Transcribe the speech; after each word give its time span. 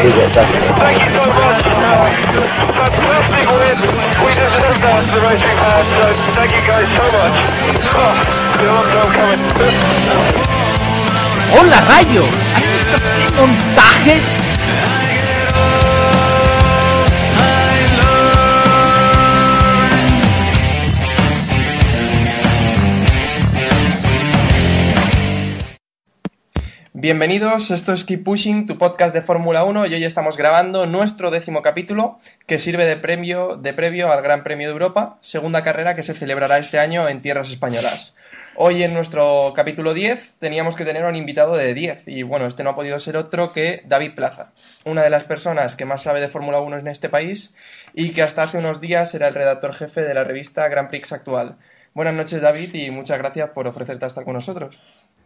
Thank 0.00 0.16
you 0.16 1.12
so 1.12 1.28
much. 1.28 1.60
Fantastic 2.72 3.44
win. 3.52 3.76
We 4.24 4.32
deserve 4.32 4.80
that, 4.80 5.04
the 5.12 5.20
racing 5.20 5.56
fans. 5.60 5.92
So 5.92 6.32
thank 6.40 6.56
you 6.56 6.64
guys 6.64 6.88
so 6.88 7.04
much. 7.04 7.36
Oh, 7.92 8.16
long 8.64 8.88
time 8.96 9.12
coming. 9.12 9.44
¡Hola, 11.52 11.80
rayo! 11.84 12.24
¿Has 12.56 12.66
visto 12.66 12.96
qué 13.16 13.28
montaje? 13.36 14.22
Bienvenidos, 27.02 27.70
esto 27.70 27.94
es 27.94 28.04
Keep 28.04 28.24
Pushing, 28.24 28.66
tu 28.66 28.76
podcast 28.76 29.14
de 29.14 29.22
Fórmula 29.22 29.64
1 29.64 29.86
y 29.86 29.94
hoy 29.94 30.04
estamos 30.04 30.36
grabando 30.36 30.84
nuestro 30.84 31.30
décimo 31.30 31.62
capítulo 31.62 32.18
que 32.46 32.58
sirve 32.58 32.84
de, 32.84 32.96
premio, 32.96 33.56
de 33.56 33.72
previo 33.72 34.12
al 34.12 34.20
Gran 34.20 34.42
Premio 34.42 34.68
de 34.68 34.74
Europa, 34.74 35.16
segunda 35.22 35.62
carrera 35.62 35.96
que 35.96 36.02
se 36.02 36.12
celebrará 36.12 36.58
este 36.58 36.78
año 36.78 37.08
en 37.08 37.22
tierras 37.22 37.48
españolas. 37.48 38.16
Hoy 38.54 38.82
en 38.82 38.92
nuestro 38.92 39.54
capítulo 39.56 39.94
10 39.94 40.34
teníamos 40.40 40.76
que 40.76 40.84
tener 40.84 41.06
a 41.06 41.08
un 41.08 41.16
invitado 41.16 41.56
de 41.56 41.72
10 41.72 42.02
y 42.06 42.22
bueno, 42.22 42.46
este 42.46 42.64
no 42.64 42.70
ha 42.70 42.74
podido 42.74 42.98
ser 42.98 43.16
otro 43.16 43.54
que 43.54 43.82
David 43.86 44.14
Plaza, 44.14 44.52
una 44.84 45.02
de 45.02 45.08
las 45.08 45.24
personas 45.24 45.76
que 45.76 45.86
más 45.86 46.02
sabe 46.02 46.20
de 46.20 46.28
Fórmula 46.28 46.60
1 46.60 46.80
en 46.80 46.88
este 46.88 47.08
país 47.08 47.54
y 47.94 48.10
que 48.10 48.20
hasta 48.20 48.42
hace 48.42 48.58
unos 48.58 48.82
días 48.82 49.14
era 49.14 49.28
el 49.28 49.34
redactor 49.34 49.72
jefe 49.72 50.02
de 50.02 50.12
la 50.12 50.24
revista 50.24 50.68
Grand 50.68 50.90
Prix 50.90 51.12
Actual. 51.12 51.56
Buenas 51.94 52.12
noches 52.12 52.42
David 52.42 52.74
y 52.74 52.90
muchas 52.90 53.16
gracias 53.16 53.48
por 53.50 53.66
ofrecerte 53.66 54.04
a 54.04 54.08
estar 54.08 54.24
con 54.24 54.34
nosotros. 54.34 54.78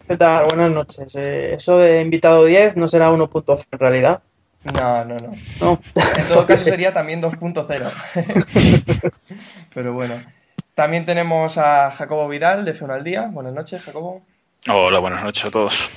¿Qué 0.06 0.16
tal? 0.16 0.46
Buenas 0.46 0.72
noches. 0.72 1.16
Eh, 1.16 1.54
eso 1.54 1.78
de 1.78 2.00
invitado 2.00 2.44
10 2.44 2.76
no 2.76 2.88
será 2.88 3.10
1.0 3.10 3.66
en 3.70 3.78
realidad. 3.78 4.22
No, 4.72 5.04
no, 5.04 5.16
no. 5.16 5.30
No. 5.60 5.80
En 6.16 6.28
todo 6.28 6.46
caso 6.46 6.64
sería 6.64 6.92
también 6.92 7.22
2.0. 7.22 9.12
Pero 9.74 9.92
bueno. 9.92 10.22
También 10.74 11.06
tenemos 11.06 11.56
a 11.58 11.90
Jacobo 11.90 12.28
Vidal 12.28 12.64
de 12.64 12.74
F1 12.74 12.92
al 12.92 13.04
Día. 13.04 13.28
Buenas 13.30 13.52
noches, 13.52 13.82
Jacobo. 13.82 14.22
Hola, 14.68 14.98
buenas 14.98 15.22
noches 15.22 15.44
a 15.44 15.50
todos. 15.50 15.88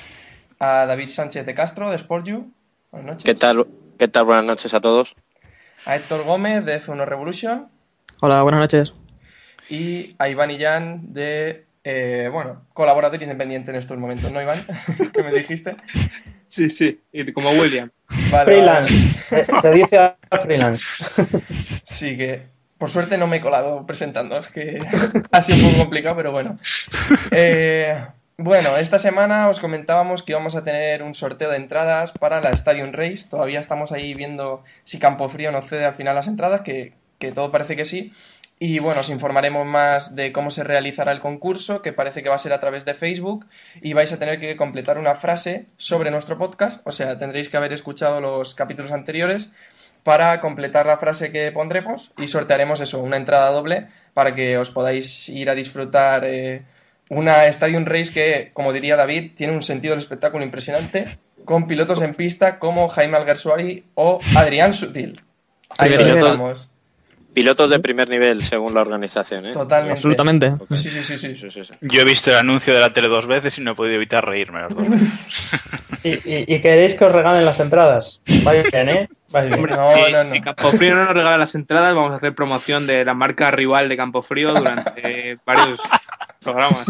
A 0.60 0.86
David 0.86 1.08
Sánchez 1.08 1.44
de 1.46 1.54
Castro 1.54 1.90
de 1.90 1.98
SportU. 1.98 2.52
Buenas 2.92 3.06
noches. 3.06 3.24
¿Qué 3.24 3.34
tal? 3.34 3.66
¿Qué 3.98 4.08
tal? 4.08 4.24
Buenas 4.24 4.44
noches 4.44 4.72
a 4.74 4.80
todos. 4.80 5.16
A 5.84 5.96
Héctor 5.96 6.24
Gómez 6.24 6.64
de 6.64 6.80
F1 6.80 7.04
Revolution. 7.06 7.68
Hola, 8.20 8.42
buenas 8.42 8.60
noches. 8.60 8.92
Y 9.68 10.14
a 10.18 10.28
Iván 10.28 10.50
Illán 10.50 11.12
de, 11.12 11.66
eh, 11.90 12.28
bueno, 12.30 12.66
colaborador 12.74 13.22
independiente 13.22 13.70
en 13.70 13.78
estos 13.78 13.96
momentos, 13.96 14.30
¿no, 14.30 14.42
Iván? 14.42 14.62
¿Qué 15.14 15.22
me 15.22 15.32
dijiste? 15.32 15.74
Sí, 16.46 16.68
sí, 16.68 17.00
y 17.10 17.32
como 17.32 17.50
William. 17.52 17.90
Vale, 18.30 18.52
Freelance. 18.52 18.94
vale. 19.30 19.46
Se 19.62 19.70
dice 19.70 19.96
a 19.96 20.16
freelance. 20.42 20.84
Sí, 21.84 22.18
que 22.18 22.42
por 22.76 22.90
suerte 22.90 23.16
no 23.16 23.26
me 23.26 23.38
he 23.38 23.40
colado 23.40 23.86
presentando, 23.86 24.38
es 24.38 24.48
que 24.48 24.78
ha 25.32 25.40
sido 25.40 25.58
un 25.58 25.72
poco 25.72 25.84
complicado, 25.84 26.16
pero 26.16 26.30
bueno. 26.30 26.58
Eh, 27.30 27.96
bueno, 28.36 28.76
esta 28.76 28.98
semana 28.98 29.48
os 29.48 29.58
comentábamos 29.58 30.22
que 30.22 30.32
íbamos 30.32 30.56
a 30.56 30.64
tener 30.64 31.02
un 31.02 31.14
sorteo 31.14 31.50
de 31.50 31.56
entradas 31.56 32.12
para 32.12 32.42
la 32.42 32.50
Stadium 32.50 32.92
Race. 32.92 33.26
Todavía 33.30 33.60
estamos 33.60 33.92
ahí 33.92 34.12
viendo 34.12 34.62
si 34.84 34.98
Campofrío 34.98 35.50
nos 35.52 35.66
cede 35.66 35.86
al 35.86 35.94
final 35.94 36.14
las 36.14 36.28
entradas, 36.28 36.60
que, 36.60 36.92
que 37.18 37.32
todo 37.32 37.50
parece 37.50 37.76
que 37.76 37.86
sí. 37.86 38.12
Y 38.60 38.80
bueno, 38.80 39.00
os 39.00 39.08
informaremos 39.08 39.64
más 39.66 40.16
de 40.16 40.32
cómo 40.32 40.50
se 40.50 40.64
realizará 40.64 41.12
el 41.12 41.20
concurso, 41.20 41.80
que 41.80 41.92
parece 41.92 42.22
que 42.22 42.28
va 42.28 42.34
a 42.34 42.38
ser 42.38 42.52
a 42.52 42.58
través 42.58 42.84
de 42.84 42.94
Facebook, 42.94 43.46
y 43.80 43.92
vais 43.92 44.12
a 44.12 44.18
tener 44.18 44.40
que 44.40 44.56
completar 44.56 44.98
una 44.98 45.14
frase 45.14 45.66
sobre 45.76 46.10
nuestro 46.10 46.38
podcast, 46.38 46.84
o 46.86 46.90
sea, 46.90 47.18
tendréis 47.18 47.48
que 47.48 47.56
haber 47.56 47.72
escuchado 47.72 48.20
los 48.20 48.56
capítulos 48.56 48.90
anteriores 48.90 49.52
para 50.02 50.40
completar 50.40 50.86
la 50.86 50.98
frase 50.98 51.30
que 51.30 51.52
pondremos 51.52 52.12
y 52.16 52.26
sortearemos 52.26 52.80
eso, 52.80 53.00
una 53.00 53.16
entrada 53.16 53.50
doble 53.50 53.88
para 54.14 54.34
que 54.34 54.58
os 54.58 54.70
podáis 54.70 55.28
ir 55.28 55.50
a 55.50 55.54
disfrutar 55.54 56.24
eh, 56.24 56.62
una 57.10 57.46
Stadium 57.46 57.84
Race 57.84 58.12
que, 58.12 58.50
como 58.52 58.72
diría 58.72 58.96
David, 58.96 59.32
tiene 59.34 59.52
un 59.52 59.62
sentido 59.62 59.92
del 59.92 60.00
espectáculo 60.00 60.44
impresionante, 60.44 61.18
con 61.44 61.66
pilotos 61.66 62.00
en 62.00 62.14
pista 62.14 62.58
como 62.58 62.88
Jaime 62.88 63.16
Alguersuari 63.16 63.84
o 63.94 64.18
Adrián 64.34 64.74
Sutil. 64.74 65.20
Ahí 65.76 65.90
lo 65.90 65.98
Pilotos-. 65.98 66.70
Pilotos 67.34 67.70
de 67.70 67.78
primer 67.78 68.08
nivel, 68.08 68.42
según 68.42 68.74
la 68.74 68.80
organización, 68.80 69.46
¿eh? 69.46 69.52
Totalmente. 69.52 69.94
Absolutamente. 69.94 70.50
Sí, 70.70 70.90
sí, 70.90 71.02
sí, 71.02 71.16
sí. 71.16 71.72
Yo 71.82 72.00
he 72.00 72.04
visto 72.04 72.30
el 72.30 72.36
anuncio 72.36 72.74
de 72.74 72.80
la 72.80 72.92
tele 72.92 73.08
dos 73.08 73.26
veces 73.26 73.56
y 73.58 73.60
no 73.60 73.72
he 73.72 73.74
podido 73.74 73.94
evitar 73.96 74.26
reírme 74.26 74.60
las 74.62 74.74
dos 74.74 74.88
veces. 74.88 75.08
¿Y, 76.04 76.10
y, 76.10 76.44
y 76.46 76.60
queréis 76.60 76.94
que 76.94 77.04
os 77.04 77.12
regalen 77.12 77.44
las 77.44 77.60
entradas? 77.60 78.20
Vais 78.44 78.70
bien, 78.70 78.88
¿eh? 78.88 79.08
Vais 79.30 79.48
bien. 79.48 79.62
No, 79.62 80.08
no, 80.10 80.24
no. 80.24 80.30
si 80.30 80.40
Campofrío 80.40 80.94
no 80.94 81.04
nos 81.04 81.14
regala 81.14 81.36
las 81.36 81.54
entradas, 81.54 81.94
vamos 81.94 82.12
a 82.12 82.16
hacer 82.16 82.34
promoción 82.34 82.86
de 82.86 83.04
la 83.04 83.14
marca 83.14 83.50
rival 83.50 83.88
de 83.88 83.96
Campofrío 83.96 84.52
durante 84.52 85.36
varios 85.46 85.80
programas. 86.42 86.86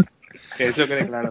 Que 0.56 0.66
eso 0.68 0.86
quede 0.86 1.06
claro. 1.06 1.30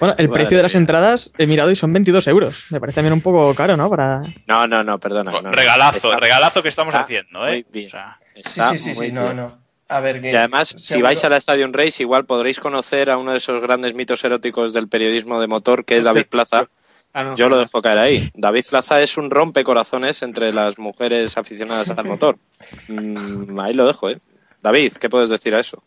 Bueno, 0.00 0.14
el 0.18 0.28
precio 0.28 0.56
de 0.56 0.62
las 0.62 0.74
entradas 0.74 1.30
he 1.38 1.46
mirado 1.46 1.70
y 1.70 1.76
son 1.76 1.92
22 1.92 2.26
euros. 2.28 2.64
Me 2.70 2.80
parece 2.80 2.96
también 2.96 3.12
un 3.14 3.20
poco 3.20 3.54
caro, 3.54 3.76
¿no? 3.76 3.88
Para... 3.88 4.22
No, 4.46 4.66
no, 4.66 4.82
no, 4.84 4.98
perdona. 4.98 5.30
no, 5.32 5.42
no. 5.42 5.52
regalazo, 5.52 6.08
Está- 6.08 6.20
regalazo 6.20 6.62
que 6.62 6.68
estamos 6.68 6.94
está 6.94 7.04
haciendo, 7.04 7.46
¿eh? 7.46 7.50
muy 7.52 7.66
bien. 7.72 7.86
O 7.88 7.90
sea, 7.90 8.18
Sí, 8.34 8.40
está 8.44 8.70
sí, 8.72 8.78
sí, 8.78 8.94
sí, 8.94 9.00
muy 9.00 9.12
no, 9.12 9.24
bien. 9.24 9.36
no. 9.36 9.58
A 9.88 10.00
ver, 10.00 10.20
que 10.20 10.30
Y 10.32 10.34
además, 10.34 10.74
si 10.76 11.00
vais 11.00 11.22
a 11.24 11.28
la 11.28 11.36
Stadium 11.36 11.72
Race, 11.72 12.02
igual 12.02 12.26
podréis 12.26 12.58
conocer 12.60 13.08
a 13.08 13.18
uno 13.18 13.30
de 13.30 13.36
esos 13.38 13.62
grandes 13.62 13.94
mitos 13.94 14.22
eróticos 14.24 14.72
del 14.72 14.88
periodismo 14.88 15.40
de 15.40 15.46
motor, 15.46 15.84
que 15.84 15.96
es 15.96 16.04
David 16.04 16.26
Plaza. 16.28 16.68
Ah, 17.14 17.22
no. 17.22 17.34
Yo 17.36 17.48
lo 17.48 17.56
dejo 17.56 17.80
caer 17.80 17.98
ahí. 17.98 18.30
David 18.34 18.64
Plaza 18.68 19.00
es 19.00 19.16
un 19.16 19.30
rompecorazones 19.30 20.22
entre 20.22 20.52
las 20.52 20.78
mujeres 20.78 21.38
aficionadas 21.38 21.88
al 21.90 22.04
motor. 22.04 22.36
Mm, 22.88 23.58
ahí 23.60 23.72
lo 23.74 23.86
dejo, 23.86 24.10
¿eh? 24.10 24.18
David, 24.66 24.94
¿qué 24.94 25.08
puedes 25.08 25.28
decir 25.28 25.54
a 25.54 25.60
eso? 25.60 25.84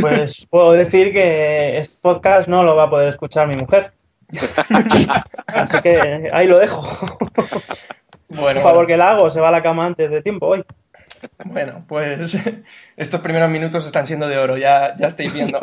Pues 0.00 0.46
puedo 0.50 0.72
decir 0.72 1.12
que 1.12 1.78
este 1.78 1.96
podcast 2.02 2.48
no 2.48 2.64
lo 2.64 2.74
va 2.74 2.82
a 2.82 2.90
poder 2.90 3.08
escuchar 3.08 3.46
mi 3.46 3.54
mujer. 3.54 3.92
Así 5.46 5.80
que 5.80 6.28
ahí 6.32 6.48
lo 6.48 6.58
dejo. 6.58 6.82
Bueno, 8.28 8.54
Por 8.54 8.62
favor, 8.62 8.74
bueno. 8.74 8.86
que 8.88 8.96
la 8.96 9.12
hago. 9.12 9.30
Se 9.30 9.40
va 9.40 9.46
a 9.46 9.52
la 9.52 9.62
cama 9.62 9.86
antes 9.86 10.10
de 10.10 10.22
tiempo 10.22 10.46
hoy. 10.46 10.64
Bueno, 11.44 11.84
pues 11.86 12.36
estos 12.96 13.20
primeros 13.20 13.48
minutos 13.48 13.86
están 13.86 14.08
siendo 14.08 14.26
de 14.26 14.38
oro, 14.38 14.56
ya, 14.56 14.96
ya 14.96 15.06
estáis 15.06 15.32
viendo. 15.32 15.60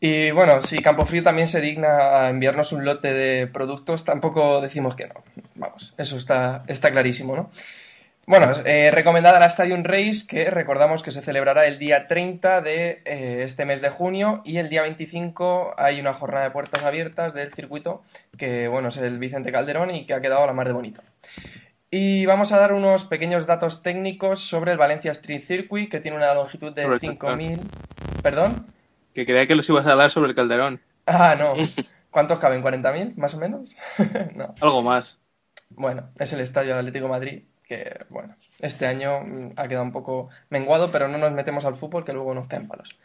Y 0.00 0.32
bueno, 0.32 0.60
si 0.62 0.78
Campofrío 0.78 1.22
también 1.22 1.46
se 1.46 1.60
digna 1.60 2.22
a 2.22 2.30
enviarnos 2.30 2.72
un 2.72 2.84
lote 2.84 3.14
de 3.14 3.46
productos, 3.46 4.04
tampoco 4.04 4.60
decimos 4.60 4.96
que 4.96 5.06
no. 5.06 5.14
Vamos, 5.54 5.94
eso 5.96 6.16
está, 6.16 6.64
está 6.66 6.90
clarísimo, 6.90 7.36
¿no? 7.36 7.50
Bueno, 8.28 8.50
eh, 8.64 8.90
recomendada 8.90 9.38
la 9.38 9.46
Stadium 9.46 9.84
Race, 9.84 10.26
que 10.28 10.50
recordamos 10.50 11.04
que 11.04 11.12
se 11.12 11.22
celebrará 11.22 11.66
el 11.66 11.78
día 11.78 12.08
30 12.08 12.60
de 12.60 13.02
eh, 13.04 13.42
este 13.44 13.64
mes 13.64 13.80
de 13.82 13.88
junio 13.88 14.42
y 14.44 14.56
el 14.56 14.68
día 14.68 14.82
25 14.82 15.74
hay 15.78 16.00
una 16.00 16.12
jornada 16.12 16.42
de 16.42 16.50
puertas 16.50 16.82
abiertas 16.82 17.34
del 17.34 17.52
circuito, 17.52 18.02
que 18.36 18.66
bueno, 18.66 18.88
es 18.88 18.96
el 18.96 19.20
Vicente 19.20 19.52
Calderón 19.52 19.94
y 19.94 20.06
que 20.06 20.14
ha 20.14 20.20
quedado 20.20 20.42
a 20.42 20.46
la 20.46 20.54
mar 20.54 20.66
de 20.66 20.72
bonito. 20.72 21.02
Y 21.88 22.26
vamos 22.26 22.50
a 22.50 22.58
dar 22.58 22.72
unos 22.72 23.04
pequeños 23.04 23.46
datos 23.46 23.84
técnicos 23.84 24.40
sobre 24.40 24.72
el 24.72 24.78
Valencia 24.78 25.12
Street 25.12 25.42
Circuit, 25.42 25.88
que 25.88 26.00
tiene 26.00 26.16
una 26.16 26.34
longitud 26.34 26.72
de 26.72 26.82
Sobre 26.82 26.96
el 26.96 27.18
5.000... 27.18 27.60
¿Perdón? 28.24 28.66
Que 29.14 29.24
creía 29.24 29.46
que 29.46 29.54
los 29.54 29.68
ibas 29.68 29.86
a 29.86 29.94
dar 29.94 30.10
sobre 30.10 30.30
el 30.30 30.34
Calderón. 30.34 30.80
Ah, 31.06 31.36
no. 31.38 31.54
¿Cuántos 32.10 32.40
caben? 32.40 32.60
¿40.000 32.60 33.14
más 33.14 33.34
o 33.34 33.38
menos? 33.38 33.76
no. 34.34 34.52
Algo 34.60 34.82
más. 34.82 35.20
Bueno, 35.70 36.10
es 36.18 36.32
el 36.32 36.40
Estadio 36.40 36.76
Atlético 36.76 37.06
de 37.06 37.10
Madrid, 37.10 37.42
que, 37.66 37.98
bueno, 38.08 38.36
este 38.60 38.86
año 38.86 39.20
mm, 39.20 39.52
ha 39.56 39.68
quedado 39.68 39.84
un 39.84 39.92
poco 39.92 40.28
menguado, 40.48 40.90
pero 40.90 41.08
no 41.08 41.18
nos 41.18 41.32
metemos 41.32 41.64
al 41.64 41.74
fútbol, 41.74 42.04
que 42.04 42.12
luego 42.12 42.34
nos 42.34 42.46
caen 42.46 42.68
palos. 42.68 43.00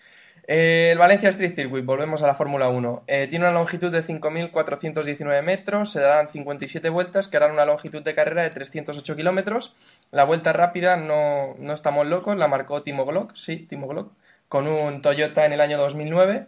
Eh, 0.47 0.89
el 0.91 0.97
Valencia 0.97 1.29
Street 1.29 1.55
Circuit, 1.55 1.85
volvemos 1.85 2.23
a 2.23 2.27
la 2.27 2.35
Fórmula 2.35 2.69
1. 2.69 3.03
Eh, 3.07 3.27
tiene 3.29 3.45
una 3.45 3.53
longitud 3.53 3.91
de 3.91 4.03
5.419 4.03 5.43
metros, 5.43 5.91
se 5.91 5.99
darán 5.99 6.29
57 6.29 6.89
vueltas, 6.89 7.27
que 7.27 7.37
harán 7.37 7.51
una 7.51 7.65
longitud 7.65 8.01
de 8.01 8.13
carrera 8.13 8.43
de 8.43 8.49
308 8.49 9.15
kilómetros. 9.15 9.75
La 10.11 10.23
vuelta 10.23 10.53
rápida, 10.53 10.97
no, 10.97 11.55
no 11.57 11.73
estamos 11.73 12.07
locos, 12.07 12.37
la 12.37 12.47
marcó 12.47 12.83
Timo 12.83 13.05
Glock, 13.05 13.35
sí, 13.35 13.57
Timo 13.57 13.87
Glock, 13.87 14.13
con 14.47 14.67
un 14.67 15.01
Toyota 15.01 15.45
en 15.45 15.53
el 15.53 15.61
año 15.61 15.77
2009 15.77 16.47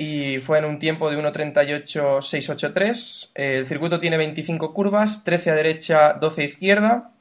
y 0.00 0.38
fue 0.38 0.58
en 0.58 0.64
un 0.64 0.78
tiempo 0.78 1.10
de 1.10 1.18
1.38.683. 1.18 3.32
El 3.34 3.66
circuito 3.66 4.00
tiene 4.00 4.16
25 4.16 4.72
curvas, 4.72 5.24
13 5.24 5.50
a 5.50 5.54
derecha, 5.54 6.14
12 6.14 6.40
a 6.40 6.44
izquierda. 6.44 7.12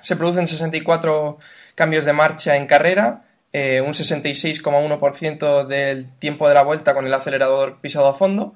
Se 0.00 0.16
producen 0.16 0.46
64 0.46 1.38
cambios 1.74 2.04
de 2.04 2.12
marcha 2.12 2.56
en 2.56 2.66
carrera, 2.66 3.24
eh, 3.52 3.80
un 3.80 3.92
66,1% 3.92 5.66
del 5.66 6.10
tiempo 6.18 6.48
de 6.48 6.54
la 6.54 6.62
vuelta 6.62 6.94
con 6.94 7.06
el 7.06 7.14
acelerador 7.14 7.80
pisado 7.80 8.08
a 8.08 8.14
fondo. 8.14 8.54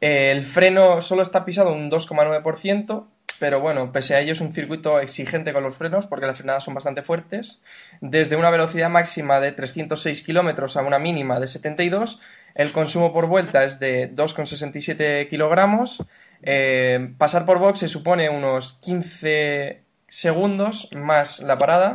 Eh, 0.00 0.32
el 0.32 0.44
freno 0.44 1.00
solo 1.00 1.22
está 1.22 1.44
pisado 1.44 1.72
un 1.72 1.90
2,9%, 1.90 3.06
pero 3.38 3.60
bueno, 3.60 3.92
pese 3.92 4.14
a 4.14 4.20
ello 4.20 4.32
es 4.32 4.40
un 4.40 4.52
circuito 4.52 5.00
exigente 5.00 5.52
con 5.52 5.64
los 5.64 5.76
frenos 5.76 6.06
porque 6.06 6.26
las 6.26 6.36
frenadas 6.36 6.64
son 6.64 6.74
bastante 6.74 7.02
fuertes. 7.02 7.60
Desde 8.00 8.36
una 8.36 8.50
velocidad 8.50 8.88
máxima 8.88 9.40
de 9.40 9.52
306 9.52 10.22
kilómetros 10.22 10.76
a 10.76 10.82
una 10.82 10.98
mínima 10.98 11.40
de 11.40 11.48
72, 11.48 12.20
el 12.54 12.72
consumo 12.72 13.12
por 13.12 13.26
vuelta 13.26 13.64
es 13.64 13.80
de 13.80 14.14
2,67 14.14 15.28
kilogramos. 15.28 16.04
Eh, 16.42 17.14
pasar 17.18 17.44
por 17.44 17.58
box 17.58 17.80
se 17.80 17.88
supone 17.88 18.28
unos 18.30 18.74
15 18.74 19.81
segundos 20.12 20.90
más 20.92 21.40
la 21.40 21.56
parada. 21.58 21.94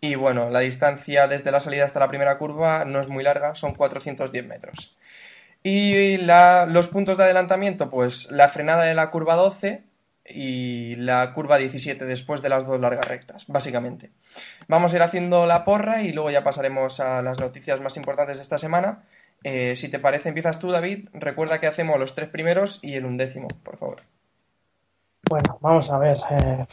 Y 0.00 0.16
bueno, 0.16 0.50
la 0.50 0.60
distancia 0.60 1.28
desde 1.28 1.52
la 1.52 1.60
salida 1.60 1.84
hasta 1.84 2.00
la 2.00 2.08
primera 2.08 2.36
curva 2.38 2.84
no 2.84 2.98
es 2.98 3.08
muy 3.08 3.22
larga, 3.22 3.54
son 3.54 3.74
410 3.74 4.44
metros. 4.46 4.96
Y 5.62 6.16
la- 6.16 6.66
los 6.66 6.88
puntos 6.88 7.18
de 7.18 7.24
adelantamiento, 7.24 7.88
pues 7.88 8.30
la 8.32 8.48
frenada 8.48 8.82
de 8.84 8.94
la 8.94 9.10
curva 9.10 9.36
12 9.36 9.84
y 10.26 10.94
la 10.96 11.32
curva 11.34 11.58
17 11.58 12.04
después 12.04 12.42
de 12.42 12.48
las 12.48 12.66
dos 12.66 12.80
largas 12.80 13.06
rectas, 13.06 13.44
básicamente. 13.46 14.10
Vamos 14.66 14.92
a 14.92 14.96
ir 14.96 15.02
haciendo 15.02 15.46
la 15.46 15.64
porra 15.64 16.02
y 16.02 16.12
luego 16.12 16.30
ya 16.30 16.42
pasaremos 16.42 16.98
a 16.98 17.22
las 17.22 17.38
noticias 17.38 17.80
más 17.80 17.96
importantes 17.96 18.38
de 18.38 18.42
esta 18.42 18.58
semana. 18.58 19.04
Eh, 19.44 19.76
si 19.76 19.88
te 19.88 19.98
parece, 20.00 20.28
empiezas 20.30 20.58
tú, 20.58 20.70
David. 20.70 21.08
Recuerda 21.12 21.60
que 21.60 21.66
hacemos 21.68 21.98
los 21.98 22.14
tres 22.16 22.28
primeros 22.28 22.80
y 22.82 22.94
el 22.94 23.04
undécimo, 23.04 23.46
por 23.62 23.76
favor. 23.78 24.02
Bueno, 25.28 25.58
vamos 25.60 25.90
a 25.90 25.98
ver. 25.98 26.16
eh, 26.30 26.66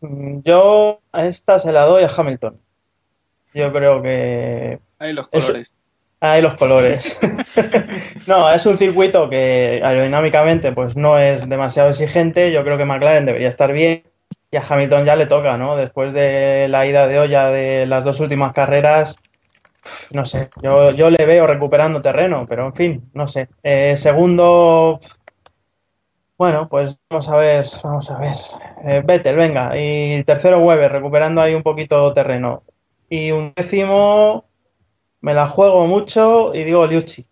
yo 0.00 1.00
a 1.12 1.26
esta 1.26 1.58
se 1.58 1.72
la 1.72 1.84
doy 1.84 2.04
a 2.04 2.10
Hamilton. 2.14 2.58
Yo 3.54 3.72
creo 3.72 4.02
que 4.02 4.78
Ahí 4.98 5.12
los 5.12 5.28
colores. 5.28 5.72
Ahí 6.20 6.42
los 6.42 6.54
colores. 6.54 7.18
no, 8.26 8.52
es 8.52 8.66
un 8.66 8.76
circuito 8.76 9.30
que 9.30 9.80
aerodinámicamente 9.82 10.72
pues 10.72 10.94
no 10.96 11.18
es 11.18 11.48
demasiado 11.48 11.88
exigente. 11.88 12.52
Yo 12.52 12.62
creo 12.64 12.76
que 12.76 12.84
McLaren 12.84 13.24
debería 13.24 13.48
estar 13.48 13.72
bien. 13.72 14.02
Y 14.52 14.56
a 14.56 14.64
Hamilton 14.68 15.04
ya 15.04 15.16
le 15.16 15.26
toca, 15.26 15.56
¿no? 15.56 15.76
Después 15.76 16.12
de 16.12 16.68
la 16.68 16.84
ida 16.86 17.06
de 17.06 17.18
olla 17.18 17.50
de 17.50 17.86
las 17.86 18.04
dos 18.04 18.18
últimas 18.20 18.52
carreras, 18.52 19.16
no 20.12 20.26
sé, 20.26 20.48
yo, 20.62 20.90
yo 20.90 21.08
le 21.08 21.24
veo 21.24 21.46
recuperando 21.46 22.00
terreno, 22.00 22.46
pero 22.48 22.66
en 22.66 22.74
fin, 22.74 23.02
no 23.14 23.26
sé. 23.26 23.48
Eh, 23.62 23.94
segundo, 23.96 25.00
bueno, 26.40 26.70
pues 26.70 26.98
vamos 27.10 27.28
a 27.28 27.36
ver, 27.36 27.68
vamos 27.84 28.10
a 28.10 28.16
ver. 28.18 28.34
Eh, 28.86 29.02
Vettel, 29.04 29.36
venga. 29.36 29.76
Y 29.76 30.24
tercero, 30.24 30.58
Weber, 30.60 30.90
recuperando 30.90 31.42
ahí 31.42 31.52
un 31.52 31.62
poquito 31.62 32.14
terreno. 32.14 32.62
Y 33.10 33.30
un 33.30 33.52
décimo, 33.54 34.46
me 35.20 35.34
la 35.34 35.46
juego 35.46 35.86
mucho 35.86 36.54
y 36.54 36.64
digo 36.64 36.86
Liucci. 36.86 37.26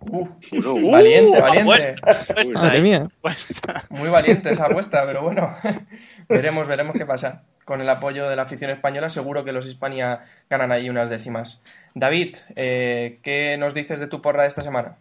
Uh, 0.00 0.26
Uh, 0.52 0.90
valiente, 0.90 1.40
valiente. 1.40 1.94
apuesta, 2.02 2.58
Madre 2.58 2.80
mía. 2.80 3.04
apuesta. 3.04 3.84
Muy 3.90 4.08
valiente 4.08 4.50
esa 4.50 4.66
apuesta, 4.66 5.06
pero 5.06 5.22
bueno, 5.22 5.54
veremos, 6.28 6.66
veremos 6.66 6.96
qué 6.98 7.06
pasa. 7.06 7.44
Con 7.64 7.80
el 7.82 7.88
apoyo 7.88 8.28
de 8.28 8.34
la 8.34 8.42
afición 8.42 8.72
española, 8.72 9.10
seguro 9.10 9.44
que 9.44 9.52
los 9.52 9.64
Hispania 9.64 10.22
ganan 10.50 10.72
ahí 10.72 10.90
unas 10.90 11.08
décimas. 11.08 11.62
David, 11.94 12.34
eh, 12.56 13.20
¿qué 13.22 13.56
nos 13.58 13.74
dices 13.74 14.00
de 14.00 14.08
tu 14.08 14.20
porra 14.20 14.42
de 14.42 14.48
esta 14.48 14.62
semana? 14.62 14.96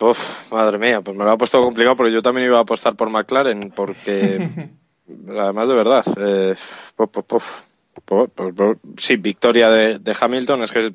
Uf, 0.00 0.52
madre 0.52 0.78
mía, 0.78 1.00
pues 1.00 1.16
me 1.16 1.24
lo 1.24 1.30
ha 1.30 1.38
puesto 1.38 1.62
complicado 1.62 1.96
porque 1.96 2.12
yo 2.12 2.22
también 2.22 2.46
iba 2.46 2.58
a 2.58 2.62
apostar 2.62 2.96
por 2.96 3.10
McLaren, 3.10 3.72
porque 3.74 4.70
además 5.28 5.68
de 5.68 5.74
verdad, 5.74 6.04
eh, 6.18 6.54
puf, 6.96 7.10
puf, 7.10 7.24
puf, 7.24 7.60
puf, 8.04 8.30
puf, 8.30 8.54
puf. 8.54 8.76
sí, 8.96 9.16
victoria 9.16 9.70
de, 9.70 9.98
de 9.98 10.16
Hamilton, 10.20 10.62
es 10.62 10.72
que 10.72 10.92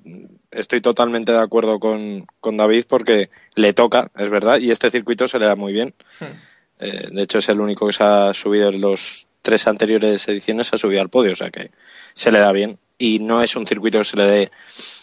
estoy 0.51 0.81
totalmente 0.81 1.31
de 1.31 1.39
acuerdo 1.39 1.79
con, 1.79 2.25
con 2.39 2.57
David 2.57 2.85
porque 2.87 3.29
le 3.55 3.73
toca, 3.73 4.11
es 4.17 4.29
verdad, 4.29 4.59
y 4.59 4.71
este 4.71 4.91
circuito 4.91 5.27
se 5.27 5.39
le 5.39 5.45
da 5.45 5.55
muy 5.55 5.73
bien. 5.73 5.93
Eh, 6.79 7.09
de 7.11 7.21
hecho, 7.21 7.39
es 7.39 7.49
el 7.49 7.61
único 7.61 7.87
que 7.87 7.93
se 7.93 8.03
ha 8.03 8.33
subido 8.33 8.69
en 8.69 8.81
los 8.81 9.27
tres 9.41 9.67
anteriores 9.67 10.27
ediciones, 10.27 10.67
se 10.67 10.75
ha 10.75 10.79
subido 10.79 11.01
al 11.01 11.09
podio, 11.09 11.31
o 11.31 11.35
sea 11.35 11.49
que 11.49 11.71
se 12.13 12.31
le 12.31 12.39
da 12.39 12.51
bien. 12.51 12.79
Y 12.97 13.19
no 13.19 13.41
es 13.41 13.55
un 13.55 13.65
circuito 13.65 13.99
que 13.99 14.03
se 14.03 14.17
le 14.17 14.23
dé 14.23 14.51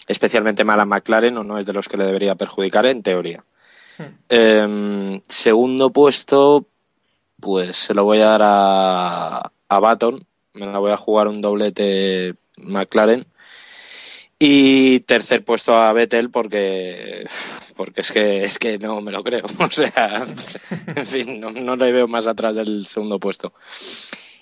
especialmente 0.07 0.63
mal 0.63 0.79
a 0.79 0.85
McLaren 0.85 1.37
o 1.37 1.43
no 1.43 1.57
es 1.57 1.65
de 1.65 1.73
los 1.73 1.87
que 1.87 1.97
le 1.97 2.05
debería 2.05 2.35
perjudicar 2.35 2.85
en 2.85 3.03
teoría. 3.03 3.43
Eh, 4.29 5.21
segundo 5.27 5.91
puesto, 5.91 6.67
pues 7.39 7.75
se 7.77 7.93
lo 7.93 8.03
voy 8.03 8.19
a 8.19 8.37
dar 8.37 8.41
a, 8.43 9.51
a 9.69 9.79
Baton. 9.79 10.25
Me 10.53 10.65
la 10.65 10.79
voy 10.79 10.91
a 10.91 10.97
jugar 10.97 11.27
un 11.27 11.41
doblete 11.41 12.33
McLaren. 12.57 13.27
Y 14.39 14.99
tercer 15.01 15.43
puesto 15.43 15.75
a 15.75 15.91
Vettel 15.93 16.29
porque, 16.29 17.25
porque 17.75 18.01
es 18.01 18.11
que 18.11 18.43
es 18.43 18.59
que 18.59 18.77
no 18.77 19.01
me 19.01 19.11
lo 19.11 19.23
creo. 19.23 19.45
O 19.59 19.71
sea, 19.71 20.27
en 20.95 21.07
fin, 21.07 21.39
no, 21.39 21.51
no 21.51 21.75
le 21.75 21.91
veo 21.91 22.07
más 22.07 22.27
atrás 22.27 22.55
del 22.55 22.85
segundo 22.85 23.19
puesto. 23.19 23.53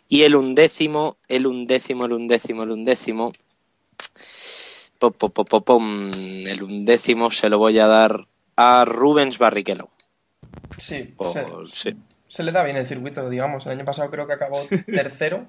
Y 0.09 0.23
el 0.23 0.35
undécimo, 0.35 1.17
el 1.29 1.47
undécimo, 1.47 2.05
el 2.05 2.13
undécimo, 2.13 2.63
el 2.63 2.71
undécimo. 2.71 3.31
po, 4.99 5.11
po, 5.11 5.29
po, 5.29 5.45
po, 5.45 5.61
pom, 5.61 6.11
el 6.13 6.61
undécimo 6.61 7.29
se 7.29 7.49
lo 7.49 7.57
voy 7.57 7.79
a 7.79 7.87
dar 7.87 8.27
a 8.55 8.85
Rubens 8.85 9.37
Barrichello. 9.39 9.89
Sí, 10.77 11.13
Por- 11.15 11.27
se, 11.27 11.45
sí. 11.71 11.95
se 12.27 12.43
le 12.43 12.51
da 12.51 12.63
bien 12.63 12.77
el 12.77 12.87
circuito, 12.87 13.29
digamos. 13.29 13.65
El 13.65 13.73
año 13.73 13.85
pasado 13.85 14.09
creo 14.09 14.27
que 14.27 14.33
acabó 14.33 14.65
tercero, 14.85 15.45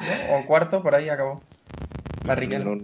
¿no? 0.00 0.36
O 0.38 0.46
cuarto, 0.46 0.82
por 0.82 0.94
ahí 0.94 1.08
acabó. 1.08 1.42
Barrichello. 2.24 2.64
No, 2.76 2.80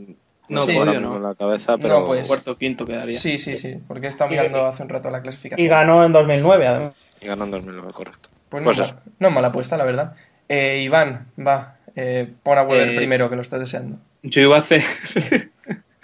No, 0.49 0.61
Sí. 0.63 0.79
no. 0.79 1.19
la 1.19 1.35
cabeza, 1.35 1.77
pero 1.77 2.01
No, 2.01 2.07
pues. 2.07 2.27
Cuarto, 2.27 2.57
quinto 2.57 2.87
quedaría. 2.87 3.19
Sí, 3.19 3.37
sí, 3.39 3.57
sí, 3.59 3.79
porque 3.87 4.07
he 4.07 4.09
estado 4.09 4.31
mirando 4.31 4.65
hace 4.67 4.83
un 4.83 4.89
rato 4.89 5.11
la 5.11 5.21
clasificación. 5.21 5.65
Y 5.65 5.69
ganó 5.69 6.05
en 6.05 6.13
2009, 6.13 6.67
además. 6.67 6.95
ganó 7.21 7.45
en 7.45 7.51
2009, 7.51 7.89
correcto. 7.93 8.29
Pues 8.49 8.63
no, 8.63 8.65
Pues 8.65 8.79
es 8.81 8.89
eso. 8.89 9.01
no 9.19 9.31
mala 9.31 9.49
apuesta, 9.49 9.77
la 9.77 9.85
verdad. 9.85 10.15
Eh, 10.49 10.81
Iván, 10.83 11.27
va, 11.39 11.77
eh, 11.95 12.33
pon 12.43 12.57
a 12.57 12.63
Weber 12.63 12.91
Eh, 12.93 12.97
primero, 12.97 13.29
que 13.29 13.37
lo 13.37 13.43
estás 13.43 13.61
deseando. 13.61 13.99
Yo 14.23 14.41
iba 14.41 14.57
a 14.57 14.61
hacer. 14.61 14.83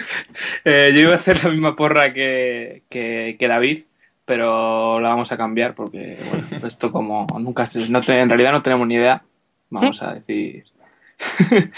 Eh, 0.64 0.92
yo 0.94 1.00
iba 1.00 1.12
a 1.12 1.16
hacer 1.16 1.42
la 1.44 1.50
misma 1.50 1.76
porra 1.76 2.12
que, 2.14 2.82
que, 2.88 3.36
que 3.38 3.48
David, 3.48 3.84
pero 4.24 4.98
la 5.00 5.10
vamos 5.10 5.30
a 5.32 5.36
cambiar 5.36 5.74
porque, 5.74 6.16
bueno, 6.30 6.66
esto 6.66 6.90
como 6.90 7.26
nunca 7.38 7.66
se. 7.66 7.88
No 7.88 8.02
te- 8.02 8.18
en 8.20 8.28
realidad 8.28 8.52
no 8.52 8.62
tenemos 8.62 8.86
ni 8.86 8.94
idea. 8.94 9.22
Vamos 9.70 10.02
a 10.02 10.14
decir. 10.14 10.64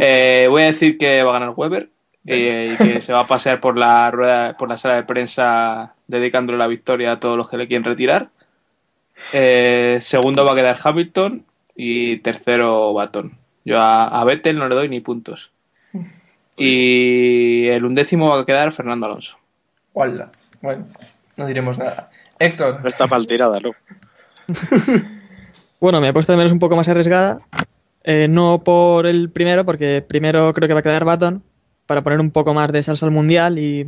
Eh, 0.00 0.46
voy 0.48 0.62
a 0.62 0.66
decir 0.66 0.96
que 0.96 1.22
va 1.24 1.30
a 1.30 1.40
ganar 1.40 1.54
Weber 1.56 1.88
eh, 2.24 2.74
y 2.74 2.76
que 2.76 3.00
se 3.02 3.12
va 3.12 3.20
a 3.20 3.26
pasear 3.26 3.60
por 3.60 3.76
la 3.76 4.08
rueda, 4.12 4.56
por 4.56 4.68
la 4.68 4.76
sala 4.76 4.94
de 4.94 5.02
prensa 5.02 5.94
dedicándole 6.06 6.58
la 6.58 6.68
victoria 6.68 7.12
a 7.12 7.18
todos 7.20 7.36
los 7.36 7.50
que 7.50 7.56
le 7.56 7.66
quieren 7.66 7.82
retirar. 7.84 8.28
Eh, 9.32 9.98
segundo 10.00 10.44
va 10.44 10.52
a 10.52 10.54
quedar 10.54 10.78
Hamilton 10.82 11.44
y 11.74 12.18
tercero 12.18 12.92
Baton. 12.92 13.32
Yo 13.64 13.78
a, 13.80 14.06
a 14.08 14.24
Vettel 14.24 14.58
no 14.58 14.68
le 14.68 14.74
doy 14.76 14.88
ni 14.88 15.00
puntos. 15.00 15.50
Y 16.62 17.68
el 17.68 17.86
undécimo 17.86 18.28
va 18.28 18.42
a 18.42 18.44
quedar 18.44 18.70
Fernando 18.74 19.06
Alonso. 19.06 19.38
Hola. 19.94 20.28
Bueno, 20.60 20.86
no 21.38 21.46
diremos 21.46 21.78
nada. 21.78 22.10
Héctor, 22.38 22.82
No 22.82 22.86
está 22.86 23.06
mal 23.06 23.26
tirada, 23.26 23.58
¿no? 23.60 23.70
Bueno, 25.80 25.98
mi 26.02 26.08
apuesta 26.08 26.34
también 26.34 26.48
es 26.48 26.52
un 26.52 26.58
poco 26.58 26.76
más 26.76 26.86
arriesgada. 26.90 27.40
Eh, 28.04 28.28
no 28.28 28.62
por 28.62 29.06
el 29.06 29.30
primero, 29.30 29.64
porque 29.64 30.04
primero 30.06 30.52
creo 30.52 30.68
que 30.68 30.74
va 30.74 30.80
a 30.80 30.82
quedar 30.82 31.06
Baton, 31.06 31.42
para 31.86 32.02
poner 32.02 32.20
un 32.20 32.30
poco 32.30 32.52
más 32.52 32.70
de 32.70 32.82
salsa 32.82 33.06
al 33.06 33.12
mundial 33.12 33.58
y 33.58 33.86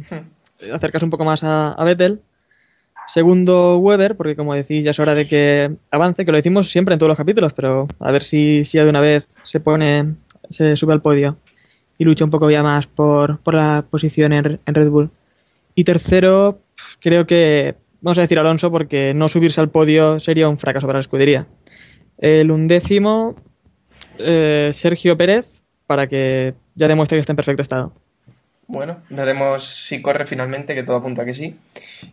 acercarse 0.73 1.05
un 1.05 1.11
poco 1.11 1.27
más 1.27 1.45
a, 1.45 1.73
a 1.73 1.85
Vettel. 1.85 2.23
Segundo, 3.07 3.77
Weber, 3.77 4.17
porque 4.17 4.35
como 4.35 4.55
decís, 4.55 4.83
ya 4.83 4.93
es 4.93 4.99
hora 4.99 5.15
de 5.15 5.29
que 5.29 5.71
avance, 5.91 6.25
que 6.25 6.33
lo 6.33 6.39
decimos 6.39 6.71
siempre 6.71 6.95
en 6.95 6.99
todos 6.99 7.09
los 7.09 7.19
capítulos, 7.19 7.53
pero 7.53 7.87
a 8.01 8.11
ver 8.11 8.23
si, 8.23 8.65
si 8.65 8.79
ya 8.79 8.85
de 8.85 8.91
una 8.91 9.01
vez 9.01 9.25
se 9.43 9.61
pone, 9.61 10.15
se 10.49 10.75
sube 10.77 10.95
al 10.95 11.03
podio 11.03 11.37
y 12.03 12.05
lucha 12.05 12.25
un 12.25 12.31
poco 12.33 12.51
ya 12.51 12.65
más 12.65 12.89
por, 12.89 13.39
por 13.39 13.55
la 13.55 13.85
posición 13.89 14.33
en, 14.33 14.59
en 14.67 14.75
Red 14.75 14.89
Bull. 14.89 15.11
Y 15.77 15.85
tercero, 15.85 16.59
creo 16.99 17.27
que, 17.29 17.77
vamos 18.01 18.19
a 18.19 18.23
decir 18.23 18.41
Alonso, 18.41 18.73
porque 18.73 19.15
no 19.15 19.29
subirse 19.29 19.61
al 19.61 19.69
podio 19.71 20.19
sería 20.19 20.49
un 20.49 20.59
fracaso 20.59 20.89
para 20.89 20.99
la 20.99 21.03
escudería. 21.03 21.47
El 22.19 22.51
undécimo, 22.51 23.37
eh, 24.19 24.71
Sergio 24.73 25.17
Pérez, 25.17 25.47
para 25.87 26.09
que 26.09 26.55
ya 26.75 26.89
demuestre 26.89 27.17
que 27.17 27.21
está 27.21 27.33
en 27.33 27.37
perfecto 27.37 27.63
estado. 27.63 27.93
Bueno, 28.67 28.99
veremos 29.11 29.63
si 29.65 30.03
corre 30.03 30.27
finalmente, 30.27 30.75
que 30.75 30.83
todo 30.83 30.97
apunta 30.97 31.23
a 31.23 31.25
que 31.25 31.35
sí. 31.35 31.57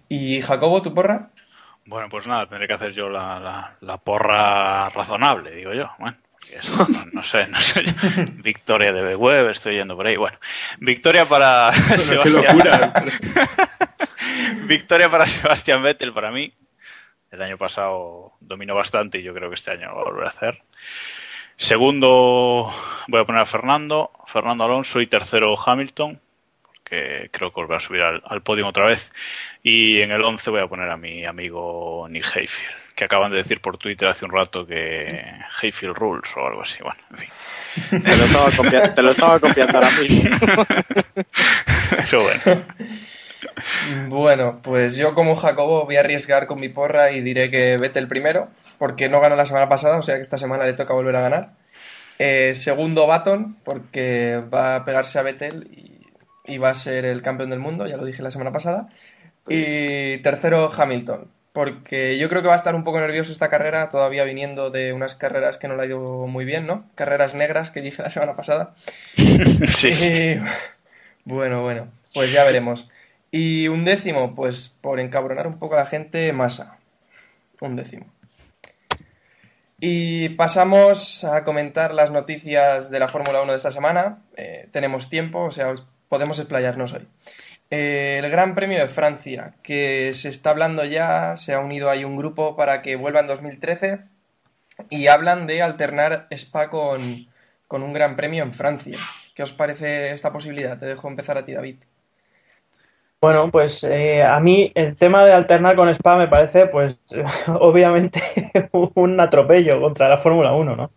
Y 0.08 0.42
Jacobo, 0.42 0.82
¿tu 0.84 0.94
porra? 0.94 1.30
Bueno, 1.86 2.08
pues 2.12 2.28
nada, 2.28 2.46
tendré 2.48 2.68
que 2.68 2.74
hacer 2.76 2.92
yo 2.92 3.10
la, 3.10 3.40
la- 3.40 3.76
la 3.82 3.98
porra 3.98 4.90
razonable, 4.90 5.56
digo 5.56 5.74
yo. 5.74 5.90
Bueno, 5.98 6.18
no, 6.90 7.06
no 7.14 7.24
sé, 7.24 7.48
no 7.48 7.60
sé. 7.60 7.84
Victoria 8.44 8.92
de 8.92 9.16
web, 9.16 9.50
estoy 9.50 9.76
yendo 9.76 9.96
por 9.96 10.08
ahí. 10.08 10.16
Bueno, 10.18 10.38
victoria 10.80 11.26
para 11.26 11.72
qué 11.90 11.98
Sebastián. 12.00 12.58
locura. 12.58 12.94
victoria 14.64 15.10
para 15.10 15.28
Sebastián 15.28 15.84
Vettel, 15.84 16.14
para 16.14 16.32
mí. 16.32 16.54
El 17.32 17.42
año 17.42 17.58
pasado 17.58 18.34
dominó 18.40 18.74
bastante 18.74 19.20
y 19.20 19.24
yo 19.24 19.34
creo 19.34 19.50
que 19.50 19.56
este 19.56 19.72
año 19.72 19.90
lo 19.90 19.96
va 19.96 20.02
a 20.02 20.06
volver 20.06 20.26
a 20.26 20.30
hacer. 20.30 20.64
Segundo, 21.56 22.74
voy 23.08 23.22
a 23.22 23.26
poner 23.26 23.42
a 23.42 23.46
Fernando, 23.46 24.12
Fernando 24.26 24.64
Alonso 24.64 25.02
y 25.02 25.08
tercero 25.08 25.54
Hamilton, 25.64 26.20
porque 26.64 27.30
creo 27.32 27.50
que 27.52 27.60
volverá 27.62 27.78
a 27.78 27.82
subir 27.82 28.02
al, 28.02 28.24
al 28.26 28.42
podio 28.42 28.66
otra 28.68 28.88
vez. 28.88 29.12
Y 29.62 30.02
en 30.02 30.12
el 30.12 30.24
11 30.24 30.50
voy 30.50 30.62
a 30.62 30.68
poner 30.68 30.90
a 30.90 30.98
mi 30.98 31.26
amigo 31.26 32.08
Nick 32.10 32.26
Hayfield, 32.36 32.76
que 33.00 33.06
acaban 33.06 33.32
de 33.32 33.38
decir 33.38 33.62
por 33.62 33.78
Twitter 33.78 34.10
hace 34.10 34.26
un 34.26 34.32
rato 34.32 34.68
que 34.68 35.00
Hayfield 35.62 35.96
rules 35.96 36.36
o 36.36 36.46
algo 36.46 36.64
así. 36.64 36.80
Bueno, 36.84 37.00
en 37.12 37.18
fin. 37.18 38.04
Te 38.04 38.18
lo 38.18 38.26
estaba, 38.26 38.94
te 38.94 39.02
lo 39.02 39.12
estaba 39.12 39.40
copiando 39.40 39.78
ahora 39.78 39.90
mismo. 39.92 40.36
Pero 42.12 42.24
bueno. 42.24 42.66
Bueno, 44.10 44.60
pues 44.62 44.98
yo 44.98 45.16
como 45.16 45.38
Jacobo 45.38 45.86
voy 45.86 45.96
a 45.96 46.02
arriesgar 46.02 46.46
con 46.46 46.60
mi 46.60 46.68
porra 46.68 47.12
y 47.12 47.22
diré 47.22 47.50
que 47.50 47.78
vete 47.78 48.00
el 48.00 48.10
primero, 48.10 48.50
porque 48.78 49.08
no 49.08 49.22
ganó 49.22 49.38
la 49.38 49.46
semana 49.46 49.70
pasada, 49.70 49.98
o 49.98 50.02
sea 50.02 50.16
que 50.16 50.22
esta 50.22 50.38
semana 50.38 50.66
le 50.66 50.74
toca 50.74 50.94
volver 50.94 51.16
a 51.16 51.22
ganar. 51.22 51.54
Eh, 52.18 52.54
segundo, 52.54 53.08
Baton, 53.08 53.56
porque 53.64 54.44
va 54.54 54.76
a 54.76 54.84
pegarse 54.84 55.20
a 55.20 55.22
Vettel 55.22 55.70
y, 55.72 56.02
y 56.54 56.58
va 56.58 56.72
a 56.72 56.74
ser 56.74 57.06
el 57.06 57.22
campeón 57.22 57.50
del 57.50 57.60
mundo, 57.60 57.88
ya 57.88 57.96
lo 57.96 58.04
dije 58.04 58.22
la 58.22 58.32
semana 58.32 58.52
pasada. 58.52 58.90
Y 59.48 60.18
tercero, 60.18 60.70
Hamilton, 60.70 61.32
porque 61.54 62.18
yo 62.18 62.30
creo 62.30 62.42
que 62.42 62.48
va 62.48 62.54
a 62.54 62.58
estar 62.58 62.76
un 62.76 62.84
poco 62.84 63.00
nervioso 63.00 63.32
esta 63.32 63.50
carrera, 63.50 63.90
todavía 63.90 64.24
viniendo 64.24 64.70
de 64.70 64.94
unas 64.94 65.16
carreras 65.16 65.58
que 65.58 65.68
no 65.68 65.76
le 65.76 65.84
ha 65.84 65.86
ido 65.88 66.28
muy 66.28 66.46
bien, 66.46 66.66
¿no? 66.68 66.88
Carreras 66.96 67.34
negras 67.36 67.72
que 67.72 67.82
dije 67.82 68.02
la 68.02 68.10
semana 68.10 68.34
pasada. 68.34 68.74
Sí. 69.74 69.90
Y, 69.90 70.42
bueno, 71.26 71.62
bueno, 71.62 71.92
pues 72.14 72.32
ya 72.32 72.44
veremos. 72.44 72.88
Y 73.32 73.68
un 73.68 73.86
décimo, 73.86 74.34
pues 74.36 74.70
por 74.70 75.00
encabronar 75.00 75.48
un 75.48 75.60
poco 75.60 75.76
a 75.76 75.80
la 75.80 75.86
gente, 75.86 76.32
masa. 76.34 76.78
Un 77.62 77.76
décimo. 77.76 78.06
Y 79.82 80.30
pasamos 80.30 81.24
a 81.24 81.44
comentar 81.44 81.94
las 81.94 82.12
noticias 82.12 82.90
de 82.90 83.00
la 83.00 83.08
Fórmula 83.08 83.42
1 83.42 83.52
de 83.54 83.58
esta 83.58 83.72
semana. 83.72 84.20
Eh, 84.36 84.68
tenemos 84.72 85.10
tiempo, 85.10 85.44
o 85.46 85.52
sea, 85.52 85.68
os- 85.70 85.86
podemos 86.10 86.40
explayarnos 86.40 86.94
hoy. 86.94 87.08
El 87.70 88.30
Gran 88.30 88.56
Premio 88.56 88.80
de 88.80 88.88
Francia, 88.88 89.54
que 89.62 90.14
se 90.14 90.30
está 90.30 90.50
hablando 90.50 90.84
ya, 90.86 91.38
se 91.38 91.54
ha 91.54 91.60
unido 91.60 91.90
ahí 91.90 92.04
un 92.04 92.18
grupo 92.18 92.56
para 92.56 92.82
que 92.82 92.96
vuelva 92.96 93.20
en 93.20 93.28
2013 93.28 94.00
y 94.90 95.08
hablan 95.08 95.46
de 95.46 95.62
alternar 95.62 96.28
Spa 96.32 96.70
con, 96.70 97.28
con 97.68 97.84
un 97.84 97.94
Gran 97.94 98.16
Premio 98.16 98.44
en 98.44 98.54
Francia. 98.54 98.98
¿Qué 99.36 99.44
os 99.44 99.54
parece 99.54 100.12
esta 100.12 100.34
posibilidad? 100.34 100.78
Te 100.78 100.88
dejo 100.88 101.08
empezar 101.08 101.38
a 101.38 101.46
ti, 101.46 101.54
David. 101.54 101.78
Bueno, 103.22 103.52
pues 103.52 103.84
eh, 103.84 104.24
a 104.24 104.40
mí 104.40 104.72
el 104.76 104.96
tema 104.96 105.26
de 105.26 105.34
alternar 105.34 105.76
con 105.76 105.90
Spa 105.90 106.18
me 106.18 106.28
parece, 106.28 106.68
pues, 106.68 107.00
obviamente 107.48 108.22
un 108.72 109.20
atropello 109.20 109.82
contra 109.82 110.10
la 110.10 110.18
Fórmula 110.18 110.54
1, 110.54 110.76
¿no? 110.76 110.92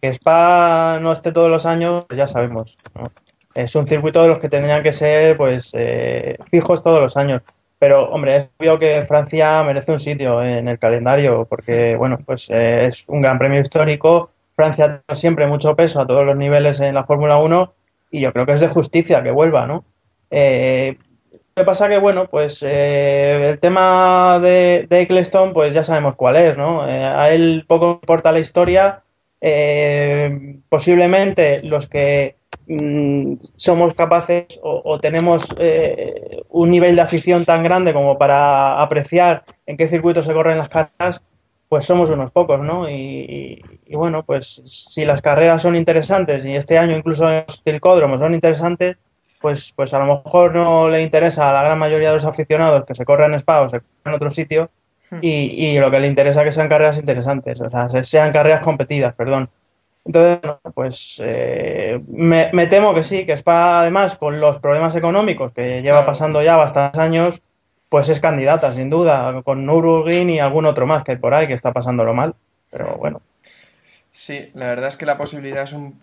Que 0.00 0.08
Spa 0.08 0.98
no 1.00 1.12
esté 1.12 1.32
todos 1.32 1.50
los 1.50 1.64
años, 1.64 2.04
pues 2.06 2.18
ya 2.18 2.26
sabemos, 2.26 2.76
¿no? 2.94 3.04
Es 3.54 3.74
un 3.74 3.86
circuito 3.86 4.22
de 4.22 4.28
los 4.28 4.38
que 4.38 4.48
tendrían 4.48 4.82
que 4.82 4.92
ser, 4.92 5.36
pues, 5.36 5.70
eh, 5.74 6.36
fijos 6.50 6.82
todos 6.82 7.00
los 7.00 7.16
años. 7.16 7.42
Pero, 7.78 8.08
hombre, 8.10 8.36
es 8.36 8.48
obvio 8.58 8.78
que 8.78 9.04
Francia 9.04 9.62
merece 9.64 9.92
un 9.92 10.00
sitio 10.00 10.42
en 10.42 10.68
el 10.68 10.78
calendario, 10.78 11.46
porque, 11.48 11.96
bueno, 11.96 12.18
pues 12.24 12.48
eh, 12.50 12.86
es 12.86 13.04
un 13.08 13.20
gran 13.20 13.38
premio 13.38 13.60
histórico. 13.60 14.30
Francia 14.54 14.86
tiene 15.06 15.20
siempre 15.20 15.46
mucho 15.46 15.74
peso 15.76 16.00
a 16.00 16.06
todos 16.06 16.24
los 16.24 16.36
niveles 16.36 16.80
en 16.80 16.94
la 16.94 17.04
Fórmula 17.04 17.38
1 17.38 17.74
y 18.10 18.20
yo 18.20 18.30
creo 18.32 18.46
que 18.46 18.52
es 18.52 18.60
de 18.60 18.68
justicia 18.68 19.22
que 19.22 19.30
vuelva, 19.30 19.66
¿no? 19.66 19.84
Eh, 20.30 20.96
lo 21.56 21.62
que 21.62 21.66
pasa 21.66 21.88
que, 21.88 21.98
bueno, 21.98 22.26
pues 22.28 22.62
eh, 22.66 23.50
el 23.50 23.58
tema 23.60 24.38
de, 24.40 24.86
de 24.88 25.00
Eccleston, 25.02 25.52
pues 25.52 25.74
ya 25.74 25.82
sabemos 25.82 26.16
cuál 26.16 26.36
es, 26.36 26.56
¿no? 26.56 26.88
Eh, 26.88 27.04
a 27.04 27.30
él 27.32 27.64
poco 27.68 27.98
importa 28.02 28.32
la 28.32 28.40
historia. 28.40 29.02
eh, 29.40 30.58
posiblemente 30.68 31.62
los 31.62 31.88
que 31.88 32.36
mm, 32.72 33.34
somos 33.56 33.94
capaces 33.94 34.46
o, 34.62 34.82
o 34.84 34.98
tenemos 34.98 35.44
eh, 35.58 36.42
un 36.50 36.70
nivel 36.70 36.96
de 36.96 37.02
afición 37.02 37.44
tan 37.44 37.62
grande 37.64 37.92
como 37.92 38.18
para 38.18 38.80
apreciar 38.82 39.44
en 39.66 39.76
qué 39.76 39.88
circuito 39.88 40.22
se 40.22 40.32
corren 40.34 40.58
las 40.58 40.68
carreras, 40.68 41.22
pues 41.68 41.84
somos 41.86 42.10
unos 42.10 42.30
pocos, 42.30 42.60
¿no? 42.60 42.88
Y, 42.90 42.94
y- 42.94 43.80
y 43.86 43.96
bueno, 43.96 44.24
pues 44.24 44.62
si 44.64 45.04
las 45.04 45.22
carreras 45.22 45.62
son 45.62 45.76
interesantes 45.76 46.44
y 46.46 46.54
este 46.56 46.78
año 46.78 46.96
incluso 46.96 47.28
los 47.30 47.62
tilcódromos 47.62 48.20
son 48.20 48.34
interesantes, 48.34 48.96
pues, 49.40 49.72
pues 49.74 49.92
a 49.94 49.98
lo 49.98 50.06
mejor 50.06 50.54
no 50.54 50.88
le 50.88 51.02
interesa 51.02 51.50
a 51.50 51.52
la 51.52 51.62
gran 51.62 51.78
mayoría 51.78 52.08
de 52.08 52.14
los 52.14 52.26
aficionados 52.26 52.84
que 52.86 52.94
se 52.94 53.04
corran 53.04 53.32
en 53.34 53.40
Spa 53.40 53.62
o 53.62 53.68
se 53.68 53.80
corran 53.80 53.90
en 54.06 54.14
otro 54.14 54.30
sitio 54.30 54.70
y, 55.20 55.28
y 55.68 55.78
lo 55.78 55.90
que 55.90 56.00
le 56.00 56.08
interesa 56.08 56.40
es 56.40 56.46
que 56.46 56.52
sean 56.52 56.68
carreras 56.68 56.98
interesantes, 56.98 57.60
o 57.60 57.68
sea, 57.68 57.88
se- 57.88 58.04
sean 58.04 58.32
carreras 58.32 58.60
competidas, 58.62 59.14
perdón. 59.14 59.50
Entonces, 60.04 60.40
bueno, 60.42 60.60
pues 60.74 61.16
eh, 61.24 62.00
me, 62.08 62.50
me 62.52 62.66
temo 62.66 62.94
que 62.94 63.02
sí, 63.04 63.24
que 63.24 63.32
Spa 63.34 63.80
además 63.80 64.16
con 64.16 64.40
los 64.40 64.58
problemas 64.58 64.96
económicos 64.96 65.52
que 65.52 65.80
lleva 65.82 66.04
pasando 66.04 66.42
ya 66.42 66.56
bastantes 66.56 67.00
años, 67.00 67.42
pues 67.88 68.08
es 68.08 68.20
candidata 68.20 68.72
sin 68.72 68.90
duda, 68.90 69.42
con 69.44 69.64
Nürburgring 69.66 70.30
y 70.30 70.40
algún 70.40 70.66
otro 70.66 70.86
más 70.86 71.04
que 71.04 71.12
hay 71.12 71.18
por 71.18 71.34
ahí 71.34 71.46
que 71.46 71.54
está 71.54 71.72
pasándolo 71.72 72.14
mal, 72.14 72.34
pero 72.70 72.96
bueno. 72.96 73.20
Sí, 74.10 74.50
la 74.54 74.66
verdad 74.66 74.88
es 74.88 74.96
que 74.96 75.06
la 75.06 75.16
posibilidad 75.18 75.62
es, 75.64 75.72
un- 75.72 75.98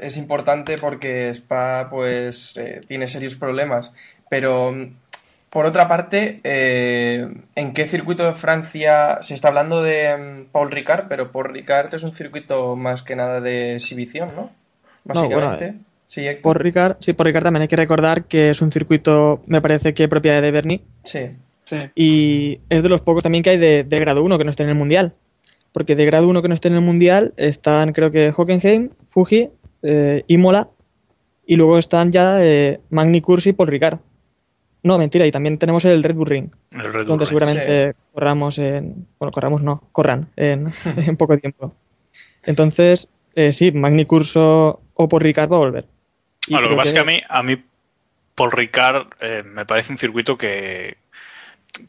es 0.00 0.16
importante 0.16 0.78
porque 0.78 1.28
Spa 1.30 1.88
pues 1.90 2.56
eh, 2.56 2.80
tiene 2.88 3.06
serios 3.08 3.34
problemas. 3.36 3.92
Pero 4.28 4.74
por 5.56 5.64
otra 5.64 5.88
parte, 5.88 6.40
eh, 6.44 7.26
¿en 7.54 7.72
qué 7.72 7.86
circuito 7.86 8.26
de 8.26 8.34
Francia 8.34 9.16
se 9.22 9.32
está 9.32 9.48
hablando 9.48 9.82
de 9.82 10.14
mm, 10.14 10.52
Paul 10.52 10.70
Ricard? 10.70 11.06
Pero 11.08 11.32
Paul 11.32 11.46
Ricard 11.46 11.94
es 11.94 12.02
un 12.02 12.12
circuito 12.12 12.76
más 12.76 13.02
que 13.02 13.16
nada 13.16 13.40
de 13.40 13.76
exhibición, 13.76 14.32
¿no? 14.36 14.50
Básicamente. 15.04 15.64
bueno, 15.64 15.80
sí. 16.08 16.26
Por 16.42 16.62
Ricard, 16.62 16.96
sí, 17.00 17.14
por 17.14 17.24
Ricard 17.24 17.44
también 17.44 17.62
hay 17.62 17.68
que 17.68 17.76
recordar 17.76 18.24
que 18.24 18.50
es 18.50 18.60
un 18.60 18.70
circuito, 18.70 19.40
me 19.46 19.62
parece 19.62 19.94
que 19.94 20.08
propiedad 20.08 20.42
de 20.42 20.50
Bernie, 20.50 20.82
Sí. 21.04 21.30
Sí. 21.64 21.76
y 21.94 22.60
es 22.68 22.82
de 22.82 22.90
los 22.90 23.00
pocos 23.00 23.22
también 23.22 23.42
que 23.42 23.48
hay 23.48 23.58
de, 23.58 23.82
de 23.82 23.96
grado 23.96 24.22
1 24.22 24.36
que 24.36 24.44
no 24.44 24.50
estén 24.50 24.66
en 24.66 24.72
el 24.72 24.78
Mundial. 24.78 25.14
Porque 25.72 25.96
de 25.96 26.04
grado 26.04 26.28
1 26.28 26.42
que 26.42 26.48
no 26.48 26.54
estén 26.54 26.72
en 26.72 26.80
el 26.80 26.84
Mundial 26.84 27.32
están, 27.38 27.94
creo 27.94 28.10
que 28.10 28.30
Hockenheim, 28.36 28.90
Fuji, 29.08 29.48
eh, 29.82 30.22
Imola, 30.26 30.68
y 31.46 31.56
luego 31.56 31.78
están 31.78 32.12
ya 32.12 32.44
eh, 32.44 32.78
Magny 32.90 33.22
Cursi 33.22 33.48
y 33.48 33.52
Paul 33.54 33.70
Ricard. 33.70 34.00
No, 34.86 34.98
mentira, 34.98 35.26
y 35.26 35.32
también 35.32 35.58
tenemos 35.58 35.84
el 35.84 36.00
Red 36.04 36.14
Bull 36.14 36.28
Ring, 36.28 36.48
El 36.70 36.92
Red 36.92 36.92
Bull 36.92 37.06
donde 37.06 37.26
seguramente 37.26 37.96
corramos 38.14 38.56
en. 38.58 39.08
Bueno, 39.18 39.32
corramos 39.32 39.60
no, 39.60 39.82
corran 39.90 40.28
en, 40.36 40.68
en 40.96 41.16
poco 41.16 41.36
tiempo. 41.38 41.74
Entonces, 42.44 43.08
eh, 43.34 43.50
sí, 43.50 43.72
Magny 43.72 44.06
Curso 44.06 44.80
o 44.94 45.08
Paul 45.08 45.22
Ricard 45.22 45.50
va 45.50 45.56
a 45.56 45.58
volver. 45.58 45.86
Ah, 46.54 46.60
lo 46.60 46.70
que 46.70 46.76
pasa 46.76 46.90
es 46.90 46.94
que 46.94 47.00
a 47.00 47.04
mí, 47.04 47.20
a 47.28 47.42
mí 47.42 47.60
Paul 48.36 48.52
Ricard 48.52 49.08
eh, 49.20 49.42
me 49.44 49.66
parece 49.66 49.90
un 49.90 49.98
circuito 49.98 50.38
que, 50.38 50.98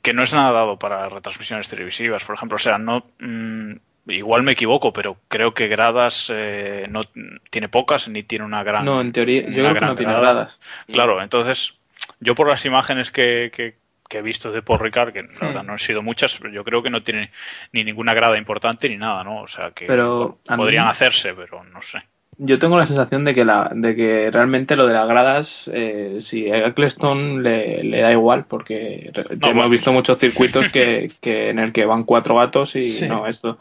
que 0.01 0.13
no 0.13 0.23
es 0.23 0.33
nada 0.33 0.51
dado 0.51 0.79
para 0.79 1.07
retransmisiones 1.07 1.69
televisivas, 1.69 2.25
por 2.25 2.33
ejemplo. 2.33 2.55
O 2.55 2.59
sea, 2.59 2.79
no 2.79 3.05
mm, 3.19 3.73
igual 4.07 4.41
me 4.41 4.53
equivoco, 4.53 4.91
pero 4.91 5.17
creo 5.27 5.53
que 5.53 5.67
gradas 5.67 6.31
eh, 6.33 6.87
no 6.89 7.03
tiene 7.51 7.69
pocas 7.69 8.09
ni 8.09 8.23
tiene 8.23 8.43
una 8.43 8.63
gran. 8.63 8.85
No, 8.85 9.01
en 9.01 9.11
teoría, 9.11 9.43
yo 9.43 9.53
creo 9.53 9.73
que 9.75 9.81
no 9.81 9.95
tiene 9.95 10.13
grada. 10.13 10.33
gradas. 10.33 10.59
Claro, 10.91 11.21
entonces 11.21 11.77
yo 12.19 12.35
por 12.35 12.47
las 12.47 12.65
imágenes 12.65 13.11
que, 13.11 13.51
que- 13.53 13.75
que 14.09 14.19
he 14.19 14.21
visto 14.21 14.53
de 14.53 14.61
Paul 14.61 14.79
Ricard, 14.79 15.11
que 15.11 15.23
la 15.23 15.47
verdad 15.47 15.63
no 15.63 15.73
han 15.73 15.79
sido 15.79 16.01
muchas, 16.01 16.37
pero 16.37 16.49
yo 16.53 16.63
creo 16.63 16.81
que 16.81 16.89
no 16.89 17.03
tiene 17.03 17.29
ni 17.73 17.83
ninguna 17.83 18.13
grada 18.13 18.37
importante 18.37 18.87
ni 18.87 18.95
nada, 18.95 19.21
¿no? 19.25 19.41
O 19.41 19.47
sea 19.47 19.71
que 19.71 19.85
Pero 19.85 20.39
a 20.47 20.55
mí- 20.55 20.63
podrían 20.63 20.87
hacerse, 20.87 21.33
pero 21.33 21.63
no 21.65 21.81
sé. 21.81 22.03
Yo 22.37 22.57
tengo 22.59 22.77
la 22.77 22.85
sensación 22.85 23.25
de 23.25 23.33
que 23.35 23.43
la, 23.43 23.69
de 23.73 23.95
que 23.95 24.29
realmente 24.31 24.75
lo 24.77 24.87
de 24.87 24.93
las 24.93 25.07
gradas, 25.09 25.69
eh, 25.73 26.19
si 26.21 26.49
a 26.49 26.67
Eccleston 26.67 27.41
le, 27.43 27.83
le 27.83 28.01
da 28.01 28.11
igual, 28.13 28.45
porque 28.45 29.09
re- 29.11 29.25
hemos 29.31 29.39
bueno. 29.55 29.69
visto 29.69 29.91
muchos 29.91 30.19
circuitos 30.19 30.69
que, 30.69 31.11
que 31.19 31.49
en 31.49 31.59
el 31.59 31.73
que 31.73 31.83
van 31.85 32.03
cuatro 32.05 32.35
gatos 32.35 32.75
y 32.77 32.85
Sí. 32.85 33.09
no 33.09 33.27
esto. 33.27 33.57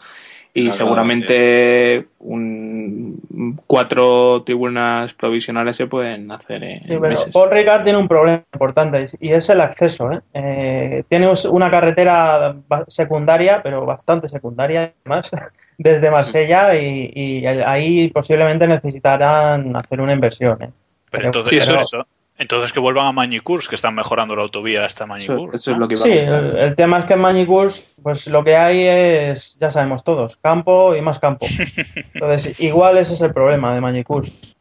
Y 0.58 0.70
seguramente 0.72 2.06
un, 2.20 3.20
cuatro 3.66 4.42
tribunas 4.44 5.12
provisionales 5.14 5.76
se 5.76 5.86
pueden 5.86 6.30
hacer 6.30 6.62
en 6.64 6.80
Sí, 6.80 6.86
pero 6.88 7.00
meses. 7.00 7.30
Paul 7.32 7.50
Ricard 7.50 7.84
tiene 7.84 7.98
un 7.98 8.08
problema 8.08 8.42
importante 8.52 9.06
y 9.20 9.32
es 9.32 9.48
el 9.50 9.60
acceso. 9.60 10.10
¿eh? 10.12 10.20
Eh, 10.34 11.02
tiene 11.08 11.30
una 11.50 11.70
carretera 11.70 12.56
secundaria, 12.88 13.60
pero 13.62 13.84
bastante 13.84 14.28
secundaria 14.28 14.92
además, 15.04 15.30
desde 15.78 16.10
Marsella 16.10 16.74
y, 16.76 17.10
y 17.14 17.46
ahí 17.46 18.08
posiblemente 18.08 18.66
necesitarán 18.66 19.76
hacer 19.76 20.00
una 20.00 20.12
inversión. 20.14 20.52
¿eh? 20.62 20.70
Pero 21.10 21.10
Pero- 21.10 21.24
entonces, 21.26 21.50
sí, 21.50 21.56
eso, 21.58 21.70
pero- 21.72 21.82
eso- 21.82 22.06
entonces 22.38 22.72
que 22.72 22.80
vuelvan 22.80 23.06
a 23.06 23.12
Mañicurs, 23.12 23.68
que 23.68 23.74
están 23.74 23.94
mejorando 23.94 24.36
la 24.36 24.42
autovía 24.42 24.84
hasta 24.84 25.04
Eso, 25.04 25.08
Mañicurs. 25.08 25.54
eso 25.54 25.70
es 25.70 25.76
¿no? 25.76 25.80
lo 25.80 25.88
que 25.88 25.94
iba 25.94 26.02
Sí, 26.02 26.10
a 26.12 26.38
el, 26.38 26.56
el 26.58 26.74
tema 26.76 26.98
es 26.98 27.04
que 27.06 27.14
en 27.14 27.20
Mañicurs, 27.20 27.94
pues 28.02 28.26
lo 28.26 28.44
que 28.44 28.56
hay 28.56 28.80
es, 28.86 29.56
ya 29.60 29.70
sabemos 29.70 30.04
todos, 30.04 30.36
campo 30.36 30.94
y 30.94 31.00
más 31.00 31.18
campo. 31.18 31.46
Entonces, 32.14 32.60
igual 32.60 32.98
ese 32.98 33.14
es 33.14 33.20
el 33.20 33.32
problema 33.32 33.74
de 33.74 33.80
Mañicurs. 33.80 34.56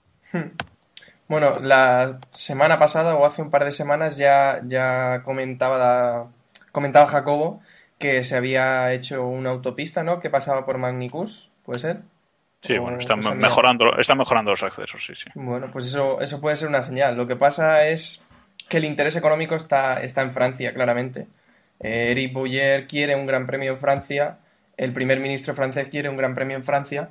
Bueno, 1.28 1.60
la 1.60 2.20
semana 2.32 2.78
pasada 2.78 3.16
o 3.16 3.26
hace 3.26 3.42
un 3.42 3.50
par 3.50 3.66
de 3.66 3.72
semanas 3.72 4.18
ya, 4.18 4.62
ya 4.66 5.22
comentaba, 5.24 6.28
comentaba 6.72 7.08
Jacobo 7.08 7.62
que 7.98 8.24
se 8.24 8.36
había 8.36 8.92
hecho 8.94 9.26
una 9.26 9.50
autopista, 9.52 10.04
¿no? 10.04 10.20
Que 10.20 10.30
pasaba 10.30 10.66
por 10.66 10.78
Magnicus, 10.78 11.50
¿puede 11.64 11.80
ser? 11.80 11.98
Sí, 12.68 12.78
O 12.78 12.82
bueno, 12.84 12.98
están 13.00 13.18
cosa 13.18 13.32
mía. 13.32 13.42
mejorando, 13.42 13.98
están 13.98 14.18
mejorando 14.18 14.52
los 14.52 14.64
accesos, 14.64 15.06
sí, 15.06 15.14
sí. 15.16 15.30
Bueno, 15.36 15.70
pues 15.72 15.86
eso, 15.88 16.20
eso 16.22 16.40
puede 16.42 16.56
ser 16.56 16.68
una 16.68 16.82
señal. 16.82 17.16
Lo 17.18 17.28
que 17.28 17.36
pasa 17.36 17.86
es 17.88 18.26
que 18.70 18.78
el 18.78 18.86
interés 18.86 19.16
económico 19.16 19.56
está, 19.56 19.94
está 19.96 20.22
en 20.22 20.34
Francia, 20.34 20.74
claramente. 20.74 21.28
Eh, 21.80 22.12
Eric 22.12 22.34
Bouyer 22.34 22.88
quiere 22.88 23.16
un 23.16 23.26
gran 23.26 23.46
premio 23.46 23.72
en 23.74 23.78
Francia, 23.78 24.38
el 24.78 24.92
primer 24.94 25.20
ministro 25.20 25.54
francés 25.54 25.88
quiere 25.90 26.10
un 26.10 26.18
gran 26.18 26.34
premio 26.36 26.56
en 26.58 26.64
Francia, 26.64 27.10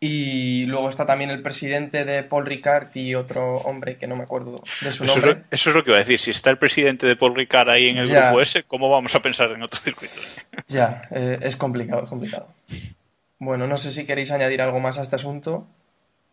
y 0.00 0.66
luego 0.66 0.88
está 0.90 1.06
también 1.06 1.30
el 1.30 1.40
presidente 1.42 2.04
de 2.04 2.22
Paul 2.22 2.44
Ricard 2.44 2.94
y 2.96 3.14
otro 3.14 3.54
hombre 3.58 3.96
que 3.96 4.06
no 4.06 4.14
me 4.16 4.24
acuerdo 4.24 4.62
de 4.82 4.92
su 4.92 5.04
Eso 5.04 5.12
es, 5.18 5.24
nombre. 5.24 5.34
lo, 5.34 5.40
eso 5.50 5.70
es 5.70 5.76
lo 5.76 5.84
que 5.84 5.90
iba 5.90 5.96
a 5.96 6.00
decir. 6.00 6.18
Si 6.18 6.30
está 6.32 6.50
el 6.50 6.58
presidente 6.58 7.06
de 7.06 7.16
Paul 7.16 7.34
Ricard 7.34 7.70
ahí 7.70 7.88
en 7.88 7.98
el 7.98 8.04
Ya. 8.06 8.26
grupo 8.26 8.42
ese, 8.42 8.64
¿cómo 8.64 8.90
vamos 8.90 9.14
a 9.14 9.22
pensar 9.22 9.50
en 9.52 9.62
otros 9.62 9.82
circuitos? 9.82 10.44
Ya, 10.68 11.08
eh, 11.10 11.38
es 11.40 11.56
complicado, 11.56 12.02
es 12.02 12.08
complicado. 12.10 12.48
Bueno, 13.38 13.66
no 13.66 13.76
sé 13.76 13.90
si 13.90 14.06
queréis 14.06 14.30
añadir 14.30 14.62
algo 14.62 14.80
más 14.80 14.98
a 14.98 15.02
este 15.02 15.16
asunto. 15.16 15.66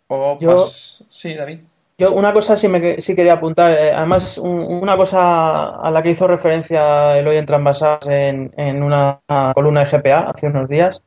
O 0.07 0.37
Yo- 0.39 0.55
pas- 0.55 1.05
Sí, 1.09 1.33
David. 1.33 1.59
Yo 1.97 2.11
una 2.11 2.33
cosa 2.33 2.55
sí, 2.57 2.67
me, 2.67 2.99
sí 3.01 3.15
quería 3.15 3.33
apuntar, 3.33 3.71
eh, 3.71 3.91
además 3.91 4.37
un- 4.39 4.61
una 4.81 4.97
cosa 4.97 5.53
a 5.53 5.91
la 5.91 6.01
que 6.01 6.09
hizo 6.09 6.27
referencia 6.27 7.17
Eloy 7.17 7.37
en 7.37 7.45
Transvasas 7.45 7.99
en, 8.09 8.51
en 8.57 8.81
una 8.81 9.19
columna 9.53 9.85
de 9.85 9.91
GPA 9.91 10.31
hace 10.33 10.47
unos 10.47 10.67
días, 10.67 11.03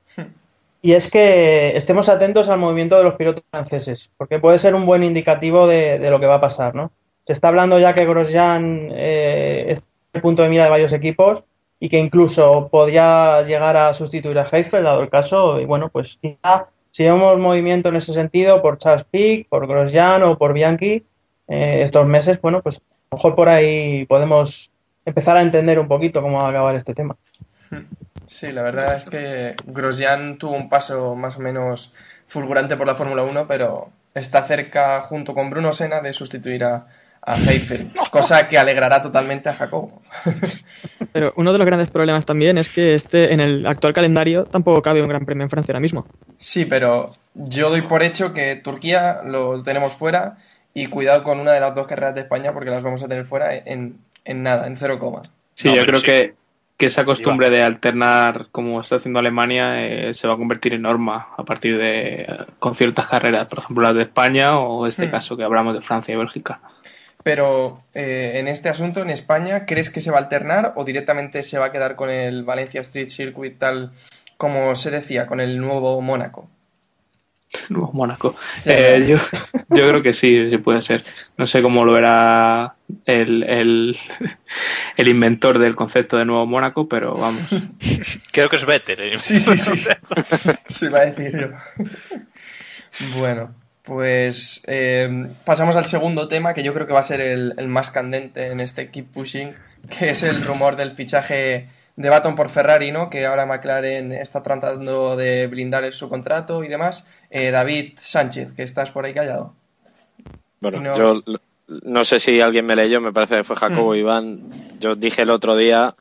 y 0.83 0.93
es 0.93 1.11
que 1.11 1.77
estemos 1.77 2.09
atentos 2.09 2.49
al 2.49 2.61
movimiento 2.61 2.97
de 2.97 3.03
los 3.03 3.15
pilotos 3.15 3.43
franceses, 3.51 4.11
porque 4.17 4.39
puede 4.39 4.59
ser 4.59 4.77
un 4.77 4.87
buen 4.87 5.03
indicativo 5.03 5.67
de, 5.67 5.99
de 5.99 6.11
lo 6.11 6.21
que 6.21 6.27
va 6.27 6.37
a 6.37 6.41
pasar, 6.41 6.77
¿no? 6.77 6.93
Se 7.25 7.33
está 7.33 7.49
hablando 7.49 7.81
ya 7.81 7.93
que 7.93 8.07
Grosjean 8.07 8.89
eh, 8.93 9.67
está 9.71 9.87
en 10.13 10.19
el 10.19 10.23
punto 10.23 10.43
de 10.45 10.49
mira 10.49 10.65
de 10.65 10.71
varios 10.71 10.93
equipos 10.93 11.43
y 11.79 11.89
que 11.89 11.99
incluso 11.99 12.69
podría 12.71 13.43
llegar 13.43 13.77
a 13.77 13.93
sustituir 13.95 14.39
a 14.39 14.49
Heifel, 14.51 14.85
dado 14.85 15.03
el 15.03 15.11
caso, 15.11 15.61
y 15.61 15.65
bueno, 15.65 15.89
pues 15.91 16.19
quizá 16.21 16.67
si 16.91 17.05
vemos 17.05 17.39
movimiento 17.39 17.91
en 17.91 17.97
ese 17.97 18.15
sentido 18.15 18.63
por 18.63 18.79
Charles 18.79 19.05
Pic, 19.05 19.49
por 19.49 19.67
Grosjean 19.67 20.23
o 20.23 20.39
por 20.39 20.55
Bianchi 20.55 21.05
eh, 21.49 21.83
estos 21.83 22.07
meses, 22.07 22.41
bueno, 22.41 22.63
pues 22.63 22.77
a 22.79 22.81
lo 23.11 23.19
mejor 23.19 23.35
por 23.35 23.49
ahí 23.49 24.07
podemos 24.07 24.71
empezar 25.05 25.37
a 25.37 25.43
entender 25.43 25.79
un 25.79 25.89
poquito 25.89 26.23
cómo 26.23 26.39
va 26.39 26.47
a 26.47 26.51
acabar 26.51 26.75
este 26.75 26.95
tema. 26.95 27.17
Sí, 28.27 28.51
la 28.51 28.63
verdad 28.63 28.97
es 28.97 29.05
que 29.05 29.55
Grosjean 29.67 30.39
tuvo 30.39 30.53
un 30.53 30.69
paso 30.69 31.15
más 31.15 31.37
o 31.37 31.41
menos 31.41 31.93
fulgurante 32.27 32.77
por 32.77 32.87
la 32.87 32.95
Fórmula 32.95 33.23
1, 33.23 33.47
pero 33.47 33.91
está 34.15 34.43
cerca, 34.43 35.01
junto 35.03 35.35
con 35.35 35.51
Bruno 35.51 35.73
Senna, 35.73 36.01
de 36.01 36.13
sustituir 36.13 36.65
a, 36.65 36.87
a 37.27 37.37
Heifel, 37.37 37.91
cosa 38.11 38.47
que 38.49 38.57
alegrará 38.57 39.03
totalmente 39.03 39.49
a 39.49 39.53
Jacobo. 39.53 40.01
Pero 41.13 41.33
uno 41.37 41.53
de 41.53 41.59
los 41.59 41.67
grandes 41.67 41.91
problemas 41.91 42.25
también 42.25 42.57
es 42.59 42.69
que 42.69 42.95
este, 42.95 43.33
en 43.33 43.41
el 43.41 43.67
actual 43.67 43.93
calendario 43.95 44.45
tampoco 44.45 44.81
cabe 44.83 45.03
un 45.03 45.09
gran 45.09 45.25
premio 45.27 45.45
en 45.45 45.51
Francia 45.51 45.73
ahora 45.73 45.81
mismo. 45.81 46.07
Sí, 46.37 46.65
pero 46.67 47.11
yo 47.35 47.71
doy 47.71 47.83
por 47.83 48.03
hecho 48.03 48.33
que 48.33 48.57
Turquía 48.57 49.21
lo 49.25 49.63
tenemos 49.63 49.93
fuera 49.93 50.37
y 50.75 50.87
cuidado 50.87 51.23
con 51.23 51.41
una 51.41 51.53
de 51.53 51.61
las 51.61 51.75
dos 51.75 51.87
carreras 51.87 52.15
de 52.15 52.21
España 52.23 52.53
porque 52.53 52.71
las 52.71 52.83
vamos 52.83 53.03
a 53.03 53.09
tener 53.09 53.25
fuera 53.25 53.55
en, 53.55 53.97
en 54.25 54.43
nada, 54.43 54.67
en 54.67 54.77
cero 54.77 54.99
coma. 54.99 55.23
Sí, 55.55 55.69
No, 55.69 55.75
yo 55.75 55.87
creo 55.87 56.01
sí. 56.01 56.07
que, 56.07 56.35
que 56.77 56.87
esa 56.87 57.05
costumbre 57.07 57.49
de 57.49 57.63
alternar, 57.63 58.49
como 58.53 58.81
está 58.83 58.97
haciendo 58.97 59.19
Alemania, 59.19 59.85
eh, 59.87 60.13
se 60.15 60.29
va 60.29 60.35
a 60.35 60.37
convertir 60.37 60.75
en 60.75 60.83
norma 60.83 61.29
a 61.37 61.45
partir 61.45 61.79
de 61.79 62.09
eh, 62.23 62.27
con 62.59 62.75
ciertas 62.75 63.09
carreras, 63.09 63.49
por 63.49 63.61
ejemplo 63.61 63.83
las 63.85 63.95
de 63.97 64.03
España 64.03 64.59
o 64.59 64.87
este 64.87 65.07
Hmm. 65.07 65.11
caso 65.11 65.37
que 65.37 65.45
hablamos 65.45 65.73
de 65.75 65.81
Francia 65.81 66.13
y 66.15 66.19
Bélgica. 66.19 66.61
Pero 67.27 67.75
eh, 67.93 68.35
en 68.35 68.47
este 68.47 68.69
asunto, 68.69 69.03
en 69.03 69.11
España, 69.11 69.67
¿crees 69.67 69.91
que 69.91 70.01
se 70.01 70.13
va 70.13 70.19
a 70.19 70.21
alternar 70.21 70.75
o 70.77 70.85
directamente 70.85 71.43
se 71.43 71.59
va 71.59 71.67
a 71.67 71.73
quedar 71.73 71.97
con 71.97 72.09
el 72.09 72.45
Valencia 72.45 72.81
Street 72.83 73.09
Circuit 73.09 73.59
tal 73.59 73.91
como 74.37 74.73
se 74.77 74.93
decía, 74.93 75.27
con 75.27 75.41
el 75.41 75.61
nuevo 75.61 76.01
Mónaco? 76.01 76.49
Nuevo 77.69 77.91
Mónaco. 77.93 78.37
Eh, 78.65 79.05
yo, 79.09 79.19
yo 79.71 79.89
creo 79.89 80.03
que 80.05 80.13
sí, 80.13 80.51
sí 80.51 80.59
puede 80.59 80.81
ser. 80.83 81.03
No 81.37 81.49
sé 81.49 81.63
cómo 81.63 81.85
lo 81.85 81.95
verá 81.95 82.77
el, 83.05 83.43
el, 83.43 83.99
el 84.97 85.09
inventor 85.09 85.59
del 85.59 85.75
concepto 85.75 86.19
de 86.19 86.27
Nuevo 86.27 86.47
Mónaco, 86.47 86.89
pero 86.89 87.13
vamos. 87.13 87.43
Creo 88.31 88.49
que 88.49 88.55
es 88.55 88.65
Vettel. 88.65 89.01
¿eh? 89.01 89.17
Sí, 89.17 89.41
sí, 89.41 89.59
sí. 89.59 89.75
Se 90.69 90.87
iba 90.87 91.01
a 91.01 91.07
decir 91.07 91.37
yo. 91.41 91.49
Bueno, 93.19 93.53
pues 93.87 94.63
eh, 94.67 95.29
pasamos 95.45 95.77
al 95.77 95.87
segundo 95.87 96.27
tema 96.29 96.53
que 96.53 96.63
yo 96.65 96.75
creo 96.75 96.87
que 96.87 96.93
va 96.93 97.01
a 97.01 97.05
ser 97.05 97.21
el, 97.21 97.55
el 97.57 97.69
más 97.69 97.91
candente 97.93 98.49
en 98.49 98.61
este 98.61 98.91
Keep 98.91 99.13
Pushing, 99.13 99.55
que 99.97 100.11
es 100.11 100.23
el 100.25 100.43
rumor 100.43 100.75
del 100.77 100.91
fichaje 100.93 101.67
de 101.95 102.09
Baton 102.11 102.35
por 102.35 102.51
Ferrari, 102.51 102.91
¿no? 102.91 103.09
Que 103.09 103.25
ahora 103.25 103.47
McLaren 103.47 104.11
está 104.13 104.43
tratando 104.43 105.17
de 105.17 105.47
blindar 105.47 105.91
su 105.93 106.09
contrato 106.09 106.65
y 106.65 106.69
demás. 106.69 107.07
Eh, 107.31 107.51
David 107.53 107.93
Sánchez, 107.97 108.53
que 108.55 108.65
estás 108.65 108.91
por 108.91 109.05
ahí 109.07 109.15
callado. 109.15 109.55
Bueno, 110.61 110.81
nos- 110.81 110.99
yo 110.99 111.23
no 111.85 112.05
sé 112.05 112.19
si 112.19 112.41
alguien 112.41 112.67
me 112.67 112.77
leyó, 112.77 113.01
me 113.01 113.13
parece 113.13 113.37
que 113.37 113.45
fue 113.45 113.57
Jacobo 113.57 113.93
Hmm. 113.93 113.97
Iván. 113.97 114.41
Yo 114.81 114.97
dije 114.97 115.23
el 115.23 115.31
otro 115.31 115.57
día 115.57 115.95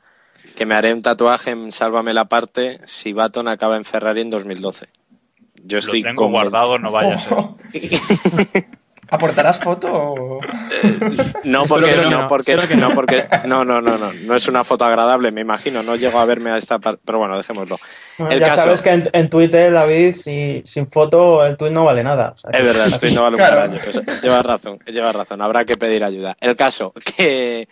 que 0.56 0.66
me 0.66 0.74
haré 0.74 0.92
un 0.92 1.02
tatuaje 1.02 1.50
en 1.52 1.70
Sálvame 1.70 2.14
la 2.14 2.24
parte 2.26 2.80
si 2.84 3.12
Baton 3.12 3.46
acaba 3.48 3.76
en 3.76 3.84
Ferrari 3.84 4.22
en 4.22 4.30
2012. 4.30 4.86
Yo 5.66 5.76
Lo 5.76 5.78
estoy 5.80 6.02
tengo 6.02 6.22
convencido. 6.22 6.50
guardado, 6.50 6.78
no 6.78 6.92
vaya 6.92 7.14
a 7.16 7.20
ser. 7.20 8.64
¿Aportarás 9.08 9.60
foto 9.60 9.86
o...? 9.92 10.38
No 11.44 11.62
Espero 11.62 11.66
porque 11.68 11.94
que 11.94 12.00
no, 12.00 12.10
no, 12.22 12.26
porque 12.26 12.56
no 12.56 12.88
no. 12.88 12.94
porque 12.94 13.24
no 13.46 13.64
no 13.64 13.80
no 13.80 13.96
no 13.96 14.12
no 14.12 14.34
es 14.34 14.48
una 14.48 14.64
foto 14.64 14.84
agradable 14.84 15.30
me 15.30 15.42
imagino 15.42 15.80
no 15.84 15.94
llego 15.94 16.18
a 16.18 16.24
verme 16.24 16.50
a 16.50 16.56
esta 16.56 16.80
parte 16.80 17.00
pero 17.04 17.18
bueno 17.20 17.36
dejémoslo 17.36 17.78
Bueno, 18.18 18.32
El 18.34 18.40
ya 18.40 18.46
caso- 18.46 18.64
sabes 18.64 18.82
que 18.82 18.90
en, 18.90 19.08
en 19.12 19.30
Twitter, 19.30 19.72
David, 19.72 20.12
si, 20.12 20.60
sin 20.64 20.90
foto 20.90 21.46
el 21.46 21.56
tweet 21.56 21.70
no 21.70 21.84
vale 21.84 22.02
nada. 22.02 22.32
O 22.34 22.38
sea, 22.38 22.50
Es 22.50 22.64
verdad, 22.64 22.86
el 22.88 22.98
tuit 22.98 23.14
no 23.14 23.22
vale 23.22 23.34
un 23.36 23.38
Claro. 23.38 23.70
carajo. 23.70 23.90
Eso- 23.90 24.02
Llevas 24.24 24.44
razón, 24.44 24.78
llevas 24.88 25.14
razón. 25.14 25.40
Habrá 25.40 25.64
que 25.64 25.76
pedir 25.76 26.02
ayuda. 26.02 26.36
El 26.40 26.56
caso, 26.56 26.92
que 27.16 27.68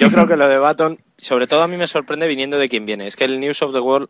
yo 0.00 0.10
creo 0.10 0.26
que 0.26 0.36
lo 0.36 0.48
de 0.48 0.56
Baton, 0.56 0.98
sobre 1.18 1.46
todo 1.46 1.62
a 1.64 1.68
mí 1.68 1.76
me 1.76 1.86
sorprende 1.86 2.26
viniendo 2.26 2.56
de 2.56 2.70
quien 2.70 2.86
viene. 2.86 3.06
Es 3.06 3.16
que 3.16 3.24
el 3.26 3.40
News 3.40 3.60
of 3.60 3.74
the 3.74 3.80
World, 3.80 4.08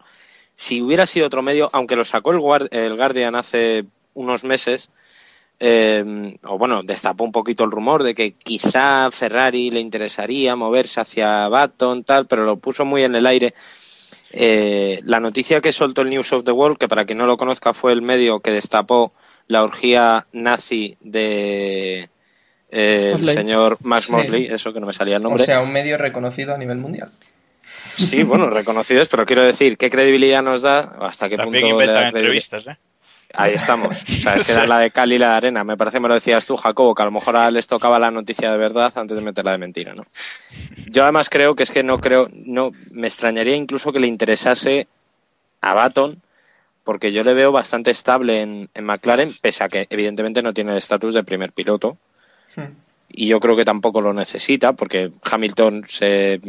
si 0.54 0.82
hubiera 0.82 1.06
sido 1.06 1.26
otro 1.26 1.42
medio, 1.42 1.70
aunque 1.72 1.96
lo 1.96 2.04
sacó 2.04 2.32
el, 2.32 2.68
el 2.70 2.96
Guardian 2.96 3.34
hace 3.34 3.84
unos 4.14 4.44
meses, 4.44 4.90
eh, 5.60 6.36
o 6.44 6.58
bueno, 6.58 6.82
destapó 6.82 7.24
un 7.24 7.32
poquito 7.32 7.62
el 7.64 7.70
rumor 7.70 8.02
de 8.02 8.14
que 8.14 8.32
quizá 8.32 9.08
Ferrari 9.10 9.70
le 9.70 9.80
interesaría 9.80 10.56
moverse 10.56 11.00
hacia 11.00 11.48
Baton, 11.48 12.02
tal, 12.04 12.26
pero 12.26 12.44
lo 12.44 12.56
puso 12.56 12.84
muy 12.84 13.02
en 13.04 13.14
el 13.14 13.26
aire. 13.26 13.54
Eh, 14.32 15.00
la 15.04 15.20
noticia 15.20 15.60
que 15.60 15.72
soltó 15.72 16.02
el 16.02 16.08
News 16.08 16.32
of 16.32 16.44
the 16.44 16.52
World, 16.52 16.78
que 16.78 16.88
para 16.88 17.04
quien 17.04 17.18
no 17.18 17.26
lo 17.26 17.36
conozca 17.36 17.72
fue 17.74 17.92
el 17.92 18.02
medio 18.02 18.40
que 18.40 18.50
destapó 18.50 19.12
la 19.46 19.62
orgía 19.62 20.26
nazi 20.32 20.96
de 21.00 22.08
eh, 22.70 23.12
el 23.14 23.24
señor 23.24 23.76
Max 23.82 24.06
Sí. 24.06 24.12
Mosley, 24.12 24.46
eso 24.46 24.72
que 24.72 24.80
no 24.80 24.86
me 24.86 24.94
salía 24.94 25.16
el 25.16 25.20
O 25.26 25.28
nombre. 25.28 25.44
sea, 25.44 25.60
un 25.60 25.72
medio 25.72 25.98
reconocido 25.98 26.54
a 26.54 26.58
nivel 26.58 26.78
mundial. 26.78 27.10
Sí, 27.96 28.22
bueno, 28.22 28.50
reconocidos, 28.50 29.09
pero 29.09 29.24
quiero 29.26 29.44
decir, 29.44 29.76
¿qué 29.76 29.90
credibilidad 29.90 30.42
nos 30.42 30.62
da? 30.62 30.96
¿Hasta 31.00 31.28
qué 31.28 31.37
También 31.37 31.64
punto 31.64 31.81
le 31.81 31.92
da 31.92 32.09
entrevistas, 32.09 32.66
¿eh? 32.66 32.76
Ahí 33.35 33.55
estamos. 33.55 34.05
O 34.05 34.20
sea, 34.20 34.35
es 34.35 34.44
que 34.44 34.52
era 34.52 34.66
la 34.66 34.78
de 34.78 34.90
Cali 34.90 35.14
y 35.14 35.18
la 35.18 35.31
de 35.31 35.37
Arena. 35.37 35.64
Me 35.64 35.76
parece 35.76 35.96
que 35.96 36.02
me 36.02 36.09
lo 36.09 36.14
decías 36.14 36.46
tú, 36.46 36.57
Jacobo, 36.57 36.94
que 36.94 37.02
a 37.02 37.07
lo 37.07 37.11
mejor 37.11 37.37
a 37.37 37.50
les 37.50 37.66
tocaba 37.66 37.98
la 37.98 38.11
noticia 38.11 38.50
de 38.50 38.59
verdad 38.59 38.92
antes 38.96 39.16
de 39.16 39.22
meterla 39.22 39.52
de 39.52 39.59
mentira, 39.59 39.94
¿no? 39.94 40.07
Yo 40.90 41.02
además 41.02 41.31
creo 41.31 41.55
que 41.55 41.62
es 41.62 41.70
que 41.70 41.83
no 41.83 41.98
creo, 41.98 42.28
no, 42.33 42.72
me 42.90 43.07
extrañaría 43.07 43.57
incluso 43.57 43.92
que 43.92 44.00
le 44.00 44.07
interesase 44.07 44.87
a 45.61 45.74
Baton 45.74 46.20
porque 46.85 47.12
yo 47.12 47.24
le 47.24 47.35
veo 47.35 47.52
bastante 47.52 47.90
estable 47.90 48.42
en, 48.42 48.68
en 48.74 48.85
McLaren, 48.85 49.37
pese 49.40 49.64
a 49.64 49.68
que 49.68 49.87
evidentemente 49.88 50.42
no 50.42 50.52
tiene 50.52 50.72
el 50.72 50.78
estatus 50.78 51.14
de 51.14 51.24
primer 51.24 51.52
piloto. 51.52 51.96
Hmm. 52.57 52.74
Y 53.09 53.28
yo 53.28 53.40
creo 53.40 53.57
que 53.57 53.64
tampoco 53.64 54.00
lo 54.00 54.12
necesita, 54.12 54.72
porque 54.72 55.12
Hamilton 55.22 55.85
se. 55.87 56.40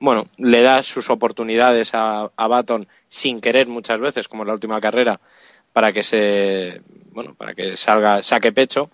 Bueno, 0.00 0.26
le 0.36 0.62
da 0.62 0.82
sus 0.82 1.10
oportunidades 1.10 1.94
a, 1.94 2.30
a 2.36 2.46
Baton 2.46 2.86
sin 3.08 3.40
querer 3.40 3.66
muchas 3.66 4.00
veces, 4.00 4.28
como 4.28 4.42
en 4.42 4.48
la 4.48 4.52
última 4.54 4.80
carrera, 4.80 5.20
para 5.72 5.92
que 5.92 6.02
se. 6.02 6.82
Bueno, 7.12 7.34
para 7.34 7.54
que 7.54 7.76
salga, 7.76 8.22
saque 8.22 8.52
pecho. 8.52 8.90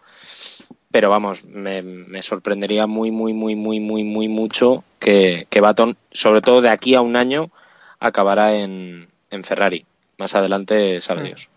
Pero 0.91 1.11
vamos, 1.11 1.45
me, 1.45 1.83
me 1.83 2.23
sorprendería 2.23 2.87
muy, 2.87 3.11
muy, 3.11 3.35
muy, 3.35 3.57
muy, 3.57 3.81
muy, 3.81 4.05
muy 4.05 4.29
mucho 4.29 4.85
que, 5.01 5.47
que 5.51 5.61
Baton, 5.61 5.97
sobre 6.13 6.41
todo 6.41 6.61
de 6.61 6.69
aquí 6.69 6.95
a 6.95 7.01
un 7.01 7.17
año, 7.17 7.51
acabará 7.99 8.55
en, 8.55 9.09
en 9.31 9.45
Ferrari. 9.45 9.85
Más 10.19 10.35
adelante, 10.37 11.01
sabe 11.01 11.23
Mm. 11.23 11.25
Dios. 11.27 11.49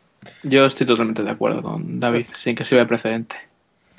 Yo 0.44 0.66
estoy 0.66 0.88
totalmente 0.88 1.22
de 1.24 1.30
acuerdo 1.30 1.62
con 1.62 2.00
David, 2.00 2.26
sin 2.44 2.56
que 2.56 2.64
sirva 2.64 2.82
de 2.82 2.88
precedente. 2.88 3.36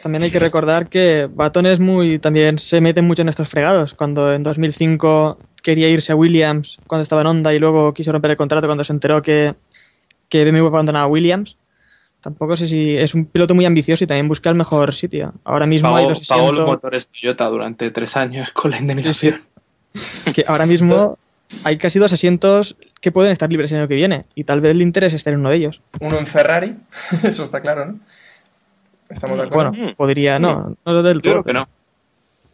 También 0.03 0.23
hay 0.23 0.31
que 0.31 0.39
recordar 0.39 0.89
que 0.89 1.29
Baton 1.33 1.67
es 1.67 1.81
muy, 1.81 2.19
también 2.19 2.59
se 2.59 2.81
mete 2.81 3.03
mucho 3.03 3.23
en 3.23 3.29
estos 3.29 3.49
fregados. 3.49 3.95
Cuando 3.95 4.33
en 4.33 4.43
2005 4.43 5.39
quería 5.63 5.89
irse 5.89 6.13
a 6.13 6.17
Williams 6.17 6.79
cuando 6.87 7.03
estaba 7.03 7.23
en 7.23 7.27
Honda 7.27 7.53
y 7.53 7.59
luego 7.59 7.93
quiso 7.93 8.13
romper 8.13 8.33
el 8.33 8.37
contrato 8.37 8.67
cuando 8.67 8.85
se 8.85 8.93
enteró 8.93 9.23
que, 9.23 9.55
que 10.29 10.45
BMW 10.45 10.67
abandonaba 10.67 11.05
a 11.05 11.09
Williams. 11.09 11.57
Tampoco 12.21 12.57
sé 12.57 12.67
si 12.67 12.97
es 12.97 13.15
un 13.15 13.27
piloto 13.27 13.55
muy 13.55 13.65
ambicioso 13.65 14.05
y 14.05 14.07
también 14.07 14.29
busca 14.29 14.51
el 14.51 14.57
mejor 14.57 14.95
sitio. 14.95 15.35
Ahora 15.45 15.67
mismo 15.67 15.89
hay 15.89 16.05
Pagó, 16.05 16.09
los 16.11 16.27
pagó 16.27 16.41
los 16.41 16.53
asientos 16.53 16.67
motores 16.67 17.09
Toyota 17.09 17.45
durante 17.47 17.91
tres 17.91 18.17
años 18.17 18.51
con 18.53 18.71
la 18.71 18.79
indemnización. 18.79 19.43
que 20.35 20.45
ahora 20.47 20.67
mismo 20.67 21.19
hay 21.65 21.77
casi 21.79 21.99
dos 21.99 22.13
asientos 22.13 22.77
que 23.01 23.13
pueden 23.13 23.33
estar 23.33 23.51
libres 23.51 23.73
el 23.73 23.79
año 23.79 23.89
que 23.89 23.95
viene 23.95 24.25
y 24.35 24.45
tal 24.45 24.61
vez 24.61 24.77
le 24.77 24.83
interese 24.83 25.17
estar 25.17 25.33
en 25.33 25.41
uno 25.41 25.51
de 25.51 25.57
ellos. 25.57 25.81
Uno 26.01 26.19
en 26.19 26.27
Ferrari, 26.27 26.77
eso 27.23 27.43
está 27.43 27.61
claro, 27.61 27.87
¿no? 27.87 27.99
¿Estamos 29.09 29.39
de 29.39 29.45
acuerdo? 29.45 29.71
Bueno, 29.71 29.91
Mm. 29.91 29.95
podría, 29.95 30.39
no, 30.39 30.77
no 30.85 31.03
del 31.03 31.17
Yo 31.17 31.21
todo. 31.23 31.33
creo 31.33 31.45
que 31.45 31.53
no. 31.53 31.69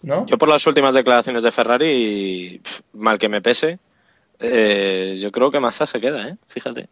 ¿No? 0.03 0.27
Yo 0.27 0.37
por 0.39 0.49
las 0.49 0.67
últimas 0.67 0.95
declaraciones 0.95 1.43
de 1.43 1.51
Ferrari, 1.51 2.61
mal 2.93 3.19
que 3.19 3.29
me 3.29 3.41
pese, 3.41 3.79
eh, 4.39 5.17
yo 5.19 5.33
creo 5.33 5.51
que 5.51 5.61
Massa 5.61 5.87
se 5.87 6.01
queda, 6.01 6.29
¿eh? 6.29 6.37
Fíjate. 6.47 6.89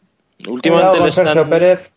Últimamente 0.48 0.98
le 0.98 1.08
están... 1.08 1.48
Pérez. 1.50 1.92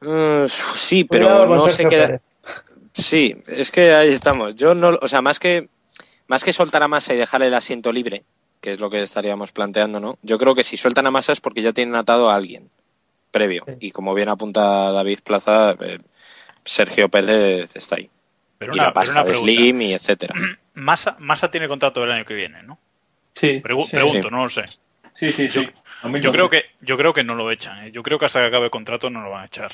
Eh, 0.00 0.46
sí, 0.48 1.04
pero 1.04 1.26
Cuidado 1.26 1.46
no 1.46 1.68
se 1.68 1.84
queda... 1.86 2.06
Pérez. 2.06 2.20
Sí, 2.94 3.36
es 3.46 3.70
que 3.70 3.92
ahí 3.94 4.08
estamos. 4.10 4.54
Yo 4.54 4.74
no, 4.74 4.90
o 5.00 5.08
sea, 5.08 5.22
más 5.22 5.38
que 5.38 5.68
más 6.26 6.44
que 6.44 6.52
soltar 6.52 6.82
a 6.82 6.88
Massa 6.88 7.14
y 7.14 7.16
dejarle 7.18 7.46
el 7.48 7.54
asiento 7.54 7.92
libre, 7.92 8.24
que 8.60 8.72
es 8.72 8.80
lo 8.80 8.88
que 8.90 9.00
estaríamos 9.02 9.52
planteando, 9.52 9.98
¿no? 10.00 10.18
Yo 10.22 10.38
creo 10.38 10.54
que 10.54 10.62
si 10.64 10.76
sueltan 10.76 11.06
a 11.06 11.10
Massa 11.10 11.32
es 11.32 11.40
porque 11.40 11.62
ya 11.62 11.72
tienen 11.72 11.94
atado 11.94 12.30
a 12.30 12.34
alguien 12.34 12.70
previo. 13.30 13.64
Sí. 13.66 13.72
Y 13.80 13.90
como 13.92 14.12
bien 14.14 14.28
apunta 14.28 14.92
David 14.92 15.20
Plaza, 15.24 15.72
eh, 15.80 15.98
Sergio 16.64 17.08
Pérez 17.08 17.74
está 17.76 17.96
ahí. 17.96 18.08
Pero 18.58 18.72
y 18.74 18.78
una, 18.78 18.84
la 18.88 18.92
pasta 18.92 19.24
de. 19.24 19.34
Slim 19.34 19.82
y 19.82 19.92
etcétera. 19.94 20.34
Massa, 20.74 21.16
Massa 21.18 21.50
tiene 21.50 21.68
contrato 21.68 22.02
el 22.04 22.12
año 22.12 22.24
que 22.24 22.34
viene, 22.34 22.62
¿no? 22.62 22.78
Sí, 23.34 23.60
Pregu- 23.62 23.82
Sí. 23.84 23.90
pregunto, 23.96 24.28
Sí. 24.28 24.30
no 24.30 24.42
lo 24.44 24.48
sé. 24.50 24.64
sí, 25.14 25.32
sí. 25.32 25.48
sí. 25.50 25.68
Yo 26.20 26.32
creo 26.32 26.48
que 26.50 26.64
yo 26.80 26.96
creo 26.96 27.12
que 27.14 27.22
no 27.24 27.34
lo 27.34 27.50
echan. 27.50 27.86
¿eh? 27.86 27.92
Yo 27.92 28.02
creo 28.02 28.18
que 28.18 28.24
hasta 28.26 28.40
que 28.40 28.46
acabe 28.46 28.64
el 28.66 28.70
contrato 28.70 29.08
no 29.10 29.22
lo 29.22 29.30
van 29.30 29.42
a 29.42 29.46
echar. 29.46 29.72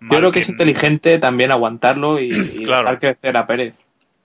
Yo 0.00 0.08
creo 0.08 0.32
que 0.32 0.38
es 0.40 0.48
inteligente 0.48 1.18
también 1.18 1.52
aguantarlo 1.52 2.18
y, 2.20 2.28
y 2.30 2.64
Claro. 2.64 2.82
dejar 2.84 2.98
crecer 3.00 3.36
a 3.36 3.46
Pérez. 3.46 3.78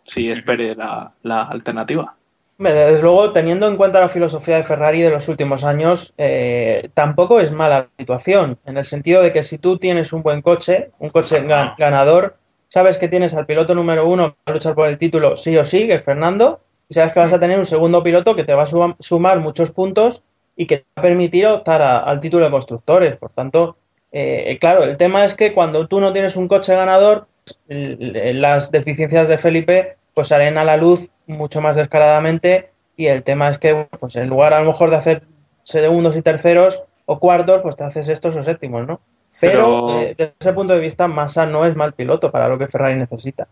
Si 0.06 0.30
es 0.30 0.42
Pérez 0.42 0.78
la, 0.78 1.12
la 1.24 1.44
alternativa. 1.44 2.16
Desde 2.58 3.02
luego, 3.02 3.34
teniendo 3.34 3.68
en 3.68 3.76
cuenta 3.76 4.00
la 4.00 4.08
filosofía 4.08 4.56
de 4.56 4.64
Ferrari 4.64 5.02
de 5.02 5.10
los 5.10 5.28
últimos 5.28 5.66
años, 5.66 6.14
eh, 6.18 6.90
tampoco 6.94 7.42
es 7.42 7.52
mala 7.52 7.80
la 7.80 7.90
situación, 8.00 8.58
en 8.66 8.78
el 8.78 8.86
sentido 8.86 9.22
de 9.22 9.34
que 9.34 9.44
si 9.44 9.58
tú 9.58 9.78
tienes 9.78 10.14
un 10.14 10.24
buen 10.24 10.42
coche, 10.42 10.92
un 11.00 11.10
coche 11.10 11.42
gan- 11.46 11.76
ganador, 11.78 12.38
sabes 12.70 12.98
que 12.98 13.10
tienes 13.10 13.34
al 13.34 13.46
piloto 13.46 13.76
número 13.76 14.08
uno 14.08 14.38
a 14.46 14.52
luchar 14.54 14.74
por 14.74 14.88
el 14.88 14.98
título 14.98 15.36
sí 15.36 15.58
o 15.58 15.66
sí, 15.66 15.86
que 15.86 15.96
es 15.96 16.04
Fernando, 16.04 16.62
y 16.88 16.94
sabes 16.94 17.14
que 17.14 17.20
vas 17.20 17.34
a 17.34 17.40
tener 17.42 17.60
un 17.60 17.66
segundo 17.66 18.02
piloto 18.02 18.36
que 18.38 18.46
te 18.46 18.54
va 18.54 18.64
a 18.64 18.68
suma- 18.68 18.96
sumar 19.02 19.40
muchos 19.42 19.72
puntos 19.72 20.24
y 20.56 20.66
que 20.66 20.78
te 20.78 20.86
va 20.96 21.02
a 21.02 21.02
permitir 21.02 21.48
optar 21.48 21.82
a- 21.82 22.00
al 22.00 22.22
título 22.22 22.46
de 22.46 22.52
constructores. 22.52 23.18
Por 23.18 23.32
tanto, 23.32 23.76
eh, 24.14 24.58
claro, 24.62 24.86
el 24.86 24.96
tema 24.96 25.26
es 25.26 25.34
que 25.34 25.54
cuando 25.54 25.88
tú 25.90 26.00
no 26.00 26.14
tienes 26.14 26.38
un 26.38 26.48
coche 26.48 26.74
ganador, 26.74 27.28
las 27.68 28.72
deficiencias 28.72 29.28
de 29.28 29.38
Felipe 29.38 29.98
pues 30.14 30.30
salen 30.30 30.58
a 30.58 30.64
la 30.64 30.78
luz 30.78 31.10
mucho 31.28 31.62
más 31.62 31.76
descaradamente 31.76 32.70
y 32.98 33.08
el 33.08 33.24
tema 33.24 33.50
es 33.50 33.58
que 33.58 33.88
pues 34.00 34.16
en 34.16 34.30
lugar 34.30 34.54
a 34.54 34.60
lo 34.62 34.68
mejor 34.68 34.90
de 34.90 34.96
hacer 34.98 35.24
segundos 35.64 36.16
y 36.16 36.22
terceros 36.22 36.82
o 37.06 37.20
cuartos, 37.20 37.62
pues 37.62 37.76
te 37.76 37.84
haces 37.84 38.10
estos 38.10 38.36
o 38.36 38.44
séptimos, 38.44 38.88
¿no? 38.88 39.00
Pero, 39.42 39.88
Pero- 39.88 40.00
eh, 40.02 40.16
desde 40.18 40.34
ese 40.40 40.54
punto 40.54 40.74
de 40.74 40.80
vista, 40.80 41.08
Massa 41.08 41.46
no 41.46 41.66
es 41.66 41.76
mal 41.76 41.94
piloto 41.94 42.32
para 42.32 42.48
lo 42.48 42.58
que 42.58 42.68
Ferrari 42.68 42.96
necesita. 42.96 43.48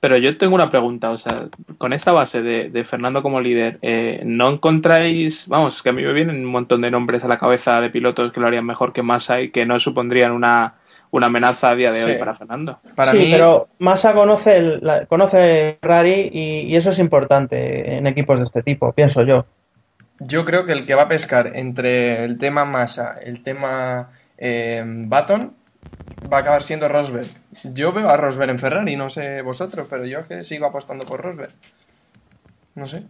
Pero 0.00 0.18
yo 0.18 0.36
tengo 0.36 0.54
una 0.54 0.70
pregunta, 0.70 1.10
o 1.10 1.18
sea, 1.18 1.48
con 1.78 1.94
esta 1.94 2.12
base 2.12 2.42
de, 2.42 2.68
de 2.68 2.84
Fernando 2.84 3.22
como 3.22 3.40
líder, 3.40 3.78
eh, 3.80 4.20
¿no 4.24 4.50
encontráis, 4.52 5.48
vamos, 5.48 5.82
que 5.82 5.88
a 5.88 5.92
mí 5.92 6.02
me 6.02 6.12
vienen 6.12 6.36
un 6.44 6.52
montón 6.52 6.82
de 6.82 6.90
nombres 6.90 7.24
a 7.24 7.28
la 7.28 7.38
cabeza 7.38 7.80
de 7.80 7.88
pilotos 7.88 8.30
que 8.30 8.38
lo 8.38 8.46
harían 8.46 8.66
mejor 8.66 8.92
que 8.92 9.02
Massa 9.02 9.40
y 9.40 9.50
que 9.50 9.64
no 9.64 9.80
supondrían 9.80 10.32
una, 10.32 10.74
una 11.16 11.26
amenaza 11.26 11.70
a 11.70 11.74
día 11.76 11.92
de 11.92 12.00
Sí. 12.00 12.10
hoy 12.10 12.16
para 12.18 12.34
Fernando? 12.34 12.78
Para 12.94 13.12
sí, 13.12 13.18
mí, 13.18 13.28
pero 13.30 13.68
Massa 13.78 14.14
conoce, 14.14 14.56
el- 14.56 14.78
la- 14.82 15.06
conoce 15.06 15.78
Ferrari 15.80 16.28
y, 16.32 16.60
y 16.62 16.76
eso 16.76 16.90
es 16.90 16.98
importante 16.98 17.96
en 17.96 18.06
equipos 18.06 18.38
de 18.38 18.44
este 18.44 18.62
tipo, 18.62 18.92
pienso 18.92 19.22
yo. 19.22 19.46
yo 20.20 20.44
creo 20.44 20.64
que 20.64 20.72
el 20.72 20.86
que 20.86 20.94
va 20.94 21.02
a 21.02 21.08
pescar 21.08 21.52
entre 21.54 22.24
el 22.24 22.38
tema 22.38 22.64
Massa, 22.64 23.16
el 23.22 23.42
tema 23.42 24.10
eh, 24.38 24.82
Baton, 24.84 25.52
va 26.32 26.38
a 26.38 26.40
acabar 26.40 26.62
siendo 26.62 26.88
Rosberg. 26.88 27.26
Yo 27.64 27.92
veo 27.92 28.08
a 28.08 28.16
Rosberg 28.16 28.50
en 28.50 28.58
Ferrari, 28.58 28.96
no 28.96 29.08
sé 29.10 29.42
vosotros, 29.42 29.86
pero 29.88 30.06
yo 30.06 30.22
que 30.26 30.42
sigo 30.44 30.66
apostando 30.66 31.04
por 31.04 31.20
Rosberg. 31.20 31.52
No 32.74 32.86
sé. 32.86 33.02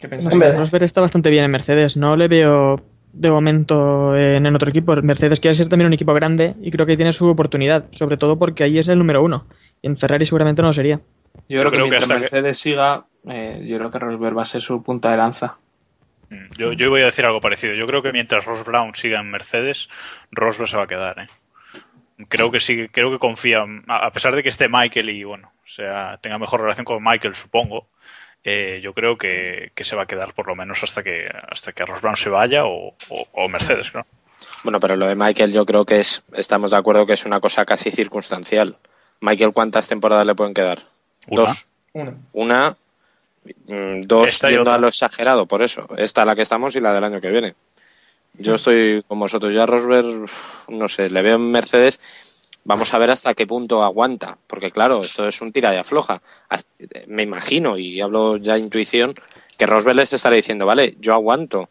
¿Qué 0.00 0.08
pensáis? 0.08 0.32
Hombre. 0.32 0.52
Rosberg 0.52 0.84
está 0.84 1.00
bastante 1.00 1.30
bien 1.30 1.44
en 1.44 1.50
Mercedes. 1.52 1.96
No 1.96 2.16
le 2.16 2.26
veo 2.28 2.80
de 3.18 3.30
momento 3.30 4.16
en, 4.16 4.46
en 4.46 4.54
otro 4.54 4.68
equipo. 4.68 4.94
Mercedes 4.96 5.40
quiere 5.40 5.54
ser 5.54 5.68
también 5.68 5.86
un 5.86 5.94
equipo 5.94 6.12
grande 6.14 6.54
y 6.62 6.70
creo 6.70 6.86
que 6.86 6.96
tiene 6.96 7.12
su 7.12 7.26
oportunidad, 7.26 7.86
sobre 7.92 8.16
todo 8.16 8.38
porque 8.38 8.64
ahí 8.64 8.78
es 8.78 8.88
el 8.88 8.98
número 8.98 9.22
uno. 9.22 9.46
Y 9.82 9.86
en 9.88 9.96
Ferrari 9.96 10.24
seguramente 10.26 10.62
no 10.62 10.68
lo 10.68 10.74
sería. 10.74 11.00
Yo 11.48 11.60
creo 11.60 11.70
que 11.70 11.76
creo 11.76 11.84
que 11.84 11.90
mientras 11.90 12.02
hasta 12.02 12.14
que- 12.14 12.20
Mercedes 12.20 12.58
siga, 12.58 13.04
eh, 13.28 13.64
yo 13.66 13.78
creo 13.78 13.90
que 13.90 13.98
Rosberg 13.98 14.36
va 14.38 14.42
a 14.42 14.46
ser 14.46 14.62
su 14.62 14.82
punta 14.82 15.10
de 15.10 15.16
lanza. 15.16 15.56
Mm, 16.30 16.46
Yo, 16.58 16.72
yo 16.72 16.90
voy 16.90 17.02
a 17.02 17.06
decir 17.06 17.24
algo 17.24 17.40
parecido. 17.40 17.74
Yo 17.74 17.86
creo 17.86 18.02
que 18.02 18.12
mientras 18.12 18.44
Ross 18.44 18.64
Brown 18.64 18.94
siga 18.94 19.20
en 19.20 19.30
Mercedes, 19.30 19.88
Rosberg 20.32 20.68
se 20.68 20.76
va 20.76 20.84
a 20.84 20.88
quedar. 20.88 21.18
¿eh? 21.20 21.26
Creo 22.28 22.50
que 22.50 22.60
sí, 22.60 22.88
creo 22.90 23.10
que 23.12 23.18
confía, 23.18 23.64
a 23.88 24.06
a 24.06 24.10
pesar 24.12 24.34
de 24.34 24.42
que 24.42 24.48
esté 24.48 24.68
Michael 24.68 25.10
y 25.10 25.22
bueno, 25.24 25.48
o 25.54 25.68
sea, 25.68 26.18
tenga 26.22 26.38
mejor 26.38 26.60
relación 26.62 26.84
con 26.84 27.02
Michael, 27.04 27.34
supongo. 27.34 27.88
Eh, 28.48 28.78
yo 28.80 28.92
creo 28.94 29.18
que, 29.18 29.72
que 29.74 29.82
se 29.84 29.96
va 29.96 30.02
a 30.04 30.06
quedar 30.06 30.32
por 30.32 30.46
lo 30.46 30.54
menos 30.54 30.80
hasta 30.84 31.02
que 31.02 31.28
hasta 31.50 31.72
que 31.72 31.84
Ross 31.84 32.00
Brown 32.00 32.16
se 32.16 32.28
vaya 32.30 32.64
o, 32.64 32.94
o- 33.08 33.26
o 33.32 33.48
Mercedes, 33.48 33.90
claro. 33.90 34.06
Bueno, 34.62 34.78
pero 34.78 34.94
lo 34.96 35.06
de 35.06 35.16
Michael 35.16 35.52
yo 35.52 35.66
creo 35.66 35.84
que 35.84 35.98
es, 35.98 36.22
estamos 36.32 36.70
de 36.70 36.76
acuerdo 36.76 37.04
que 37.06 37.14
es 37.14 37.24
una 37.26 37.40
cosa 37.40 37.64
casi 37.64 37.90
circunstancial. 37.90 38.76
Michael, 39.20 39.52
¿cuántas 39.52 39.88
temporadas 39.88 40.26
le 40.26 40.34
pueden 40.34 40.54
quedar? 40.54 40.78
Una. 41.26 41.42
Dos. 41.42 41.66
Uno. 41.92 42.14
Una, 42.32 42.76
mm, 43.66 44.00
dos 44.02 44.40
yendo 44.42 44.70
a 44.72 44.78
lo 44.78 44.88
exagerado, 44.88 45.46
por 45.46 45.62
eso. 45.62 45.88
Esta 45.96 46.24
la 46.24 46.36
que 46.36 46.42
estamos 46.42 46.76
y 46.76 46.80
la 46.80 46.92
del 46.94 47.04
año 47.04 47.20
que 47.20 47.30
viene. 47.30 47.54
Yo 48.34 48.54
estoy 48.56 49.02
con 49.08 49.18
vosotros. 49.18 49.52
Ya 49.54 49.64
Rosberg, 49.66 50.06
uf, 50.24 50.68
no 50.68 50.88
sé, 50.88 51.08
le 51.10 51.22
veo 51.22 51.36
en 51.36 51.50
Mercedes. 51.50 52.00
Vamos 52.66 52.92
a 52.92 52.98
ver 52.98 53.10
hasta 53.12 53.32
qué 53.34 53.46
punto 53.46 53.82
aguanta, 53.84 54.38
porque 54.48 54.70
claro, 54.70 55.04
esto 55.04 55.26
es 55.28 55.40
un 55.40 55.52
tira 55.52 55.72
y 55.72 55.78
afloja. 55.78 56.20
Me 57.06 57.22
imagino, 57.22 57.78
y 57.78 58.00
hablo 58.00 58.36
ya 58.38 58.58
intuición, 58.58 59.14
que 59.56 59.66
Rosberg 59.66 59.96
les 59.96 60.12
estará 60.12 60.34
diciendo, 60.36 60.66
vale, 60.66 60.96
yo 60.98 61.14
aguanto, 61.14 61.68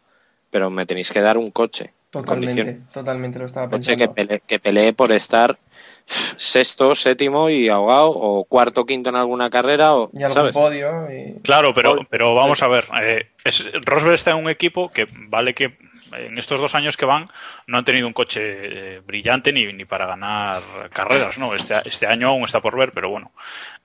pero 0.50 0.70
me 0.70 0.86
tenéis 0.86 1.12
que 1.12 1.20
dar 1.20 1.36
un 1.38 1.50
coche. 1.50 1.84
en 1.84 1.92
Totalmente, 2.22 2.46
condiciones. 2.62 2.90
totalmente 2.92 3.38
lo 3.38 3.44
estaba 3.44 3.68
coche 3.68 3.94
que 3.94 4.08
pensando. 4.08 4.14
pelee, 4.14 4.42
que 4.46 4.58
pelee 4.58 4.92
por 4.94 5.12
estar 5.12 5.58
sexto, 6.06 6.94
séptimo 6.94 7.50
y 7.50 7.68
ahogado, 7.68 8.08
o 8.10 8.44
cuarto, 8.44 8.86
quinto 8.86 9.10
en 9.10 9.16
alguna 9.16 9.50
carrera, 9.50 9.94
o, 9.94 10.10
Y 10.14 10.18
algún 10.22 10.30
¿sabes? 10.30 10.54
podio. 10.56 11.08
Y... 11.12 11.40
Claro, 11.42 11.74
pero, 11.74 11.96
pero 12.08 12.34
vamos 12.34 12.62
a 12.62 12.68
ver. 12.68 12.86
eh, 13.02 13.26
es- 13.44 13.68
Rosberg 13.84 14.14
está 14.14 14.30
en 14.30 14.38
un 14.38 14.48
equipo 14.50 14.88
que 14.90 15.06
vale 15.28 15.52
que 15.54 15.76
en 16.18 16.38
estos 16.38 16.60
dos 16.60 16.74
años 16.74 16.96
que 16.96 17.04
van 17.04 17.26
no 17.66 17.78
han 17.78 17.84
tenido 17.84 18.06
un 18.06 18.12
coche 18.12 18.40
eh, 18.42 19.00
brillante 19.00 19.52
ni, 19.52 19.72
ni 19.72 19.84
para 19.84 20.06
ganar 20.06 20.90
carreras, 20.92 21.38
¿no? 21.38 21.54
Este, 21.54 21.76
este 21.84 22.06
año 22.06 22.28
aún 22.28 22.44
está 22.44 22.60
por 22.60 22.76
ver, 22.76 22.90
pero 22.92 23.10
bueno. 23.10 23.32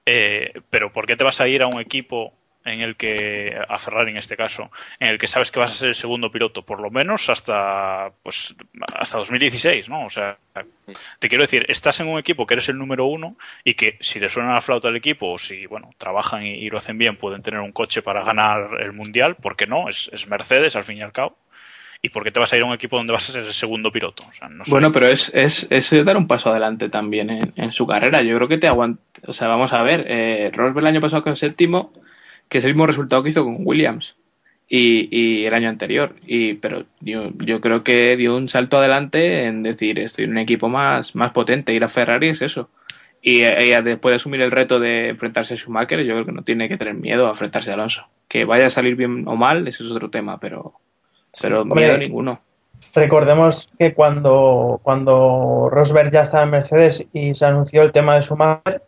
Eh, 0.06 0.54
pero 0.70 0.92
¿por 0.92 1.06
qué 1.06 1.16
te 1.16 1.24
vas 1.24 1.42
a 1.42 1.48
ir 1.48 1.62
a 1.62 1.68
un 1.68 1.80
equipo 1.80 2.34
en 2.66 2.82
el 2.82 2.96
que, 2.96 3.60
a 3.68 3.80
Ferrari 3.80 4.12
en 4.12 4.18
este 4.18 4.38
caso, 4.38 4.72
en 5.00 5.08
el 5.08 5.18
que 5.18 5.28
sabes 5.28 5.52
que 5.52 5.60
vas 5.60 5.72
a 5.72 5.76
ser 5.76 5.90
el 5.90 5.96
segundo 5.96 6.32
piloto, 6.32 6.64
por 6.64 6.80
lo 6.80 6.92
menos 6.92 7.30
hasta, 7.30 8.12
pues, 8.22 8.56
hasta 8.94 9.18
2016, 9.18 9.90
¿no? 9.90 10.06
O 10.06 10.10
sea, 10.10 10.38
te 11.20 11.30
quiero 11.30 11.44
decir, 11.44 11.66
estás 11.70 12.00
en 12.00 12.08
un 12.08 12.20
equipo 12.20 12.46
que 12.46 12.54
eres 12.54 12.70
el 12.70 12.78
número 12.78 13.06
uno 13.06 13.36
y 13.64 13.74
que 13.74 13.98
si 14.00 14.20
le 14.20 14.30
suena 14.30 14.54
la 14.54 14.62
flauta 14.62 14.90
al 14.90 14.96
equipo 14.96 15.32
o 15.32 15.40
si, 15.40 15.66
bueno, 15.66 15.92
trabajan 15.98 16.46
y, 16.46 16.70
lo 16.70 16.78
hacen 16.78 16.98
bien, 16.98 17.18
pueden 17.18 17.42
tener 17.42 17.60
un 17.60 17.72
coche 17.72 18.02
para 18.02 18.24
ganar 18.24 18.80
el 18.82 18.94
mundial, 18.94 19.36
¿por 19.36 19.56
qué 19.56 19.66
no? 19.66 19.90
Es 19.90 20.28
Mercedes, 20.28 20.76
al 20.76 20.84
fin 20.84 20.98
y 20.98 21.02
al 21.02 21.12
cabo. 21.12 21.38
¿Y 22.04 22.10
por 22.10 22.24
qué 22.24 22.32
te 22.32 22.40
vas 22.40 22.52
a 22.52 22.58
ir 22.58 22.64
a 22.64 22.66
un 22.66 22.74
equipo 22.74 22.98
donde 22.98 23.14
vas 23.14 23.30
a 23.30 23.34
ser 23.34 23.44
el 23.44 23.54
segundo 23.54 23.92
piloto? 23.92 24.24
Bueno, 24.68 24.92
pero 24.92 25.08
es, 25.08 25.32
es, 25.36 25.68
es 25.70 25.92
dar 26.04 26.18
un 26.18 26.28
paso 26.28 26.50
adelante 26.50 26.90
también 26.90 27.30
en, 27.30 27.54
en 27.56 27.74
su 27.74 27.86
carrera. 27.86 28.24
Yo 28.24 28.36
creo 28.36 28.48
que 28.48 28.58
te 28.58 28.68
aguanta. 28.68 29.04
O 29.28 29.34
sea, 29.34 29.48
vamos 29.48 29.72
a 29.72 29.84
ver. 29.84 30.06
Eh, 30.08 30.50
Rosberg 30.52 30.80
el 30.80 30.88
año 30.88 31.02
pasado 31.02 31.24
quedó 31.24 31.36
séptimo, 31.36 31.94
que 32.50 32.58
es 32.58 32.64
el 32.64 32.72
mismo 32.72 32.88
resultado 32.88 33.22
que 33.22 33.30
hizo 33.30 33.44
con 33.44 33.58
Williams. 33.60 34.16
Y, 34.68 35.10
y 35.16 35.46
el 35.46 35.54
año 35.54 35.70
anterior. 35.70 36.16
Y, 36.26 36.56
pero 36.56 36.86
yo, 37.02 37.62
creo 37.62 37.84
que 37.84 38.16
dio 38.18 38.36
un 38.36 38.48
salto 38.48 38.78
adelante 38.78 39.46
en 39.46 39.62
decir, 39.62 40.00
estoy 40.00 40.26
en 40.26 40.32
un 40.32 40.38
equipo 40.40 40.70
más, 40.70 41.14
más 41.14 41.32
potente. 41.34 41.74
Ir 41.74 41.84
a 41.84 41.90
Ferrari 41.90 42.30
es 42.30 42.42
eso. 42.42 42.70
Y 43.22 43.44
ella 43.44 43.84
después 43.84 44.14
de 44.14 44.16
asumir 44.16 44.42
el 44.42 44.50
reto 44.50 44.80
de 44.80 45.10
enfrentarse 45.10 45.54
a 45.54 45.58
Schumacher, 45.58 46.04
yo 46.04 46.14
creo 46.14 46.26
que 46.26 46.32
no 46.32 46.42
tiene 46.42 46.68
que 46.68 46.78
tener 46.78 46.96
miedo 46.96 47.28
a 47.28 47.32
enfrentarse 47.32 47.70
a 47.70 47.76
Alonso. 47.76 48.08
Que 48.28 48.46
vaya 48.46 48.66
a 48.66 48.70
salir 48.70 48.96
bien 48.96 49.28
o 49.28 49.36
mal, 49.36 49.68
eso 49.68 49.84
es 49.84 49.92
otro 49.92 50.10
tema, 50.10 50.40
pero, 50.40 50.74
pero 51.42 51.62
Hombre, 51.62 51.86
miedo 51.86 51.98
ninguno. 51.98 52.40
Recordemos 52.94 53.70
que 53.80 53.94
cuando, 53.94 54.80
cuando 54.84 55.70
Rosberg 55.72 56.12
ya 56.12 56.22
estaba 56.22 56.44
en 56.44 56.50
Mercedes 56.50 57.08
y 57.14 57.34
se 57.36 57.46
anunció 57.46 57.84
el 57.84 57.92
tema 57.92 58.16
de 58.16 58.22
Schumacher, 58.22 58.82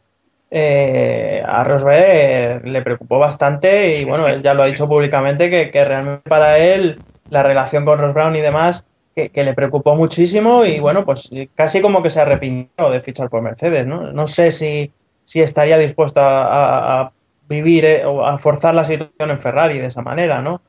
eh, 0.52 1.42
a 1.46 1.64
Rosberg 1.64 2.66
le 2.68 2.82
preocupó 2.82 3.18
bastante 3.18 4.00
y 4.00 4.06
bueno, 4.06 4.28
él 4.28 4.42
ya 4.44 4.54
lo 4.54 4.62
ha 4.62 4.66
Sí. 4.66 4.72
dicho 4.72 4.88
públicamente 4.88 5.50
que, 5.50 5.72
que 5.72 5.84
realmente 5.84 6.30
para 6.30 6.58
él 6.60 7.00
la 7.30 7.42
relación 7.44 7.86
con 7.86 7.98
Ross 7.98 8.14
Brown 8.14 8.36
y 8.36 8.42
demás 8.42 8.84
que, 9.16 9.30
que 9.30 9.44
le 9.44 9.54
preocupó 9.54 9.96
muchísimo 9.96 10.64
y 10.66 10.80
bueno, 10.80 11.06
pues 11.06 11.30
casi 11.56 11.82
como 11.82 12.04
que 12.04 12.10
se 12.12 12.20
arrepintió 12.22 12.90
de 12.92 13.02
fichar 13.02 13.30
por 13.30 13.42
Mercedes, 13.42 13.88
¿no? 13.88 14.12
No 14.12 14.28
sé 14.28 14.52
si, 14.52 14.92
si 15.24 15.42
estaría 15.42 15.78
dispuesto 15.78 16.20
a, 16.22 16.44
a- 16.46 17.02
a 17.02 17.12
vivir 17.48 17.86
eh, 17.86 18.06
o 18.06 18.26
a 18.26 18.38
forzar 18.38 18.76
la 18.76 18.86
situación 18.86 19.32
en 19.32 19.40
Ferrari 19.40 19.80
de 19.80 19.88
esa 19.88 20.02
manera, 20.02 20.42
¿no? 20.42 20.62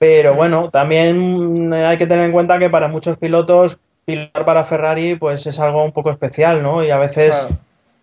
Pero 0.00 0.34
bueno, 0.34 0.70
también 0.70 1.68
mm, 1.68 1.72
hay 1.74 1.98
que 1.98 2.06
tener 2.06 2.24
en 2.24 2.32
cuenta 2.32 2.58
que 2.58 2.70
para 2.70 2.88
muchos 2.88 3.18
pilotos 3.18 3.78
pilotar 4.06 4.46
para 4.46 4.64
Ferrari 4.64 5.14
pues 5.16 5.46
es 5.46 5.60
algo 5.60 5.84
un 5.84 5.92
poco 5.92 6.10
especial, 6.10 6.62
¿no? 6.62 6.82
Y 6.82 6.90
a 6.90 6.96
veces 6.96 7.34
Claro. 7.36 7.54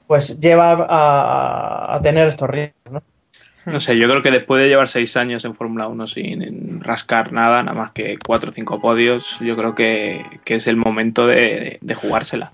pues 0.05 0.39
lleva 0.39 0.85
a, 0.87 1.95
a 1.95 2.01
tener 2.03 2.27
estos 2.27 2.47
riesgos, 2.49 2.91
¿no? 2.93 3.01
No 3.65 3.79
sé, 3.81 3.99
yo 3.99 4.07
creo 4.07 4.21
que 4.21 4.29
después 4.31 4.61
de 4.61 4.69
llevar 4.69 4.87
seis 4.87 5.17
años 5.17 5.43
en 5.43 5.55
Fórmula 5.55 5.87
1 5.87 6.07
sin 6.07 6.79
rascar 6.81 7.33
nada, 7.33 7.63
nada 7.63 7.77
más 7.77 7.91
que 7.93 8.15
cuatro 8.25 8.51
o 8.51 8.53
cinco 8.53 8.79
podios, 8.79 9.37
yo 9.41 9.57
creo 9.57 9.73
que, 9.75 10.23
que 10.45 10.55
es 10.55 10.67
el 10.67 10.77
momento 10.77 11.25
de, 11.27 11.79
de 11.81 11.95
jugársela. 11.95 12.51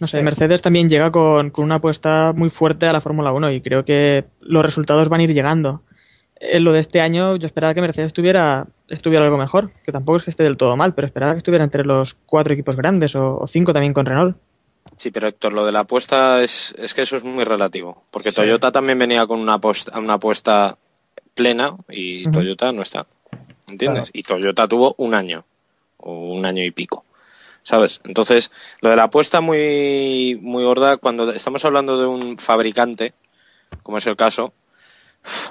No 0.00 0.06
sé, 0.08 0.20
Mercedes 0.20 0.60
también 0.60 0.90
llega 0.90 1.12
con, 1.12 1.50
con 1.50 1.64
una 1.64 1.76
apuesta 1.76 2.32
muy 2.34 2.50
fuerte 2.50 2.86
a 2.86 2.92
la 2.92 3.00
Fórmula 3.00 3.32
1 3.32 3.52
y 3.52 3.60
creo 3.62 3.84
que 3.84 4.24
los 4.40 4.62
resultados 4.64 5.08
van 5.08 5.20
a 5.20 5.24
ir 5.24 5.32
llegando. 5.32 5.80
En 6.44 6.64
lo 6.64 6.72
de 6.72 6.80
este 6.80 7.00
año 7.00 7.36
yo 7.36 7.46
esperaba 7.46 7.72
que 7.72 7.80
Mercedes 7.80 8.08
estuviera, 8.08 8.66
estuviera 8.88 9.24
algo 9.24 9.38
mejor, 9.38 9.70
que 9.84 9.92
tampoco 9.92 10.18
es 10.18 10.24
que 10.24 10.30
esté 10.30 10.42
del 10.42 10.56
todo 10.56 10.76
mal, 10.76 10.92
pero 10.92 11.06
esperaba 11.06 11.32
que 11.34 11.38
estuviera 11.38 11.64
entre 11.64 11.84
los 11.84 12.16
cuatro 12.26 12.52
equipos 12.52 12.76
grandes 12.76 13.14
o, 13.14 13.38
o 13.38 13.46
cinco 13.46 13.72
también 13.72 13.94
con 13.94 14.06
Renault. 14.06 14.36
Sí, 14.96 15.12
pero 15.12 15.28
Héctor, 15.28 15.52
lo 15.52 15.64
de 15.64 15.70
la 15.70 15.80
apuesta 15.80 16.42
es, 16.42 16.74
es 16.78 16.94
que 16.94 17.02
eso 17.02 17.14
es 17.14 17.22
muy 17.22 17.44
relativo. 17.44 18.02
Porque 18.10 18.30
Sí. 18.30 18.36
Toyota 18.36 18.72
también 18.72 18.98
venía 18.98 19.24
con 19.26 19.38
una 19.38 19.54
apuesta, 19.54 19.96
una 20.00 20.14
apuesta 20.14 20.76
plena 21.34 21.76
y. 21.88 22.28
Toyota 22.30 22.72
no 22.72 22.82
está. 22.82 23.06
¿Entiendes? 23.68 24.10
Y 24.12 24.24
Toyota 24.24 24.66
tuvo 24.66 24.96
un 24.98 25.14
año 25.14 25.44
o 25.98 26.32
un 26.32 26.44
año 26.44 26.64
y 26.64 26.72
pico. 26.72 27.04
¿Sabes? 27.62 28.00
Entonces, 28.04 28.50
lo 28.80 28.90
de 28.90 28.96
la 28.96 29.04
apuesta 29.04 29.40
muy, 29.40 30.36
muy 30.42 30.64
gorda, 30.64 30.96
cuando 30.96 31.30
estamos 31.30 31.64
hablando 31.64 31.96
de 31.96 32.06
un 32.06 32.36
fabricante, 32.36 33.14
como 33.84 33.98
es 33.98 34.06
el 34.08 34.16
caso, 34.16 34.52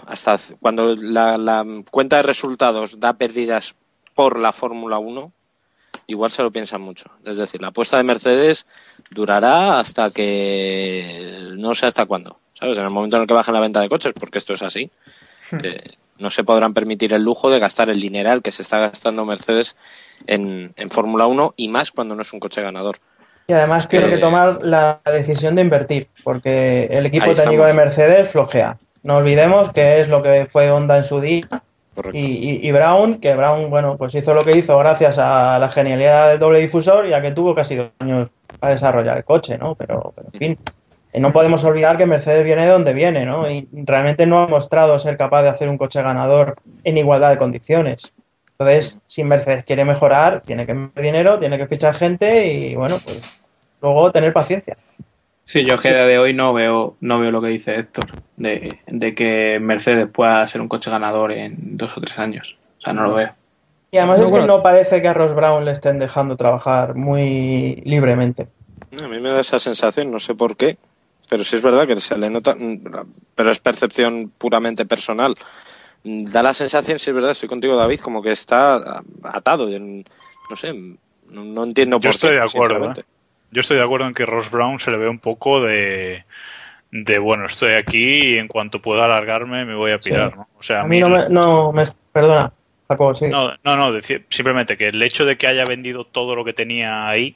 hasta 0.08 0.36
cuando 0.60 0.96
la, 0.96 1.38
la 1.38 1.66
cuenta 1.90 2.18
de 2.18 2.24
resultados 2.24 3.00
da 3.00 3.14
pérdidas 3.14 3.76
por 4.16 4.40
la 4.40 4.52
Fórmula 4.52 4.98
1, 4.98 5.32
igual 6.08 6.32
se 6.32 6.44
lo 6.44 6.52
piensan 6.52 6.82
mucho. 6.82 7.06
Es 7.26 7.38
decir, 7.38 7.62
la 7.62 7.70
apuesta 7.70 7.98
de 7.98 8.04
Mercedes 8.04 8.66
durará 9.10 9.80
hasta 9.80 10.12
que 10.12 11.54
no 11.58 11.74
sé 11.74 11.86
hasta 11.88 12.06
cuándo. 12.06 12.38
¿Sabes? 12.54 12.78
En 12.78 12.84
el 12.84 12.92
momento 12.92 13.16
en 13.16 13.24
el 13.24 13.28
que 13.28 13.34
bajen 13.34 13.54
la 13.54 13.60
venta 13.60 13.82
de 13.82 13.90
coches, 13.90 14.14
porque 14.14 14.38
esto 14.38 14.54
es 14.54 14.62
así. 14.62 14.92
eh, 15.64 15.82
no 16.20 16.30
se 16.30 16.44
podrán 16.44 16.74
permitir 16.74 17.14
el 17.14 17.24
lujo 17.24 17.50
de 17.50 17.60
gastar 17.60 17.90
el 17.90 18.00
dineral 18.00 18.44
que 18.44 18.52
se 18.52 18.62
está 18.62 18.78
gastando 18.80 19.26
Mercedes 19.26 19.76
en, 20.28 20.72
en 20.76 20.92
Fórmula 20.92 21.26
1 21.26 21.56
y 21.58 21.68
más 21.70 21.92
cuando 21.92 22.16
no 22.16 22.22
es 22.22 22.32
un 22.32 22.40
coche 22.40 22.62
ganador. 22.62 22.98
Y 23.48 23.54
además 23.54 23.88
tiene 23.88 24.08
que 24.08 24.18
tomar 24.18 24.60
la 24.62 25.02
decisión 25.04 25.56
de 25.56 25.64
invertir, 25.64 26.08
porque 26.24 26.86
el 26.86 27.08
equipo 27.08 27.34
técnico 27.34 27.66
de. 27.66 27.74
Mercedes 27.74 28.30
flojea. 28.30 28.78
No 29.04 29.18
olvidemos 29.18 29.72
que 29.72 30.00
es 30.00 30.10
lo 30.10 30.22
que 30.22 30.46
fue 30.50 30.70
Honda 30.72 30.98
en 30.98 31.04
su 31.04 31.20
día 31.20 31.44
y, 32.14 32.20
y- 32.20 32.68
y 32.68 32.72
Brown, 32.72 33.20
que 33.20 33.36
Brown, 33.36 33.70
bueno, 33.70 33.98
pues 33.98 34.14
hizo 34.16 34.34
lo 34.34 34.42
que 34.44 34.58
hizo 34.58 34.78
gracias 34.78 35.18
a 35.20 35.58
la 35.60 35.70
genialidad 35.70 36.30
del 36.30 36.40
doble 36.40 36.60
difusor, 36.60 37.08
ya 37.10 37.22
que 37.22 37.32
tuvo 37.32 37.54
casi 37.56 37.76
dos 37.76 37.90
años 38.00 38.30
para 38.60 38.74
desarrollar 38.74 39.18
el 39.18 39.24
coche, 39.24 39.58
¿no? 39.58 39.76
Pero, 39.76 40.14
pero 40.16 40.28
en 40.34 40.40
fin, 40.40 40.58
no 41.16 41.34
podemos 41.34 41.64
olvidar 41.66 41.98
que 41.98 42.06
Mercedes 42.06 42.44
viene 42.46 42.66
de 42.66 42.72
donde 42.72 42.94
viene, 42.94 43.26
¿no? 43.26 43.50
Y 43.50 43.68
realmente 43.74 44.26
no 44.26 44.44
ha 44.44 44.48
mostrado 44.48 44.98
ser 45.00 45.18
capaz 45.18 45.44
de 45.44 45.50
hacer 45.50 45.68
un 45.68 45.78
coche 45.78 46.02
ganador 46.02 46.56
en 46.84 46.98
igualdad 46.98 47.32
de 47.32 47.38
condiciones. 47.38 48.14
Entonces, 48.58 49.00
si 49.08 49.24
Mercedes 49.24 49.66
quiere 49.66 49.84
mejorar, 49.84 50.42
tiene 50.42 50.66
que 50.66 50.74
meter 50.76 51.04
dinero, 51.04 51.40
tiene 51.40 51.58
que 51.58 51.66
fichar 51.68 51.96
gente 51.96 52.46
y, 52.48 52.76
bueno, 52.76 52.98
pues 53.04 53.42
luego 53.82 54.12
tener 54.12 54.32
paciencia. 54.32 54.78
Sí, 55.52 55.66
yo 55.66 55.80
que 55.80 55.90
a 55.90 55.94
día 55.96 56.06
de 56.06 56.18
hoy 56.18 56.34
no 56.34 56.54
veo, 56.54 56.96
no 57.02 57.20
veo 57.20 57.30
lo 57.32 57.42
que 57.42 57.50
dice 57.50 57.76
Héctor, 57.76 58.06
de, 58.38 58.80
de 58.88 59.16
que 59.16 59.60
Mercedes 59.62 60.08
pueda 60.08 60.48
ser 60.48 60.62
un 60.62 60.70
coche 60.70 60.90
ganador 60.90 61.32
en 61.34 61.78
dos 61.78 61.98
o 61.98 62.02
tres 62.02 62.18
años. 62.18 62.56
O 62.80 62.82
sea, 62.82 62.94
no 62.94 63.04
lo 63.04 63.16
veo. 63.16 63.32
Y 63.92 63.98
además 63.98 64.20
No, 64.20 64.26
es 64.26 64.32
bueno. 64.32 64.46
que 64.46 64.48
no 64.48 64.64
parece 64.64 65.02
que 65.02 65.10
a 65.10 65.14
Ross 65.14 65.34
Brown 65.36 65.66
le 65.66 65.72
estén 65.72 66.00
dejando 66.00 66.38
trabajar 66.38 66.96
muy 66.96 67.82
libremente. 67.84 68.48
A 69.04 69.08
mí 69.10 69.20
me 69.20 69.30
da 69.30 69.42
esa 69.42 69.60
sensación, 69.60 70.10
no 70.10 70.20
sé 70.20 70.36
por 70.36 70.56
qué, 70.56 70.78
pero 71.30 71.44
sí 71.44 71.58
es 71.58 71.62
verdad 71.62 71.86
que 71.86 72.00
se 72.00 72.18
le 72.18 72.30
nota, 72.30 72.56
pero 73.36 73.52
es 73.52 73.60
percepción 73.60 74.32
puramente 74.38 74.86
personal. 74.86 75.36
Da 76.04 76.42
la 76.42 76.54
sensación, 76.54 76.98
sí 76.98 77.10
es 77.10 77.16
verdad, 77.16 77.32
estoy 77.32 77.50
contigo 77.50 77.76
David, 77.76 78.00
como 78.00 78.22
que 78.22 78.32
está 78.32 79.02
atado, 79.24 79.70
en- 79.70 80.06
no 80.50 80.56
sé, 80.56 80.74
no, 81.30 81.44
no 81.44 81.64
entiendo 81.66 81.98
por 81.98 82.06
Yo 82.06 82.10
estoy 82.12 82.30
qué, 82.30 82.36
de 82.38 82.42
acuerdo. 82.42 82.50
sinceramente. 82.86 83.02
¿eh? 83.02 83.06
Yo 83.52 83.60
estoy 83.62 83.78
de 83.78 83.84
acuerdo 83.84 84.08
en 84.08 84.14
que 84.14 84.26
Ross 84.26 84.50
Brown 84.50 84.80
se 84.80 84.92
le 84.92 84.98
ve 84.98 85.10
un 85.10 85.20
poco 85.20 85.62
de, 85.62 86.24
de 86.92 87.20
bueno, 87.20 87.46
estoy 87.46 87.74
aquí 87.74 88.34
y 88.34 88.38
en 88.38 88.48
cuanto 88.48 88.82
pueda 88.82 89.06
alargarme 89.06 89.66
me 89.66 89.76
voy 89.76 89.92
a 89.92 90.00
pirar, 90.00 90.32
Sí. 90.32 90.38
¿no? 90.38 90.48
O 90.58 90.64
sea, 90.64 90.82
A 90.82 90.88
mí 90.88 91.00
no 91.00 91.10
me, 91.10 91.30
no 91.30 91.72
me... 91.72 91.84
Perdona, 92.12 92.52
sí. 93.14 93.28
No, 93.28 93.54
no, 93.64 93.76
no, 93.78 93.92
decir- 93.94 94.26
simplemente 94.30 94.76
que 94.78 94.90
el 94.90 95.02
hecho 95.02 95.26
de 95.26 95.38
que 95.38 95.48
haya 95.48 95.64
vendido 95.66 96.06
todo 96.06 96.36
lo 96.36 96.44
que 96.44 96.54
tenía 96.54 97.08
ahí 97.08 97.36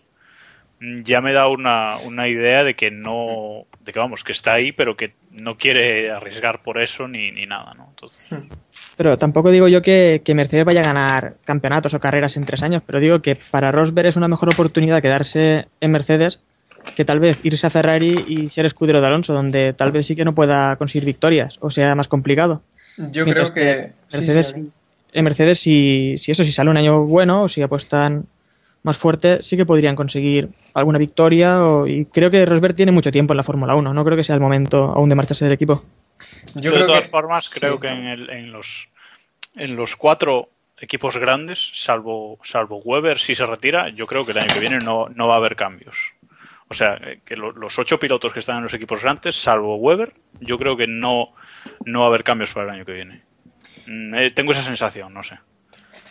ya 0.79 1.21
me 1.21 1.33
da 1.33 1.47
una, 1.47 1.97
una 2.05 2.27
idea 2.27 2.63
de 2.63 2.73
que 2.73 2.91
no, 2.91 3.65
de 3.83 3.93
que 3.93 3.99
vamos, 3.99 4.23
que 4.23 4.31
está 4.31 4.53
ahí, 4.53 4.71
pero 4.71 4.95
que 4.95 5.13
no 5.31 5.57
quiere 5.57 6.11
arriesgar 6.11 6.61
por 6.61 6.81
eso 6.81 7.07
ni, 7.07 7.27
ni 7.27 7.45
nada, 7.45 7.73
¿no? 7.73 7.87
Entonces, 7.89 8.37
Pero 8.97 9.17
tampoco 9.17 9.51
digo 9.51 9.67
yo 9.67 9.81
que, 9.81 10.21
que 10.23 10.35
Mercedes 10.35 10.65
vaya 10.65 10.81
a 10.81 10.93
ganar 10.93 11.35
campeonatos 11.45 11.93
o 11.93 11.99
carreras 11.99 12.37
en 12.37 12.45
tres 12.45 12.63
años, 12.63 12.83
pero 12.85 12.99
digo 12.99 13.21
que 13.21 13.35
para 13.51 13.71
Rosberg 13.71 14.07
es 14.07 14.15
una 14.15 14.27
mejor 14.27 14.49
oportunidad 14.53 15.01
quedarse 15.01 15.67
en 15.79 15.91
Mercedes 15.91 16.39
que 16.95 17.05
tal 17.05 17.19
vez 17.19 17.39
irse 17.43 17.65
a 17.65 17.71
Ferrari 17.71 18.25
y 18.27 18.49
ser 18.49 18.65
escudero 18.65 19.01
de 19.01 19.07
Alonso, 19.07 19.33
donde 19.33 19.73
tal 19.73 19.91
vez 19.91 20.05
sí 20.05 20.15
que 20.15 20.23
no 20.23 20.35
pueda 20.35 20.75
conseguir 20.75 21.05
victorias 21.05 21.57
o 21.61 21.71
sea 21.71 21.95
más 21.95 22.07
complicado. 22.07 22.61
Yo 22.97 23.25
Mientras 23.25 23.51
creo 23.51 23.53
que. 23.53 23.91
Mercedes, 24.13 24.51
sí, 24.55 24.71
en 25.13 25.23
Mercedes, 25.23 25.59
si, 25.59 26.17
si 26.17 26.31
eso, 26.31 26.43
si 26.43 26.51
sale 26.51 26.69
un 26.69 26.77
año 26.77 27.05
bueno 27.05 27.43
o 27.43 27.49
si 27.49 27.61
apuestan 27.61 28.25
más 28.85 28.97
fuerte, 28.97 29.43
sí 29.43 29.57
que 29.57 29.65
podrían 29.65 29.95
conseguir 29.95 30.49
alguna 30.73 30.97
victoria. 30.99 31.59
O, 31.65 31.85
y 31.87 32.05
creo 32.05 32.31
que 32.31 32.45
Rosberg 32.45 32.75
tiene 32.75 32.91
mucho 32.93 33.11
tiempo 33.11 33.33
en 33.33 33.37
la 33.37 33.43
Fórmula 33.43 33.75
1. 33.75 33.93
No 33.93 34.05
creo 34.05 34.15
que 34.15 34.23
sea 34.23 34.35
el 34.35 34.41
momento 34.41 34.85
aún 34.85 35.09
de 35.09 35.15
marcharse 35.15 35.43
del 35.45 35.53
equipo. 35.53 35.83
Yo 36.55 36.71
de 36.71 36.77
creo 36.77 36.87
todas 36.87 37.01
que- 37.01 37.09
formas, 37.09 37.45
sí. 37.45 37.59
creo 37.59 37.79
que 37.79 37.87
en, 37.87 38.05
el- 38.05 38.29
en 38.29 38.51
los 38.53 38.87
en 39.57 39.75
los 39.75 39.95
cuatro 39.95 40.49
equipos 40.77 41.17
grandes, 41.17 41.71
salvo 41.73 42.39
salvo 42.43 42.77
Weber, 42.77 43.17
si 43.19 43.35
se 43.35 43.45
retira, 43.45 43.89
yo 43.89 44.05
creo 44.07 44.25
que 44.25 44.31
el 44.33 44.37
año 44.39 44.53
que 44.53 44.59
viene 44.59 44.77
no, 44.79 45.07
no 45.15 45.27
va 45.27 45.35
a 45.35 45.37
haber 45.37 45.55
cambios. 45.55 45.97
O 46.67 46.73
sea, 46.73 46.95
eh, 46.95 47.19
que 47.25 47.35
lo- 47.37 47.51
los 47.51 47.77
ocho 47.79 47.99
pilotos 47.99 48.33
que 48.33 48.39
están 48.39 48.57
en 48.57 48.63
los 48.63 48.73
equipos 48.73 49.01
grandes, 49.01 49.35
salvo 49.35 49.75
Weber, 49.77 50.13
yo 50.41 50.57
creo 50.57 50.75
que 50.77 50.87
no, 50.87 51.29
no 51.85 51.99
va 52.01 52.05
a 52.05 52.09
haber 52.09 52.23
cambios 52.23 52.51
para 52.53 52.67
el 52.67 52.73
año 52.75 52.85
que 52.85 52.93
viene. 52.93 53.21
Mm, 53.87 54.15
eh, 54.15 54.31
tengo 54.31 54.51
esa 54.51 54.61
sensación, 54.63 55.13
no 55.13 55.21
sé. 55.23 55.37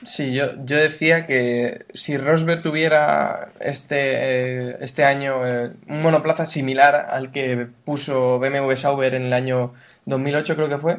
Sí, 0.04 0.34
yo, 0.34 0.48
yo 0.64 0.76
decía 0.76 1.26
que 1.26 1.86
si 1.94 2.18
Rosberg 2.18 2.60
tuviera 2.62 3.48
este, 3.60 4.66
eh, 4.68 4.76
este 4.80 5.04
año 5.04 5.46
eh, 5.46 5.70
un 5.88 6.02
monoplaza 6.02 6.44
similar 6.44 6.94
al 7.10 7.30
que 7.30 7.68
puso 7.84 8.38
BMW 8.38 8.74
Sauber 8.74 9.14
en 9.14 9.22
el 9.24 9.32
año 9.32 9.72
2008, 10.04 10.56
creo 10.56 10.68
que 10.68 10.78
fue, 10.78 10.98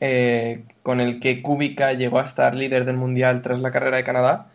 eh, 0.00 0.64
con 0.82 1.00
el 1.00 1.20
que 1.20 1.42
Kubica 1.42 1.92
llegó 1.92 2.18
a 2.18 2.24
estar 2.24 2.54
líder 2.54 2.86
del 2.86 2.96
mundial 2.96 3.42
tras 3.42 3.60
la 3.60 3.72
carrera 3.72 3.98
de 3.98 4.04
Canadá, 4.04 4.46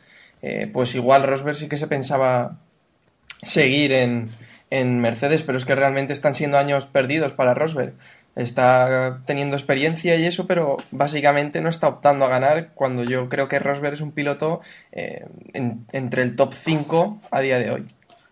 pues 0.74 0.96
igual 0.96 1.22
Rosberg 1.22 1.56
sí 1.56 1.70
que 1.70 1.78
se 1.78 1.88
pensaba 1.88 2.58
seguir 3.44 3.92
en, 3.92 4.32
en 4.72 5.00
Mercedes, 5.00 5.44
pero 5.44 5.58
es 5.60 5.66
que 5.66 5.76
realmente 5.76 6.14
están 6.14 6.34
siendo 6.34 6.58
años 6.58 6.88
perdidos 6.88 7.34
para 7.34 7.54
Rosberg. 7.54 7.94
Está 8.36 9.20
teniendo 9.26 9.56
experiencia 9.56 10.16
y 10.16 10.26
eso, 10.26 10.48
pero 10.48 10.78
básicamente 10.92 11.62
no 11.62 11.70
está 11.70 11.88
optando 11.88 12.26
a 12.26 12.30
ganar 12.30 12.70
cuando 12.74 13.04
yo 13.04 13.28
creo 13.30 13.48
que 13.48 13.60
Rosberg 13.60 13.94
es 13.94 14.02
un 14.02 14.12
piloto 14.14 14.62
eh, 14.92 15.26
en- 15.54 15.86
entre 15.92 16.22
el 16.24 16.36
top 16.36 16.54
5 16.54 17.20
a 17.32 17.42
día 17.42 17.60
de 17.60 17.72
hoy. 17.72 17.86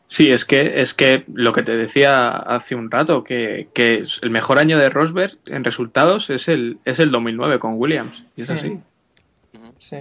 Sí, 0.07 0.31
es 0.31 0.43
que, 0.45 0.81
es 0.81 0.95
que 0.95 1.23
lo 1.31 1.53
que 1.53 1.61
te 1.61 1.77
decía 1.77 2.29
hace 2.29 2.73
un 2.73 2.89
rato, 2.89 3.23
que, 3.23 3.67
que 3.75 4.03
el 4.21 4.29
mejor 4.31 4.57
año 4.57 4.79
de 4.79 4.89
Rosberg 4.89 5.37
en 5.45 5.63
resultados 5.63 6.29
es 6.31 6.47
el, 6.47 6.79
es 6.85 6.99
el 6.99 7.11
2009 7.11 7.59
con 7.59 7.73
Williams. 7.75 8.23
Y 8.35 8.41
es 8.41 8.47
Sí. 8.47 8.53
así. 8.53 8.79
Sí. 9.77 9.97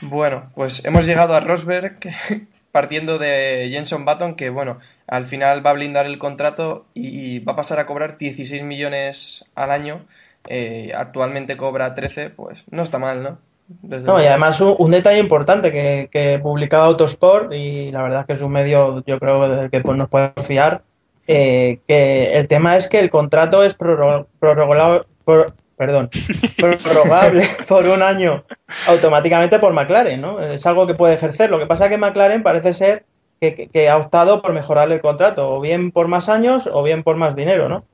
Bueno, 0.00 0.50
pues 0.54 0.84
hemos 0.84 1.06
llegado 1.06 1.34
a 1.34 1.40
Rosberg 1.40 1.98
que- 1.98 2.12
partiendo 2.72 3.18
de 3.18 3.68
Jenson 3.72 4.04
Button, 4.04 4.34
que 4.34 4.50
bueno, 4.50 4.78
al 5.06 5.26
final 5.26 5.64
va 5.64 5.70
a 5.70 5.74
blindar 5.74 6.06
el 6.06 6.18
contrato 6.18 6.86
y 6.94 7.40
va 7.40 7.52
a 7.52 7.56
pasar 7.56 7.78
a 7.80 7.86
cobrar 7.86 8.18
16 8.18 8.62
millones 8.62 9.44
al 9.54 9.70
año. 9.70 10.04
Eh, 10.48 10.92
actualmente 10.96 11.56
cobra 11.56 11.94
13, 11.94 12.30
pues 12.30 12.64
no 12.70 12.82
está 12.82 12.98
mal, 12.98 13.22
¿no? 13.22 13.38
Desde 13.82 14.06
No, 14.06 14.22
y 14.22 14.26
además 14.26 14.60
un, 14.62 14.74
un 14.78 14.90
detalle 14.90 15.18
importante 15.18 15.70
que, 15.70 16.08
que 16.10 16.38
publicaba 16.38 16.86
Autosport, 16.86 17.52
y 17.52 17.90
la 17.92 18.02
verdad 18.02 18.20
es 18.22 18.26
que 18.26 18.32
es 18.34 18.40
un 18.42 18.52
medio, 18.52 19.04
yo 19.04 19.18
creo, 19.18 19.48
del 19.48 19.70
que 19.70 19.80
pues, 19.80 19.98
nos 19.98 20.08
podemos 20.08 20.46
fiar, 20.46 20.82
eh, 21.26 21.80
que 21.86 22.32
el 22.32 22.48
tema 22.48 22.76
es 22.78 22.88
que 22.88 22.98
el 22.98 23.10
contrato 23.10 23.62
es 23.62 23.76
prorro- 23.76 24.26
prorrogable, 24.38 25.00
por- 25.24 25.52
perdón, 25.78 26.10
prorrogable 26.58 27.48
por 27.68 27.86
un 27.86 28.02
año 28.02 28.44
automáticamente 28.86 29.58
por 29.58 29.72
McLaren, 29.72 30.20
¿no? 30.20 30.40
Es 30.40 30.66
algo 30.66 30.86
que 30.86 30.94
puede 30.94 31.14
ejercer. 31.14 31.48
Lo 31.50 31.58
que 31.58 31.66
pasa 31.66 31.84
es 31.86 31.90
que 31.90 31.98
McLaren 31.98 32.42
parece 32.42 32.72
ser 32.74 33.04
que, 33.40 33.54
que- 33.54 33.68
que 33.68 33.88
ha 33.88 33.96
optado 33.96 34.42
por 34.42 34.52
mejorar 34.52 34.90
el 34.92 35.00
contrato, 35.00 35.46
o 35.46 35.60
bien 35.60 35.90
por 35.92 36.08
más 36.08 36.28
años 36.28 36.68
o 36.70 36.82
bien 36.82 37.02
por 37.04 37.16
más 37.16 37.36
dinero, 37.36 37.68
¿no? 37.68 37.84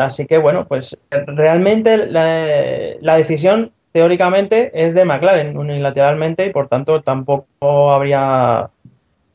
Así 0.00 0.26
que 0.26 0.38
bueno, 0.38 0.66
pues 0.66 0.96
realmente 1.10 1.96
la, 1.96 2.96
la 3.00 3.16
decisión 3.16 3.72
teóricamente 3.92 4.70
es 4.74 4.92
de 4.94 5.04
McLaren 5.04 5.56
unilateralmente 5.56 6.44
y 6.46 6.50
por 6.50 6.68
tanto 6.68 7.00
tampoco 7.00 7.92
habría 7.92 8.68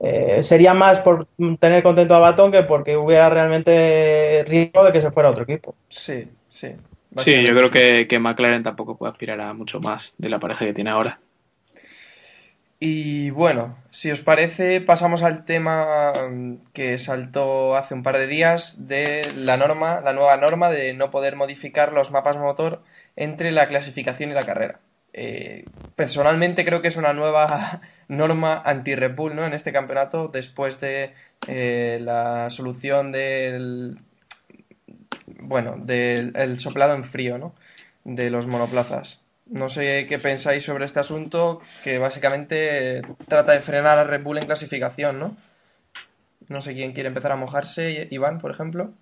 eh, 0.02 0.44
sería 0.44 0.74
más 0.74 1.00
por 1.00 1.28
tener 1.60 1.82
contento 1.82 2.14
a 2.14 2.20
Baton 2.20 2.52
que 2.52 2.64
porque 2.64 2.98
hubiera 2.98 3.30
realmente 3.30 4.44
riesgo 4.46 4.84
de 4.84 4.92
que 4.92 5.00
se 5.02 5.12
fuera 5.12 5.30
a 5.30 5.32
otro 5.32 5.44
equipo. 5.44 5.76
Sí, 5.88 6.28
sí. 6.50 6.76
Sí, 7.18 7.46
yo 7.46 7.56
creo 7.56 7.70
que, 7.70 8.08
que 8.08 8.20
McLaren 8.20 8.64
tampoco 8.64 8.98
puede 8.98 9.12
aspirar 9.12 9.40
a 9.42 9.54
mucho 9.54 9.80
más 9.80 10.14
de 10.18 10.30
la 10.30 10.40
pareja 10.40 10.66
que 10.66 10.74
tiene 10.74 10.90
ahora. 10.90 11.20
Y 12.86 13.30
bueno, 13.30 13.78
si 13.92 14.12
os 14.12 14.20
parece, 14.22 14.82
pasamos 14.82 15.24
al 15.24 15.46
tema 15.46 16.12
mm, 16.30 16.56
que 16.74 16.98
saltó 16.98 17.78
hace 17.78 17.94
un 17.94 18.04
par 18.04 18.18
de 18.18 18.28
días 18.28 18.90
de 18.90 19.22
la 19.38 19.56
norma, 19.56 20.02
la 20.02 20.12
nueva 20.12 20.36
norma 20.36 20.70
de 20.70 20.94
no 20.94 21.10
poder 21.10 21.38
modificar 21.38 21.94
los 21.94 22.12
mapas 22.12 22.38
motor 22.38 22.84
entre 23.16 23.54
la 23.54 23.70
clasificación 23.70 24.32
y 24.32 24.34
la 24.34 24.44
carrera. 24.44 24.82
Eh, 25.14 25.64
personalmente 25.96 26.66
creo 26.66 26.82
que 26.82 26.90
es 26.90 26.98
una 26.98 27.14
nueva 27.14 27.80
norma 28.10 28.62
anti-Red 28.66 29.16
Bull, 29.16 29.34
¿no? 29.34 29.46
En 29.46 29.54
este 29.54 29.72
campeonato, 29.72 30.28
después 30.28 30.82
de 30.82 31.14
eh, 31.48 32.00
la 32.02 32.50
solución 32.50 33.14
del 33.14 33.96
bueno, 35.26 35.76
del 35.78 36.34
el 36.36 36.60
soplado 36.60 36.96
en 36.96 37.04
frío, 37.04 37.38
¿no? 37.38 37.54
De 38.04 38.30
los 38.30 38.48
monoplazas. 38.48 39.24
No 39.46 39.70
sé 39.70 40.06
qué 40.08 40.18
pensáis 40.20 40.64
sobre 40.64 40.86
este 40.86 41.00
asunto, 41.00 41.62
que 41.84 41.98
básicamente 41.98 43.02
trata 43.28 43.54
de 43.54 43.60
frenar 43.60 43.98
a 44.00 44.04
Red 44.04 44.24
Bull 44.24 44.38
en 44.38 44.46
clasificación, 44.46 45.20
¿no? 45.20 45.36
No 46.50 46.62
sé 46.62 46.74
quién 46.74 46.94
quiere 46.94 47.08
empezar 47.08 47.32
a 47.32 47.36
mojarse, 47.36 48.08
Iván, 48.10 48.40
por 48.40 48.52
ejemplo. 48.52 48.94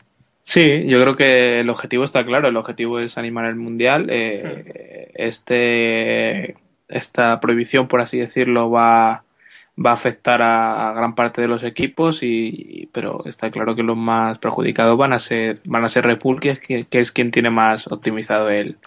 Sí, 0.44 0.86
yo 0.88 1.02
creo 1.02 1.14
que 1.14 1.60
el 1.60 1.70
objetivo 1.70 2.04
está 2.04 2.26
claro. 2.26 2.50
El 2.50 2.58
objetivo 2.58 3.00
es 3.00 3.18
animar 3.18 3.46
el 3.46 3.56
mundial. 3.56 4.08
Eh, 4.10 5.12
este, 5.14 6.56
esta 6.88 7.40
prohibición, 7.40 7.88
por 7.88 8.02
así 8.02 8.18
decirlo, 8.18 8.70
va, 8.70 9.24
va 9.78 9.92
a 9.92 9.94
afectar 9.94 10.42
a, 10.42 10.90
a 10.90 10.94
gran 10.94 11.16
parte 11.16 11.42
de 11.42 11.48
los 11.48 11.64
equipos, 11.64 12.20
y, 12.24 12.90
pero 12.94 13.24
está 13.26 13.50
claro 13.52 13.76
que 13.76 13.84
los 13.84 13.98
más 13.98 14.38
perjudicados 14.40 14.98
van 14.98 15.14
a 15.14 15.20
ser, 15.20 15.60
van 15.66 15.86
a 15.86 15.90
ser 15.90 16.06
Red 16.06 16.20
Bull, 16.24 16.40
que 16.40 16.50
es, 16.52 16.60
quien- 16.60 16.86
que 16.86 17.00
es 17.00 17.12
quien 17.12 17.32
tiene 17.32 17.50
más 17.50 17.92
optimizado 17.92 18.48
el, 18.50 18.78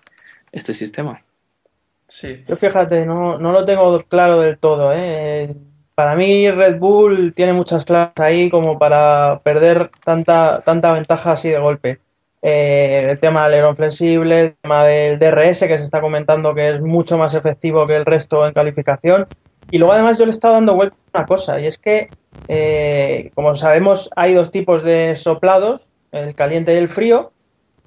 este 0.52 0.74
sistema. 0.74 1.22
Sí. 2.06 2.44
Yo 2.46 2.56
fíjate, 2.56 3.04
no, 3.06 3.38
no 3.38 3.50
lo 3.52 3.64
tengo 3.64 3.98
claro 4.02 4.38
del 4.40 4.58
todo, 4.58 4.92
¿eh? 4.96 5.54
Para 5.94 6.14
mí 6.16 6.50
Red 6.50 6.78
Bull 6.78 7.32
tiene 7.34 7.52
muchas 7.52 7.84
claves 7.84 8.12
ahí 8.18 8.50
como 8.50 8.78
para 8.78 9.40
perder 9.44 9.90
tanta, 10.04 10.60
tanta 10.64 10.92
ventaja 10.92 11.32
así 11.32 11.48
de 11.48 11.58
golpe. 11.58 11.98
Eh, 12.42 13.06
el 13.10 13.18
tema 13.20 13.44
del 13.44 13.54
alerón 13.54 13.76
flexible, 13.76 14.40
el 14.40 14.54
tema 14.60 14.84
del 14.84 15.18
DRS 15.18 15.60
que 15.66 15.78
se 15.78 15.84
está 15.84 16.00
comentando 16.00 16.54
que 16.54 16.68
es 16.70 16.80
mucho 16.82 17.16
más 17.16 17.34
efectivo 17.34 17.86
que 17.86 17.94
el 17.94 18.04
resto 18.04 18.46
en 18.46 18.52
calificación. 18.52 19.26
Y 19.70 19.78
luego 19.78 19.92
además 19.92 20.18
yo 20.18 20.24
le 20.24 20.30
he 20.30 20.34
estado 20.34 20.54
dando 20.54 20.74
vuelta 20.74 20.96
a 21.12 21.18
una 21.18 21.26
cosa 21.26 21.60
y 21.60 21.66
es 21.66 21.78
que, 21.78 22.08
eh, 22.48 23.30
como 23.34 23.54
sabemos, 23.54 24.10
hay 24.16 24.34
dos 24.34 24.50
tipos 24.50 24.82
de 24.82 25.14
soplados, 25.16 25.86
el 26.12 26.34
caliente 26.34 26.74
y 26.74 26.76
el 26.76 26.88
frío. 26.88 27.32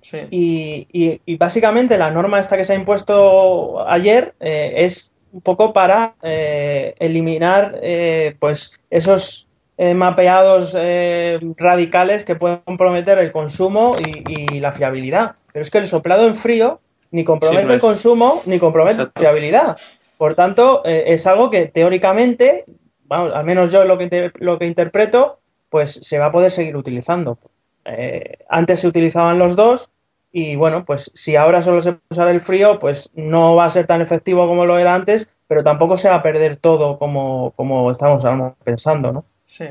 Sí. 0.01 0.19
Y, 0.29 0.87
y- 0.91 1.21
y 1.25 1.37
básicamente 1.37 1.97
la 1.97 2.11
norma 2.11 2.39
esta 2.39 2.55
que 2.57 2.65
se 2.65 2.73
ha 2.73 2.75
impuesto 2.75 3.87
ayer 3.87 4.33
eh, 4.39 4.73
es 4.77 5.11
un 5.33 5.41
poco 5.41 5.73
para 5.73 6.13
eh, 6.23 6.93
eliminar 6.99 7.79
eh, 7.81 8.35
pues 8.39 8.71
esos 8.89 9.47
mapeados 9.95 10.73
eh, 10.75 11.37
radicales 11.55 12.23
que 12.25 12.35
pueden 12.35 12.59
comprometer 12.65 13.19
el 13.19 13.31
consumo 13.31 13.95
y, 14.27 14.55
y 14.55 14.59
la 14.59 14.71
fiabilidad. 14.71 15.35
Pero 15.53 15.63
es 15.63 15.69
que 15.69 15.77
el 15.77 15.85
soplado 15.85 16.25
en 16.27 16.35
frío 16.35 16.79
ni 17.11 17.23
compromete 17.23 17.61
Sí, 17.61 17.67
no 17.67 17.73
el 17.75 17.79
consumo 17.79 18.41
ni 18.47 18.57
compromete 18.57 19.01
Exacto. 19.03 19.21
la 19.21 19.29
fiabilidad. 19.29 19.77
Por 20.17 20.35
tanto, 20.35 20.81
eh, 20.85 21.05
es 21.07 21.27
algo 21.27 21.49
que 21.49 21.65
teóricamente, 21.65 22.65
vamos, 23.05 23.33
al 23.33 23.45
menos 23.45 23.71
yo 23.71 23.83
lo 23.83 23.97
que, 23.97 24.31
lo 24.39 24.57
que 24.59 24.65
interpreto, 24.65 25.39
pues 25.69 25.99
se 26.01 26.17
va 26.19 26.27
a 26.27 26.31
poder 26.31 26.51
seguir 26.51 26.75
utilizando. 26.75 27.37
Eh, 27.85 28.39
antes 28.49 28.79
se 28.81 28.87
utilizaban 28.87 29.39
los 29.39 29.55
dos 29.55 29.89
y 30.31 30.55
bueno, 30.55 30.83
pues 30.85 31.11
si 31.13 31.35
ahora 31.35 31.61
solo 31.61 31.81
se 31.81 31.93
puede 31.93 32.03
usar 32.09 32.27
el 32.29 32.41
frío, 32.41 32.79
pues 32.79 33.09
no 33.15 33.55
va 33.55 33.65
a 33.65 33.69
ser 33.69 33.87
tan 33.87 34.01
efectivo 34.01 34.47
como 34.47 34.65
lo 34.65 34.77
era 34.79 34.93
antes, 34.95 35.27
pero 35.47 35.63
tampoco 35.63 35.95
se 35.97 36.09
va 36.09 36.15
a 36.15 36.23
perder 36.23 36.57
todo 36.57 36.97
como, 36.99 37.51
como 37.55 37.89
estamos 37.91 38.23
pensando, 38.63 39.11
¿no? 39.13 39.25
Sí. 39.45 39.65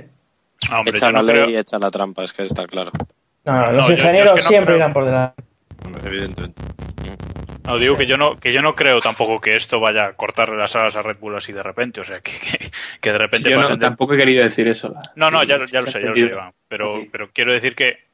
Ah, 0.71 0.79
hombre, 0.79 0.93
Echa 0.97 1.07
yo 1.09 1.13
no 1.13 1.23
la 1.23 1.33
ley 1.33 1.43
creo- 1.43 1.51
y 1.51 1.57
echa 1.57 1.79
la 1.79 1.91
trampa, 1.91 2.23
es 2.23 2.33
que 2.33 2.43
está 2.45 2.67
claro. 2.67 2.91
No, 3.45 3.53
no, 3.53 3.67
No, 3.67 3.73
los 3.73 3.87
yo- 3.87 3.89
yo 3.91 3.95
es 3.95 4.01
ingenieros 4.01 4.33
que 4.33 4.43
no 4.43 4.49
siempre 4.49 4.67
creo- 4.67 4.77
irán 4.79 4.93
por 4.95 5.05
delante. 5.05 5.43
Evidentemente. 6.05 6.63
No, 7.65 7.79
digo 7.79 7.97
que 7.97 8.07
yo 8.07 8.17
no, 8.17 8.37
que 8.37 8.53
yo 8.53 8.63
no 8.63 8.77
creo 8.77 9.01
tampoco 9.01 9.41
que 9.41 9.57
esto 9.57 9.81
vaya 9.81 10.07
a 10.07 10.13
cortarle 10.13 10.57
las 10.57 10.77
alas 10.77 10.95
a 10.97 11.03
Red 11.03 11.19
Bull 11.19 11.35
así 11.37 11.53
de 11.53 11.63
repente. 11.63 12.01
O 12.01 12.05
sea, 12.05 12.21
que, 12.21 12.31
que, 12.39 12.71
que 13.01 13.13
de 13.13 13.19
repente 13.19 13.51
Yo 13.51 13.61
no- 13.61 13.69
de- 13.69 13.77
tampoco 13.79 14.15
he 14.15 14.19
querido 14.19 14.45
decir 14.45 14.69
eso. 14.69 14.91
la- 14.91 15.01
No, 15.17 15.31
no, 15.31 15.43
ya, 15.43 15.59
ya 15.67 15.81
lo 15.81 15.87
sé, 15.89 16.01
ya 16.01 16.09
lo 16.11 16.15
sé. 16.15 16.21
Iván. 16.21 16.53
Pero, 16.69 16.97
Sí. 17.01 17.09
pero 17.11 17.31
quiero 17.33 17.53
decir 17.53 17.75
que 17.75 18.05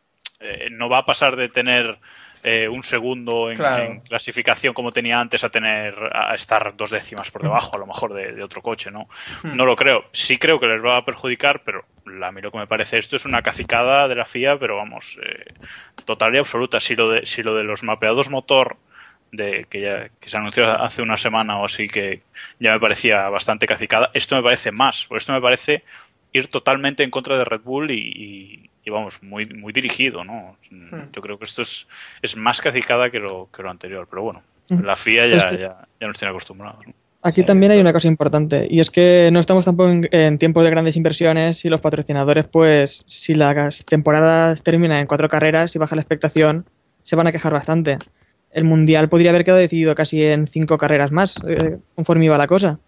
eh, 0.40 0.68
no 0.70 0.88
va 0.88 0.98
a 0.98 1.06
pasar 1.06 1.36
de 1.36 1.48
tener 1.48 1.98
eh, 2.44 2.68
un 2.68 2.82
segundo 2.82 3.50
en, 3.50 3.56
Claro. 3.56 3.84
en 3.84 4.00
clasificación 4.00 4.74
como 4.74 4.90
tenía 4.92 5.20
antes 5.20 5.44
a 5.44 5.50
tener 5.50 5.94
a 6.12 6.34
estar 6.34 6.74
dos 6.76 6.90
décimas 6.90 7.30
por 7.30 7.42
debajo, 7.42 7.76
a 7.76 7.78
lo 7.78 7.86
mejor, 7.86 8.12
de, 8.14 8.32
de 8.32 8.42
otro 8.42 8.62
coche, 8.62 8.90
¿no? 8.90 9.08
No 9.44 9.64
lo 9.64 9.76
creo. 9.76 10.04
Sí 10.12 10.38
creo 10.38 10.58
que 10.58 10.66
les 10.66 10.84
va 10.84 10.96
a 10.96 11.04
perjudicar, 11.04 11.62
pero 11.64 11.84
a 12.22 12.32
mí 12.32 12.40
lo 12.40 12.50
que 12.50 12.58
me 12.58 12.66
parece 12.66 12.98
esto 12.98 13.16
es 13.16 13.24
una 13.24 13.42
cacicada 13.42 14.08
de 14.08 14.14
la 14.16 14.24
FIA, 14.24 14.58
pero 14.58 14.76
vamos, 14.76 15.18
eh, 15.22 15.52
total 16.04 16.34
y 16.34 16.38
absoluta. 16.38 16.80
Si 16.80 16.96
lo 16.96 17.08
de, 17.10 17.26
si 17.26 17.42
lo 17.42 17.54
de 17.54 17.62
los 17.64 17.82
mapeados 17.84 18.28
motor 18.28 18.76
de 19.30 19.66
que 19.70 19.80
ya 19.80 20.08
que 20.20 20.28
se 20.28 20.36
anunció 20.36 20.68
hace 20.70 21.00
una 21.00 21.16
semana 21.16 21.56
o 21.58 21.64
así 21.64 21.88
que 21.88 22.22
ya 22.58 22.72
me 22.72 22.80
parecía 22.80 23.28
bastante 23.30 23.66
cacicada. 23.66 24.10
Esto 24.14 24.34
me 24.36 24.42
parece 24.42 24.72
más, 24.72 25.06
por 25.06 25.16
esto 25.16 25.32
me 25.32 25.40
parece 25.40 25.84
ir 26.34 26.48
totalmente 26.48 27.02
en 27.02 27.10
contra 27.10 27.38
de 27.38 27.44
Red 27.44 27.60
Bull 27.60 27.90
y, 27.92 27.94
y- 28.14 28.70
y, 28.84 28.90
vamos, 28.90 29.22
muy, 29.22 29.46
muy 29.46 29.72
dirigido, 29.72 30.24
¿no? 30.24 30.56
Yo 31.12 31.22
creo 31.22 31.38
que 31.38 31.44
esto 31.44 31.62
es, 31.62 31.86
es 32.20 32.36
más 32.36 32.60
cacicada 32.60 33.10
que 33.10 33.18
lo, 33.18 33.48
que 33.54 33.62
lo 33.62 33.70
anterior, 33.70 34.06
pero 34.08 34.22
bueno, 34.22 34.42
la 34.68 34.96
FIA 34.96 35.26
ya, 35.26 35.52
ya, 35.52 35.88
ya 36.00 36.06
nos 36.06 36.18
tiene 36.18 36.30
acostumbrados. 36.30 36.86
¿no? 36.86 36.94
Aquí 37.24 37.44
también 37.44 37.70
hay 37.70 37.78
una 37.78 37.92
cosa 37.92 38.08
importante 38.08 38.66
y 38.68 38.80
es 38.80 38.90
que 38.90 39.30
no 39.32 39.38
estamos 39.38 39.64
tampoco 39.64 39.90
en, 39.90 40.08
en 40.10 40.38
tiempos 40.38 40.64
de 40.64 40.70
grandes 40.70 40.96
inversiones 40.96 41.64
y 41.64 41.68
los 41.68 41.80
patrocinadores, 41.80 42.46
pues 42.46 43.04
si 43.06 43.34
las 43.34 43.84
temporadas 43.84 44.62
terminan 44.64 44.98
en 44.98 45.06
cuatro 45.06 45.28
carreras 45.28 45.74
y 45.76 45.78
baja 45.78 45.94
la 45.94 46.02
expectación, 46.02 46.66
se 47.04 47.14
van 47.14 47.28
a 47.28 47.32
quejar 47.32 47.52
bastante. 47.52 47.98
El 48.50 48.64
mundial 48.64 49.08
podría 49.08 49.30
haber 49.30 49.44
quedado 49.44 49.60
decidido 49.60 49.94
casi 49.94 50.24
en 50.24 50.48
cinco 50.48 50.78
carreras 50.78 51.12
más, 51.12 51.36
eh, 51.46 51.78
conforme 51.94 52.24
iba 52.24 52.36
la 52.36 52.48
cosa. 52.48 52.80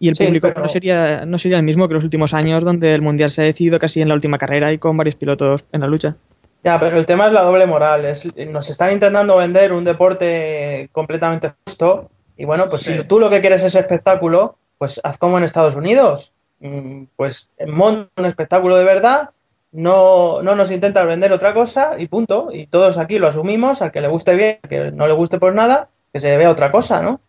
Y 0.00 0.08
el 0.08 0.16
Sí, 0.16 0.24
público 0.24 0.48
pero- 0.48 0.62
no 0.62 0.68
sería 0.68 1.24
no 1.26 1.38
sería 1.38 1.58
el 1.58 1.62
mismo 1.62 1.86
que 1.86 1.94
los 1.94 2.02
últimos 2.02 2.34
años, 2.34 2.64
donde 2.64 2.92
el 2.94 3.02
mundial 3.02 3.30
se 3.30 3.42
ha 3.42 3.44
decidido 3.44 3.78
casi 3.78 4.00
en 4.00 4.08
la 4.08 4.14
última 4.14 4.38
carrera 4.38 4.72
y 4.72 4.78
con 4.78 4.96
varios 4.96 5.14
pilotos 5.14 5.62
en 5.72 5.82
la 5.82 5.86
lucha. 5.86 6.16
Ya, 6.64 6.80
pero 6.80 6.98
el 6.98 7.06
tema 7.06 7.26
es 7.28 7.32
la 7.32 7.42
doble 7.42 7.66
moral. 7.66 8.04
Es, 8.04 8.28
nos 8.48 8.68
están 8.68 8.92
intentando 8.92 9.36
vender 9.36 9.72
un 9.72 9.84
deporte 9.84 10.88
completamente 10.92 11.52
justo. 11.66 12.08
Y 12.36 12.44
bueno, 12.46 12.66
pues 12.68 12.82
Sí. 12.82 12.94
si 12.94 13.04
tú 13.04 13.18
lo 13.20 13.30
que 13.30 13.40
quieres 13.40 13.62
es 13.62 13.74
espectáculo, 13.74 14.56
pues 14.78 15.00
haz 15.04 15.16
como 15.18 15.38
en 15.38 15.44
Estados 15.44 15.76
Unidos. 15.76 16.32
Mm, 16.60 17.04
Pues 17.16 17.50
monta 17.66 18.10
un 18.16 18.26
espectáculo 18.26 18.76
de 18.76 18.84
verdad 18.84 19.30
no, 19.72 20.42
no 20.42 20.54
nos 20.56 20.70
intenta 20.70 21.04
vender 21.04 21.32
otra 21.32 21.54
cosa 21.54 21.92
y 21.98 22.08
punto. 22.08 22.48
Y 22.52 22.66
todos 22.66 22.98
aquí 22.98 23.18
lo 23.18 23.28
asumimos, 23.28 23.82
al 23.82 23.92
que 23.92 24.00
le 24.00 24.08
guste 24.08 24.34
bien, 24.34 24.58
al 24.62 24.68
que 24.68 24.90
no 24.92 25.06
le 25.06 25.12
guste 25.14 25.38
por 25.38 25.54
nada, 25.54 25.88
que 26.12 26.20
se 26.20 26.36
vea 26.36 26.50
otra 26.50 26.70
cosa, 26.72 27.00
¿no? 27.02 27.20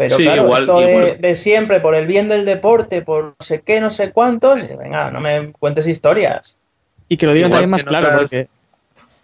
Pero 0.00 0.16
Sí, 0.16 0.22
claro, 0.22 0.44
igual- 0.44 0.62
esto 0.62 0.80
de, 0.80 0.90
igual. 0.90 1.20
de 1.20 1.34
siempre, 1.34 1.78
por 1.80 1.94
el 1.94 2.06
bien 2.06 2.30
del 2.30 2.46
deporte, 2.46 3.02
por 3.02 3.24
no 3.24 3.34
sé 3.40 3.60
qué, 3.60 3.82
no 3.82 3.90
sé 3.90 4.12
cuántos, 4.12 4.58
venga, 4.78 5.10
no 5.10 5.20
me 5.20 5.52
cuentes 5.52 5.86
historias. 5.86 6.56
Y 7.06 7.18
que 7.18 7.26
lo 7.26 7.34
digan 7.34 7.50
también 7.50 7.70
más 7.70 7.84
claro, 7.84 8.06
otras- 8.06 8.20
porque 8.22 8.48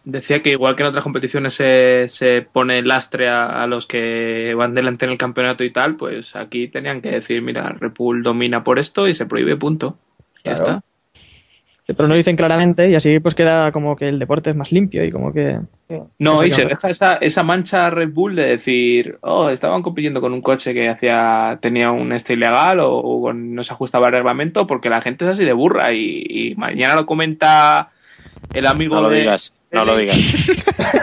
Decía 0.05 0.43
que 0.43 0.51
igual 0.51 0.77
que 0.77 0.83
en 0.83 0.89
otras 0.91 1.03
competiciones 1.03 1.55
se, 1.55 2.11
se 2.11 2.43
pone 2.53 2.83
lastre 2.83 3.27
a, 3.29 3.63
a 3.63 3.67
los 3.67 3.87
que 3.87 4.53
van 4.55 4.75
delante 4.75 5.07
en 5.07 5.13
el 5.13 5.19
campeonato 5.19 5.65
y 5.65 5.71
tal, 5.73 5.97
pues 5.97 6.37
aquí 6.37 6.69
tenían 6.69 7.01
que 7.01 7.11
decir, 7.11 7.41
mira, 7.41 7.71
Red 7.81 7.93
Bull 7.97 8.23
domina 8.23 8.63
por 8.63 8.79
esto 8.79 9.09
y 9.09 9.15
se 9.15 9.25
prohíbe, 9.25 9.57
punto. 9.57 9.97
Ya 10.45 10.55
Claro. 10.55 10.63
está. 10.63 10.83
Pero 11.95 12.09
no 12.09 12.15
lo 12.15 12.19
dicen 12.19 12.37
claramente 12.37 12.89
y 12.89 12.95
así 12.97 13.21
pues 13.21 13.35
queda 13.35 13.71
como 13.71 13.95
que 13.97 14.09
el 14.09 14.19
deporte 14.19 14.51
es 14.51 14.57
más 14.57 14.73
limpio 14.73 15.05
y 15.05 15.13
como 15.13 15.33
que... 15.33 15.61
No, 16.19 16.43
y 16.45 16.51
se 16.51 16.65
deja 16.65 16.91
esa, 16.91 17.15
esa 17.21 17.43
mancha 17.45 17.91
Red 17.91 18.11
Bull 18.11 18.35
de 18.35 18.47
decir, 18.47 19.19
oh, 19.21 19.51
estaban 19.51 19.83
compitiendo 19.83 20.21
con 20.21 20.33
un 20.33 20.43
coche 20.43 20.75
que 20.75 20.89
hacía 20.89 21.59
tenía 21.63 21.93
un 21.93 22.13
este 22.13 22.33
ilegal 22.33 22.81
o, 22.81 22.93
o 22.97 23.23
con- 23.23 23.55
no 23.55 23.63
se 23.63 23.73
ajustaba 23.73 24.09
al 24.09 24.15
reglamento 24.15 24.67
porque 24.67 24.91
la 24.91 25.01
gente 25.01 25.25
es 25.25 25.33
así 25.33 25.45
de 25.45 25.53
burra 25.53 25.93
y, 25.93 26.25
y 26.29 26.55
mañana 26.57 26.97
lo 26.97 27.07
comenta 27.07 27.91
el 28.53 28.67
amigo 28.67 28.97
No 28.97 29.03
lo 29.03 29.09
de... 29.11 29.21
digas, 29.21 29.55
no 29.71 29.85
lo 29.85 29.97
digas. 29.97 30.19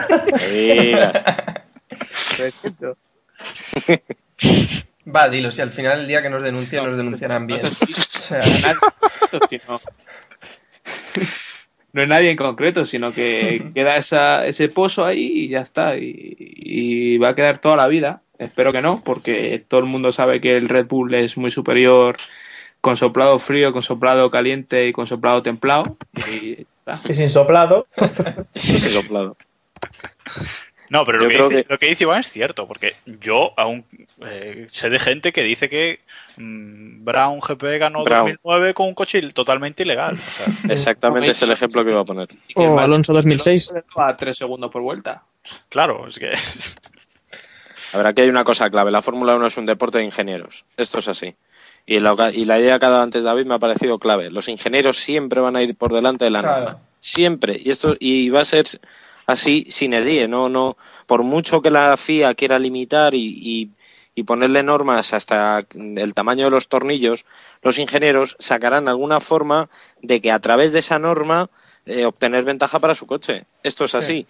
No 0.06 0.16
lo 0.48 0.52
digas. 0.82 1.24
Va, 5.06 5.28
dilo, 5.28 5.50
si 5.50 5.60
al 5.60 5.70
final 5.70 6.00
el 6.00 6.08
día 6.08 6.22
que 6.22 6.30
nos 6.30 6.42
denuncien, 6.42 6.84
nos 6.84 6.96
denunciarán 6.96 7.46
bien. 7.46 7.60
O 7.64 7.68
sea, 7.68 8.42
no 11.92 12.02
es 12.02 12.08
nadie 12.08 12.30
en 12.30 12.36
concreto, 12.36 12.86
sino 12.86 13.12
que 13.12 13.70
queda 13.74 13.96
esa, 13.96 14.46
ese 14.46 14.68
pozo 14.68 15.04
ahí 15.04 15.44
y 15.44 15.48
ya 15.48 15.60
está. 15.60 15.96
Y, 15.96 16.36
y 16.38 17.18
va 17.18 17.30
a 17.30 17.34
quedar 17.34 17.58
toda 17.58 17.76
la 17.76 17.86
vida. 17.88 18.22
Espero 18.38 18.72
que 18.72 18.82
no, 18.82 19.02
porque 19.04 19.64
todo 19.68 19.80
el 19.80 19.86
mundo 19.86 20.10
sabe 20.10 20.40
que 20.40 20.56
el 20.56 20.68
Red 20.68 20.86
Bull 20.86 21.14
es 21.14 21.36
muy 21.36 21.50
superior 21.50 22.16
con 22.80 22.96
soplado 22.96 23.38
frío, 23.38 23.72
con 23.72 23.82
soplado 23.82 24.30
caliente 24.30 24.86
y 24.86 24.92
con 24.92 25.06
soplado 25.06 25.42
templado. 25.42 25.96
Y 26.30 26.66
sin 26.92 27.30
soplado. 27.30 27.86
Sí, 28.54 28.76
sí, 28.76 28.90
soplado. 28.90 29.36
No, 30.90 31.04
pero 31.04 31.18
lo 31.18 31.28
que, 31.28 31.34
dice, 31.34 31.48
que- 31.48 31.66
lo 31.68 31.78
que 31.78 31.86
dice 31.88 32.04
Iván 32.04 32.20
es 32.20 32.30
cierto, 32.30 32.66
porque 32.68 32.94
yo 33.06 33.52
aún 33.56 33.84
eh, 34.24 34.66
sé 34.70 34.90
de 34.90 34.98
gente 34.98 35.32
que 35.32 35.42
dice 35.42 35.68
que 35.68 36.00
mm, 36.36 37.04
Brown 37.04 37.40
GP 37.40 37.78
ganó 37.78 38.04
Brown. 38.04 38.32
2009 38.42 38.74
con 38.74 38.88
un 38.88 38.94
coche 38.94 39.20
totalmente 39.32 39.82
ilegal. 39.82 40.14
O 40.14 40.16
sea, 40.16 40.46
Exactamente 40.70 41.30
es 41.30 41.42
el 41.42 41.52
ejemplo 41.52 41.84
que 41.84 41.90
iba 41.92 42.00
a 42.00 42.04
poner. 42.04 42.28
Y 42.48 42.54
que 42.54 42.62
el 42.62 42.68
O 42.70 42.78
Alonso 42.80 43.12
2006. 43.14 43.72
va 43.98 44.08
a 44.10 44.16
tres 44.16 44.36
segundos 44.36 44.70
por 44.70 44.82
vuelta. 44.82 45.22
claro, 45.70 46.06
es 46.06 46.18
que 46.18 46.32
A 47.92 47.96
ver, 47.98 48.06
aquí 48.08 48.22
hay 48.22 48.28
una 48.28 48.44
cosa 48.44 48.68
clave. 48.70 48.90
La 48.90 49.02
Fórmula 49.02 49.36
1 49.36 49.46
es 49.46 49.56
un 49.56 49.66
deporte 49.66 49.98
de 49.98 50.04
ingenieros. 50.04 50.64
Esto 50.76 50.98
es 50.98 51.08
así. 51.08 51.34
Y, 51.86 52.00
lo 52.00 52.16
que- 52.16 52.30
y 52.34 52.44
la 52.44 52.58
idea 52.58 52.78
que 52.78 52.86
ha 52.86 52.90
dado 52.90 53.02
antes 53.02 53.22
David 53.24 53.46
me 53.46 53.54
ha 53.54 53.58
parecido 53.58 53.98
clave. 53.98 54.30
Los 54.30 54.48
ingenieros 54.48 54.96
siempre 54.96 55.40
van 55.40 55.56
a 55.56 55.62
ir 55.62 55.76
por 55.76 55.92
delante 55.92 56.24
de 56.24 56.30
la 56.30 56.40
Claro. 56.40 56.60
norma. 56.64 56.78
Siempre. 56.98 57.56
Y 57.62 57.70
esto 57.70 57.94
y 58.00 58.30
va 58.30 58.40
a 58.40 58.44
ser 58.44 58.64
así 59.26 59.66
sin 59.70 59.94
edie. 59.94 60.28
No, 60.28 60.48
no, 60.48 60.76
por 61.06 61.22
mucho 61.22 61.62
que 61.62 61.70
la 61.70 61.96
FIA 61.96 62.34
quiera 62.34 62.58
limitar 62.58 63.14
y, 63.14 63.20
y- 63.42 63.70
y 64.16 64.22
ponerle 64.22 64.62
normas 64.62 65.12
hasta 65.12 65.66
el 65.74 66.14
tamaño 66.14 66.44
de 66.44 66.52
los 66.52 66.68
tornillos, 66.68 67.24
los 67.62 67.78
ingenieros 67.80 68.36
sacarán 68.38 68.86
alguna 68.88 69.18
forma 69.18 69.68
de 70.02 70.20
que 70.20 70.30
a 70.30 70.38
través 70.38 70.70
de 70.72 70.78
esa 70.78 71.00
norma 71.00 71.50
eh, 71.86 72.04
obtener 72.04 72.44
ventaja 72.44 72.78
para 72.78 72.94
su 72.94 73.06
coche. 73.06 73.44
Esto 73.64 73.84
es 73.86 73.94
así. 73.96 74.26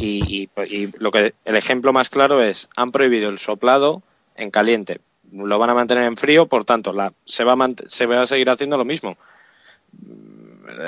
Y, 0.00 0.48
y- 0.58 0.74
y 0.76 0.90
lo 0.98 1.10
que 1.12 1.34
el 1.44 1.56
ejemplo 1.56 1.92
más 1.92 2.10
claro 2.10 2.42
es 2.42 2.68
han 2.76 2.90
prohibido 2.90 3.30
el 3.30 3.38
soplado 3.38 4.02
en 4.34 4.50
caliente. 4.50 5.00
Lo 5.32 5.58
van 5.58 5.70
a 5.70 5.74
mantener 5.74 6.04
en 6.04 6.16
frío, 6.16 6.46
por 6.46 6.64
tanto, 6.64 6.92
la, 6.92 7.12
se, 7.24 7.44
va 7.44 7.52
a 7.52 7.68
se 7.86 8.06
va 8.06 8.22
a 8.22 8.26
seguir 8.26 8.50
haciendo 8.50 8.76
lo 8.76 8.84
mismo. 8.84 9.16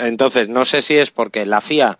Entonces, 0.00 0.48
no 0.48 0.64
sé 0.64 0.82
si 0.82 0.96
es 0.96 1.10
porque 1.10 1.46
la 1.46 1.60
FIA 1.60 1.98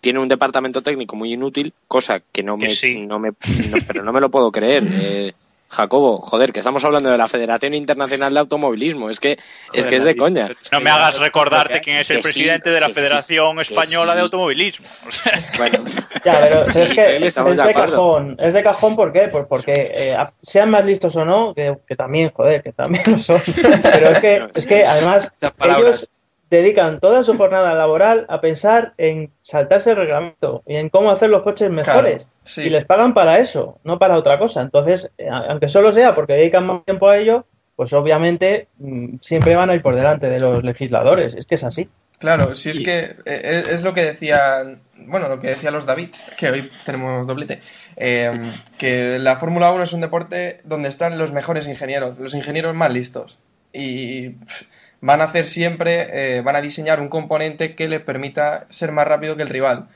tiene 0.00 0.18
un 0.18 0.28
departamento 0.28 0.82
técnico 0.82 1.14
muy 1.16 1.32
inútil, 1.32 1.72
cosa 1.88 2.20
que 2.32 2.42
no 2.42 2.56
Que 2.58 2.68
me, 2.68 2.74
sí. 2.74 3.06
no 3.06 3.18
me 3.18 3.30
no- 3.30 3.78
pero 3.86 4.02
no 4.02 4.12
me 4.12 4.20
lo 4.20 4.30
puedo 4.30 4.50
creer. 4.52 4.82
Eh, 5.02 5.32
Jacobo, 5.72 6.20
joder, 6.20 6.50
que 6.52 6.58
estamos 6.58 6.84
hablando 6.84 7.12
de 7.12 7.16
la 7.16 7.28
Federación 7.28 7.74
Internacional 7.74 8.34
de 8.34 8.40
Automovilismo, 8.40 9.08
es 9.08 9.20
que 9.20 9.38
es 9.72 9.86
que 9.86 9.94
es 9.94 10.02
de 10.02 10.16
coña. 10.16 10.48
no 10.72 10.80
me 10.80 10.90
hagas 10.90 11.20
recordarte 11.20 11.80
quién 11.80 11.98
es 11.98 12.10
el 12.10 12.16
Que 12.16 12.22
sí, 12.24 12.28
presidente 12.28 12.70
de 12.70 12.80
la 12.80 12.88
sí, 12.88 12.92
Federación 12.94 13.60
Española 13.60 14.10
sí. 14.12 14.16
de 14.16 14.22
Automovilismo. 14.24 14.86
O 15.06 15.12
sea, 15.12 15.32
es 15.34 15.48
que- 15.52 15.58
Bueno, 15.58 15.78
Ya, 16.24 16.40
pero 16.40 16.64
Sí, 16.64 16.80
es 16.82 16.88
que 16.90 17.12
sí, 17.12 17.22
es, 17.22 17.28
estamos 17.28 17.56
es 17.56 17.64
de 17.64 17.72
cajón. 17.72 18.36
Es 18.40 18.54
de 18.54 18.62
cajón, 18.64 18.96
¿por 18.96 19.12
qué? 19.12 19.28
Pues 19.28 19.46
porque 19.48 19.92
eh, 19.94 20.16
sean 20.42 20.70
más 20.70 20.84
listos 20.84 21.14
o 21.14 21.24
no, 21.24 21.54
que, 21.54 21.76
que 21.86 21.94
también, 21.94 22.32
joder, 22.34 22.64
que 22.64 22.72
también 22.72 23.04
lo 23.06 23.18
son. 23.20 23.40
Pero 23.54 24.10
es 24.10 24.18
que, 24.18 24.48
es 24.52 24.66
que 24.66 24.84
además 24.84 25.32
ellos 25.60 26.08
dedican 26.50 26.98
toda 27.00 27.22
su 27.22 27.36
jornada 27.36 27.74
laboral 27.74 28.26
a 28.28 28.40
pensar 28.40 28.92
en 28.98 29.30
saltarse 29.40 29.90
el 29.90 29.96
reglamento 29.96 30.62
y 30.66 30.76
en 30.76 30.88
cómo 30.88 31.10
hacer 31.10 31.30
los 31.30 31.42
coches 31.42 31.70
mejores. 31.70 32.28
sí. 32.44 32.62
Y 32.62 32.70
les 32.70 32.84
pagan 32.84 33.14
para 33.14 33.38
eso, 33.38 33.78
no 33.84 33.98
para 33.98 34.16
otra 34.16 34.38
cosa. 34.38 34.60
Entonces, 34.60 35.10
eh, 35.16 35.28
aunque 35.30 35.68
solo 35.68 35.92
sea 35.92 36.14
porque 36.14 36.34
dedican 36.34 36.66
más 36.66 36.84
tiempo 36.84 37.08
a 37.08 37.16
ello, 37.16 37.46
pues 37.76 37.92
obviamente 37.92 38.68
mm, 38.78 39.16
siempre 39.22 39.54
van 39.54 39.70
a 39.70 39.74
ir 39.74 39.82
por 39.82 39.94
delante 39.94 40.28
de 40.28 40.40
los 40.40 40.62
legisladores. 40.64 41.34
Es 41.34 41.46
que 41.46 41.54
es 41.54 41.64
así. 41.64 41.88
Claro, 42.18 42.54
si 42.54 42.68
es 42.68 42.80
que 42.80 43.16
eh, 43.24 43.62
es 43.70 43.82
lo 43.82 43.94
que 43.94 44.04
decía, 44.04 44.78
bueno, 44.94 45.28
lo 45.30 45.40
que 45.40 45.48
decía 45.48 45.70
los 45.70 45.86
David, 45.86 46.10
que 46.36 46.50
hoy 46.50 46.70
tenemos 46.84 47.26
doblete, 47.26 47.60
eh, 47.96 48.38
que 48.76 49.18
la 49.18 49.36
Fórmula 49.36 49.72
1 49.72 49.84
es 49.84 49.92
un 49.94 50.02
deporte 50.02 50.58
donde 50.64 50.90
están 50.90 51.16
los 51.16 51.32
mejores 51.32 51.66
ingenieros, 51.66 52.18
los 52.18 52.34
ingenieros 52.34 52.74
más 52.74 52.92
listos. 52.92 53.38
Y 53.72 54.30
pff, 54.30 54.62
van 55.00 55.20
a 55.20 55.24
hacer 55.24 55.44
siempre, 55.44 56.36
eh, 56.38 56.42
van 56.42 56.56
a 56.56 56.60
diseñar 56.60 57.00
un 57.00 57.08
componente 57.08 57.74
que 57.74 57.88
le 57.88 58.00
permita 58.00 58.66
ser 58.70 58.92
más 58.92 59.06
rápido 59.06 59.36
que 59.36 59.42
el 59.42 59.48
rival. 59.48 59.88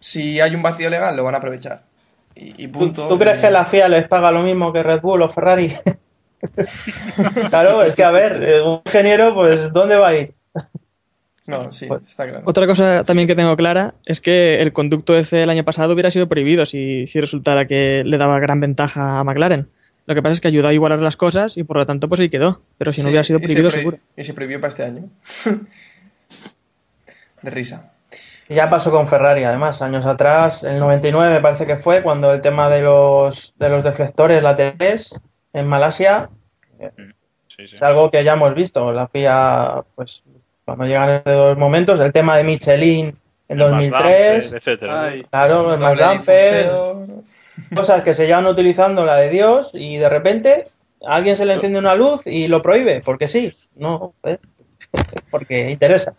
Si 0.00 0.40
hay 0.40 0.54
un 0.54 0.62
vacío 0.62 0.90
legal, 0.90 1.16
lo 1.16 1.24
van 1.24 1.34
a 1.34 1.38
aprovechar. 1.38 1.82
Y, 2.34 2.64
y 2.64 2.68
¿Tú, 2.68 2.78
punto. 2.78 3.08
tú 3.08 3.18
crees 3.18 3.38
Y- 3.38 3.40
que 3.42 3.50
la 3.50 3.64
FIA 3.64 3.88
les 3.88 4.06
paga 4.08 4.30
lo 4.30 4.42
mismo 4.42 4.72
que 4.72 4.82
Red 4.82 5.00
Bull 5.00 5.22
o 5.22 5.28
Ferrari? 5.28 5.72
claro, 7.50 7.82
es 7.82 7.94
que 7.94 8.04
a 8.04 8.10
ver, 8.10 8.42
eh, 8.48 8.60
un 8.62 8.80
ingeniero, 8.84 9.34
pues, 9.34 9.72
¿dónde 9.72 9.96
va 9.96 10.08
a 10.08 10.14
ir? 10.16 10.34
No, 11.46 11.72
sí, 11.72 11.86
Pues, 11.86 12.06
está 12.06 12.28
claro. 12.28 12.42
Otra 12.44 12.66
cosa 12.66 13.02
también 13.04 13.26
que 13.26 13.34
tengo 13.34 13.56
clara 13.56 13.94
es 14.04 14.20
que 14.20 14.60
el 14.60 14.72
conducto 14.74 15.16
F 15.16 15.42
el 15.42 15.48
año 15.48 15.64
pasado 15.64 15.94
hubiera 15.94 16.10
sido 16.10 16.28
prohibido 16.28 16.66
si, 16.66 17.06
si 17.06 17.20
resultara 17.20 17.66
que 17.66 18.02
le 18.04 18.18
daba 18.18 18.38
gran 18.38 18.60
ventaja 18.60 19.18
a 19.18 19.24
McLaren. 19.24 19.68
Lo 20.08 20.14
que 20.14 20.22
pasa 20.22 20.32
es 20.32 20.40
que 20.40 20.48
ayudó 20.48 20.68
a 20.68 20.72
igualar 20.72 20.98
las 21.00 21.16
cosas 21.18 21.56
y 21.58 21.64
por 21.64 21.76
lo 21.76 21.84
tanto 21.86 22.08
pues 22.08 22.18
ahí 22.20 22.30
quedó. 22.30 22.62
Pero 22.78 22.92
si 22.94 23.00
no 23.02 23.04
Sí, 23.04 23.08
hubiera 23.10 23.24
sido 23.24 23.38
y 23.38 23.42
se 23.42 23.46
prohibido 23.46 23.68
prohi- 23.70 23.74
seguro. 23.78 23.98
Y 24.16 24.22
se 24.24 24.32
prohibió 24.34 24.58
para 24.60 24.68
este 24.68 24.84
año. 24.84 25.04
De 27.42 27.50
risa. 27.50 27.92
Y 28.48 28.54
Ya 28.54 28.66
pasó 28.68 28.90
con 28.90 29.06
Ferrari, 29.06 29.44
además, 29.44 29.82
años 29.82 30.06
atrás, 30.06 30.64
el 30.64 30.78
99 30.78 31.34
me 31.34 31.40
parece 31.40 31.66
que 31.66 31.76
fue, 31.76 32.02
cuando 32.02 32.32
el 32.32 32.40
tema 32.40 32.70
de 32.70 32.80
los, 32.80 33.52
de 33.58 33.68
los 33.68 33.84
deflectores 33.84 34.42
laterales 34.42 35.20
en 35.52 35.66
Malasia 35.66 36.30
sí, 37.48 37.68
sí. 37.68 37.74
es 37.74 37.82
algo 37.82 38.10
que 38.10 38.24
ya 38.24 38.32
hemos 38.32 38.54
visto. 38.54 38.90
La 38.92 39.06
FIA, 39.08 39.82
pues, 39.94 40.22
cuando 40.64 40.86
llegan 40.86 41.10
estos 41.10 41.58
momentos, 41.58 42.00
el 42.00 42.12
tema 42.12 42.38
de 42.38 42.44
Michelin 42.44 43.12
en 43.48 43.60
El 43.60 43.70
más 43.70 43.70
2003, 43.90 44.42
Damper, 44.44 44.56
etcétera. 44.58 45.00
Ay, 45.02 45.22
claro, 45.30 45.74
el 45.74 45.80
más 45.80 45.98
difusor. 45.98 47.06
Cosas 47.74 48.02
que 48.02 48.14
se 48.14 48.26
llevan 48.26 48.46
utilizando 48.46 49.04
la 49.04 49.16
de 49.16 49.28
Dios 49.28 49.70
y 49.74 49.96
de 49.96 50.08
repente 50.08 50.68
a 51.06 51.16
alguien 51.16 51.36
se 51.36 51.44
le 51.44 51.54
enciende 51.54 51.78
una 51.78 51.94
luz 51.94 52.26
y 52.26 52.48
lo 52.48 52.62
prohíbe, 52.62 53.00
porque 53.04 53.28
sí, 53.28 53.56
no, 53.76 54.14
¿eh? 54.24 54.38
porque 55.30 55.70
interesa. 55.70 56.14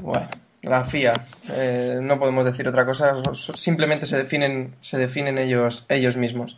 Bueno, 0.00 0.28
la 0.62 0.84
FIA. 0.84 1.12
eh, 1.52 1.98
no 2.00 2.18
podemos 2.18 2.44
decir 2.44 2.66
otra 2.68 2.84
cosa. 2.84 3.12
Simplemente 3.54 4.06
se 4.06 4.16
definen, 4.16 4.74
se 4.80 4.98
definen 4.98 5.38
ellos, 5.38 5.86
ellos 5.88 6.16
mismos. 6.16 6.56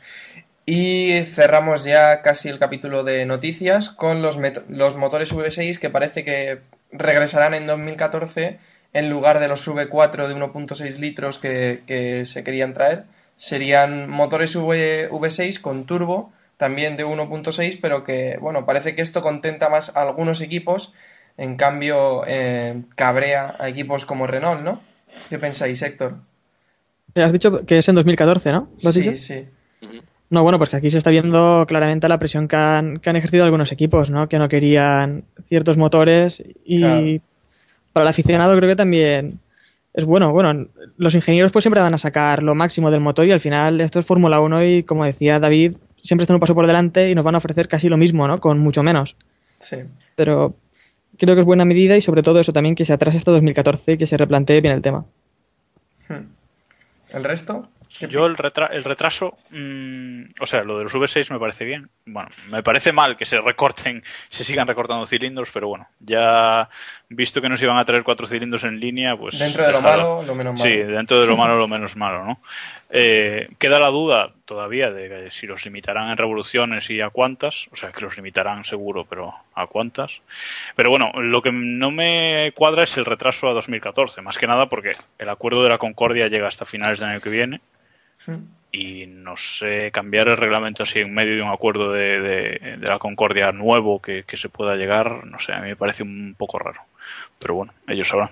Y 0.67 1.23
cerramos 1.27 1.85
ya 1.85 2.23
casi 2.23 2.49
el 2.49 2.59
capítulo 2.59 3.05
de 3.05 3.27
noticias 3.27 3.91
con 3.91 4.23
los, 4.23 4.39
los 4.69 4.97
motores 4.97 5.35
V6 5.35 5.79
que 5.79 5.91
parece 5.91 6.25
que 6.25 6.61
regresarán 6.91 7.55
en 7.55 7.67
2014 7.67 8.59
en 8.95 9.11
lugar 9.11 9.41
de 9.41 9.49
los 9.49 9.67
V4 9.69 10.29
de 10.29 10.35
1.6 10.35 10.99
litros 10.99 11.39
que, 11.39 11.83
que 11.87 12.25
se 12.25 12.45
querían 12.45 12.73
traer. 12.73 13.05
Serían 13.37 14.09
motores 14.09 14.55
V, 14.57 15.09
V6 15.11 15.61
con 15.61 15.85
turbo, 15.85 16.33
también 16.57 16.97
de 16.97 17.05
1.6, 17.05 17.79
pero 17.83 18.05
que, 18.05 18.39
bueno, 18.41 18.65
parece 18.65 18.95
que 18.95 19.03
esto 19.03 19.23
contenta 19.23 19.69
más 19.69 19.97
a 19.97 20.03
algunos 20.03 20.41
equipos 20.41 20.93
en 21.37 21.57
cambio, 21.57 22.23
eh, 22.29 22.83
cabrea 22.95 23.57
a 23.59 23.69
equipos 23.69 24.07
como 24.07 24.27
Renault, 24.29 24.63
¿no? 24.63 24.81
¿Qué 25.29 25.39
pensáis, 25.39 25.83
Héctor? 25.83 26.15
Has 27.17 27.33
dicho 27.33 27.65
que 27.67 27.79
es 27.79 27.89
en 27.89 27.97
2014, 27.97 28.53
¿no? 28.53 28.69
¿Lo 28.83 28.89
has 28.89 28.95
Sí, 28.95 29.01
dicho? 29.03 29.17
sí. 29.17 29.45
No, 30.31 30.43
bueno, 30.43 30.59
pues 30.59 30.71
que 30.71 30.77
aquí 30.77 30.91
se 30.91 30.99
está 30.99 31.11
viendo 31.11 31.65
claramente 31.69 32.09
la 32.09 32.19
presión 32.19 32.49
que 32.49 32.57
han, 32.57 32.99
que 32.99 33.11
han 33.11 33.17
ejercido 33.17 33.45
algunos 33.45 33.71
equipos, 33.73 34.11
¿no? 34.11 34.29
Que 34.29 34.39
no 34.39 34.49
querían 34.49 35.25
ciertos 35.49 35.77
motores 35.77 36.43
y 36.65 36.79
Claro. 36.79 37.21
para 37.93 38.05
el 38.05 38.09
aficionado 38.11 38.57
creo 38.57 38.69
que 38.69 38.77
también 38.77 39.39
es 39.93 40.05
bueno. 40.05 40.33
Bueno, 40.33 40.67
los 40.97 41.15
ingenieros 41.15 41.53
pues 41.53 41.65
siempre 41.65 41.81
van 41.81 41.95
a 41.95 41.99
sacar 41.99 42.43
lo 42.43 42.55
máximo 42.55 42.91
del 42.91 43.01
motor 43.01 43.27
y 43.27 43.33
al 43.33 43.41
final 43.41 43.81
esto 43.81 44.01
es 44.01 44.07
Fórmula 44.07 44.41
1 44.41 44.65
y 44.65 44.83
como 44.85 45.05
decía 45.05 45.39
David, 45.41 45.77
siempre 46.03 46.25
están 46.25 46.37
un 46.37 46.41
paso 46.41 46.55
por 46.55 46.67
delante 46.67 47.11
y 47.11 47.15
nos 47.15 47.25
van 47.25 47.35
a 47.35 47.39
ofrecer 47.39 47.69
casi 47.69 47.89
lo 47.89 47.97
mismo, 47.97 48.29
¿no? 48.29 48.41
Con 48.41 48.59
mucho 48.59 48.83
menos. 48.83 49.17
Sí. 49.59 49.79
Pero 50.17 50.55
creo 51.19 51.35
que 51.35 51.41
es 51.41 51.47
buena 51.47 51.65
medida 51.65 51.97
y 51.97 52.03
sobre 52.03 52.23
todo 52.23 52.41
eso 52.41 52.53
también 52.53 52.75
que 52.75 52.85
se 52.85 52.93
atrase 52.93 53.19
hasta 53.19 53.31
2014 53.31 53.93
y 53.93 53.99
que 53.99 54.07
se 54.07 54.17
replantee 54.17 54.61
bien 54.61 54.75
el 54.75 54.83
tema. 54.83 55.05
Hmm. 56.09 56.27
¿El 57.15 57.25
resto? 57.25 57.69
¿Qué 57.99 58.09
Yo 58.09 58.27
el, 58.27 58.37
retra- 58.37 58.71
el 58.73 58.83
retraso, 58.85 59.39
mm, 59.51 60.25
o 60.41 60.47
sea, 60.47 60.63
lo 60.65 60.79
de 60.79 60.85
los 60.85 60.95
V6 60.95 61.31
me 61.33 61.39
parece 61.39 61.65
bien. 61.65 61.89
Bueno, 62.07 62.29
me 62.49 62.63
parece 62.63 62.93
mal 62.93 63.17
que 63.17 63.25
se 63.25 63.41
recorten, 63.41 64.03
se 64.29 64.43
sigan 64.45 64.67
recortando 64.67 65.07
cilindros, 65.07 65.51
pero 65.53 65.69
bueno, 65.69 65.89
ya 66.01 66.69
visto 67.09 67.41
que 67.41 67.49
nos 67.49 67.63
iban 67.63 67.79
a 67.79 67.85
traer 67.85 68.03
cuatro 68.03 68.27
cilindros 68.27 68.65
en 68.65 68.81
línea, 68.81 69.17
pues... 69.17 69.39
Dentro 69.39 69.65
de 69.65 69.73
lo 69.73 69.81
malo, 69.81 70.23
lo 70.27 70.35
menos 70.35 70.59
malo. 70.59 70.71
Sí, 70.71 70.77
dentro 70.77 71.21
de 71.21 71.27
lo 71.27 71.37
malo, 71.37 71.57
lo 71.57 71.69
menos 71.69 71.97
malo, 71.97 72.25
¿no? 72.25 72.41
Eh, 72.91 73.49
queda 73.59 73.79
la 73.79 73.89
duda 73.89 74.29
todavía 74.45 74.91
de 74.91 75.09
que 75.09 75.31
si 75.31 75.47
los 75.47 75.65
limitarán 75.65 76.11
en 76.11 76.17
revoluciones 76.17 76.91
y 76.91 77.01
a 77.01 77.11
cuántas, 77.11 77.69
o 77.73 77.77
sea, 77.77 77.91
que 77.93 78.01
los 78.01 78.17
limitarán 78.17 78.65
seguro, 78.65 79.05
pero 79.09 79.35
a 79.55 79.67
cuántas. 79.67 80.21
Pero 80.77 80.91
bueno, 80.91 81.11
lo 81.21 81.43
que 81.43 81.51
no 81.53 81.91
me 81.91 82.53
cuadra 82.57 82.83
es 82.85 82.97
el 82.97 83.05
retraso 83.05 83.49
a 83.49 83.53
2014, 83.53 84.21
más 84.21 84.39
que 84.39 84.47
nada 84.47 84.67
porque 84.69 84.93
el 85.19 85.29
acuerdo 85.29 85.63
de 85.63 85.71
la 85.71 85.79
Concordia 85.79 86.29
llega 86.29 86.49
hasta 86.49 86.65
finales 86.65 87.01
del 87.01 87.09
año 87.11 87.21
que 87.21 87.31
viene 87.31 87.61
Y 88.73 89.07
no 89.07 89.37
sé, 89.37 89.91
cambiar 89.93 90.27
el 90.29 90.37
reglamento 90.37 90.83
así 90.83 90.99
en 91.01 91.15
medio 91.15 91.37
de 91.37 91.43
un 91.43 91.51
acuerdo 91.53 91.93
de, 91.93 92.21
de- 92.21 92.77
de 92.79 92.89
la 92.89 92.99
Concordia 92.99 93.53
nuevo 93.53 94.01
que, 94.03 94.25
que 94.25 94.37
se 94.37 94.49
pueda 94.49 94.75
llegar, 94.77 95.25
no 95.27 95.39
sé, 95.39 95.53
a 95.53 95.61
mí 95.61 95.69
me 95.69 95.77
parece 95.77 96.03
un 96.03 96.35
poco 96.37 96.59
raro. 96.59 96.81
Pero 97.39 97.55
bueno, 97.55 97.73
ellos 97.87 98.09
sabrán. 98.09 98.31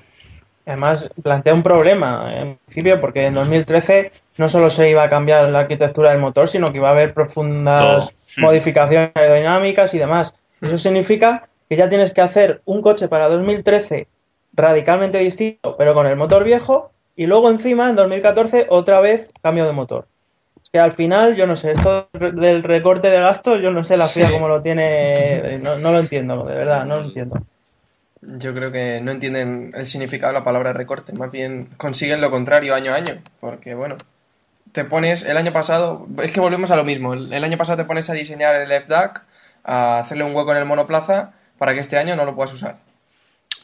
Además, 0.65 1.11
plantea 1.23 1.55
un 1.55 1.63
problema 1.63 2.31
en 2.33 2.57
principio 2.67 3.01
porque 3.01 3.27
en 3.27 3.35
2013 3.35 4.13
no 4.39 4.49
solo 4.49 4.71
se 4.71 4.89
iba 4.91 5.03
a 5.03 5.09
cambiar 5.09 5.49
la 5.49 5.61
arquitectura 5.61 6.11
del 6.11 6.21
motor, 6.21 6.49
sino 6.49 6.71
que 6.71 6.79
iba 6.79 6.89
a 6.89 6.93
haber 6.93 7.15
profundas 7.15 8.11
modificaciones 8.37 9.11
aerodinámicas 9.15 9.93
y 9.95 9.99
demás. 9.99 10.35
Eso 10.61 10.79
significa 10.79 11.49
que 11.69 11.77
ya 11.77 11.89
tienes 11.89 12.13
que 12.13 12.21
hacer 12.21 12.63
un 12.65 12.81
coche 12.81 13.09
para 13.09 13.29
2013 13.29 14.07
radicalmente 14.55 15.19
distinto, 15.19 15.77
pero 15.77 15.95
con 15.95 16.07
el 16.07 16.17
motor 16.17 16.45
viejo, 16.45 16.93
y 17.17 17.27
luego 17.27 17.51
encima 17.51 17.89
en 17.91 17.97
2014 17.97 18.67
otra 18.71 19.01
vez 19.01 19.31
cambio 19.43 19.67
de 19.67 19.73
motor. 19.73 20.07
Es 20.63 20.71
que 20.71 20.79
al 20.79 20.93
final, 20.93 21.37
yo 21.37 21.47
no 21.47 21.57
sé, 21.57 21.73
esto 21.73 22.09
del 22.13 22.63
recorte 22.63 23.11
de 23.11 23.21
gastos, 23.21 23.61
yo 23.61 23.73
no 23.73 23.85
sé 23.85 23.97
la 23.97 24.07
FIA 24.07 24.29
Sí. 24.29 24.33
cómo 24.33 24.49
lo 24.49 24.63
tiene, 24.63 25.59
no, 25.59 25.77
no 25.79 25.93
lo 25.93 25.99
entiendo, 25.99 26.45
de 26.45 26.55
verdad, 26.55 26.85
no 26.85 26.97
lo 26.97 27.05
entiendo. 27.05 27.43
Yo 28.23 28.55
creo 28.55 28.71
que 28.71 29.01
no 29.03 29.11
entienden 29.11 29.73
el 29.75 29.85
significado 29.87 30.33
de 30.33 30.39
la 30.39 30.45
palabra 30.45 30.73
recorte, 30.73 31.13
más 31.13 31.31
bien 31.33 31.69
consiguen 31.77 32.21
lo 32.21 32.31
contrario 32.31 32.75
año 32.75 32.93
a 32.93 32.97
año, 32.97 33.21
porque 33.41 33.75
bueno, 33.75 33.97
te 34.71 34.85
pones 34.85 35.25
el 35.25 35.37
año 35.37 35.53
pasado, 35.53 36.07
es 36.23 36.31
que 36.31 36.41
volvemos 36.41 36.71
a 36.71 36.77
lo 36.77 36.85
mismo, 36.85 37.15
el, 37.15 37.33
el 37.33 37.45
año 37.45 37.59
pasado 37.59 37.79
te 37.79 37.85
pones 37.85 38.09
a 38.11 38.15
diseñar 38.15 38.55
el 38.55 38.71
FDAC, 38.83 39.25
a 39.65 39.99
hacerle 39.99 40.25
un 40.25 40.35
hueco 40.35 40.53
en 40.53 40.59
el 40.59 40.65
monoplaza 40.65 41.33
para 41.59 41.75
que 41.75 41.81
este 41.81 41.99
año 41.99 42.15
no 42.17 42.25
lo 42.25 42.35
puedas 42.35 42.53
usar. 42.53 42.77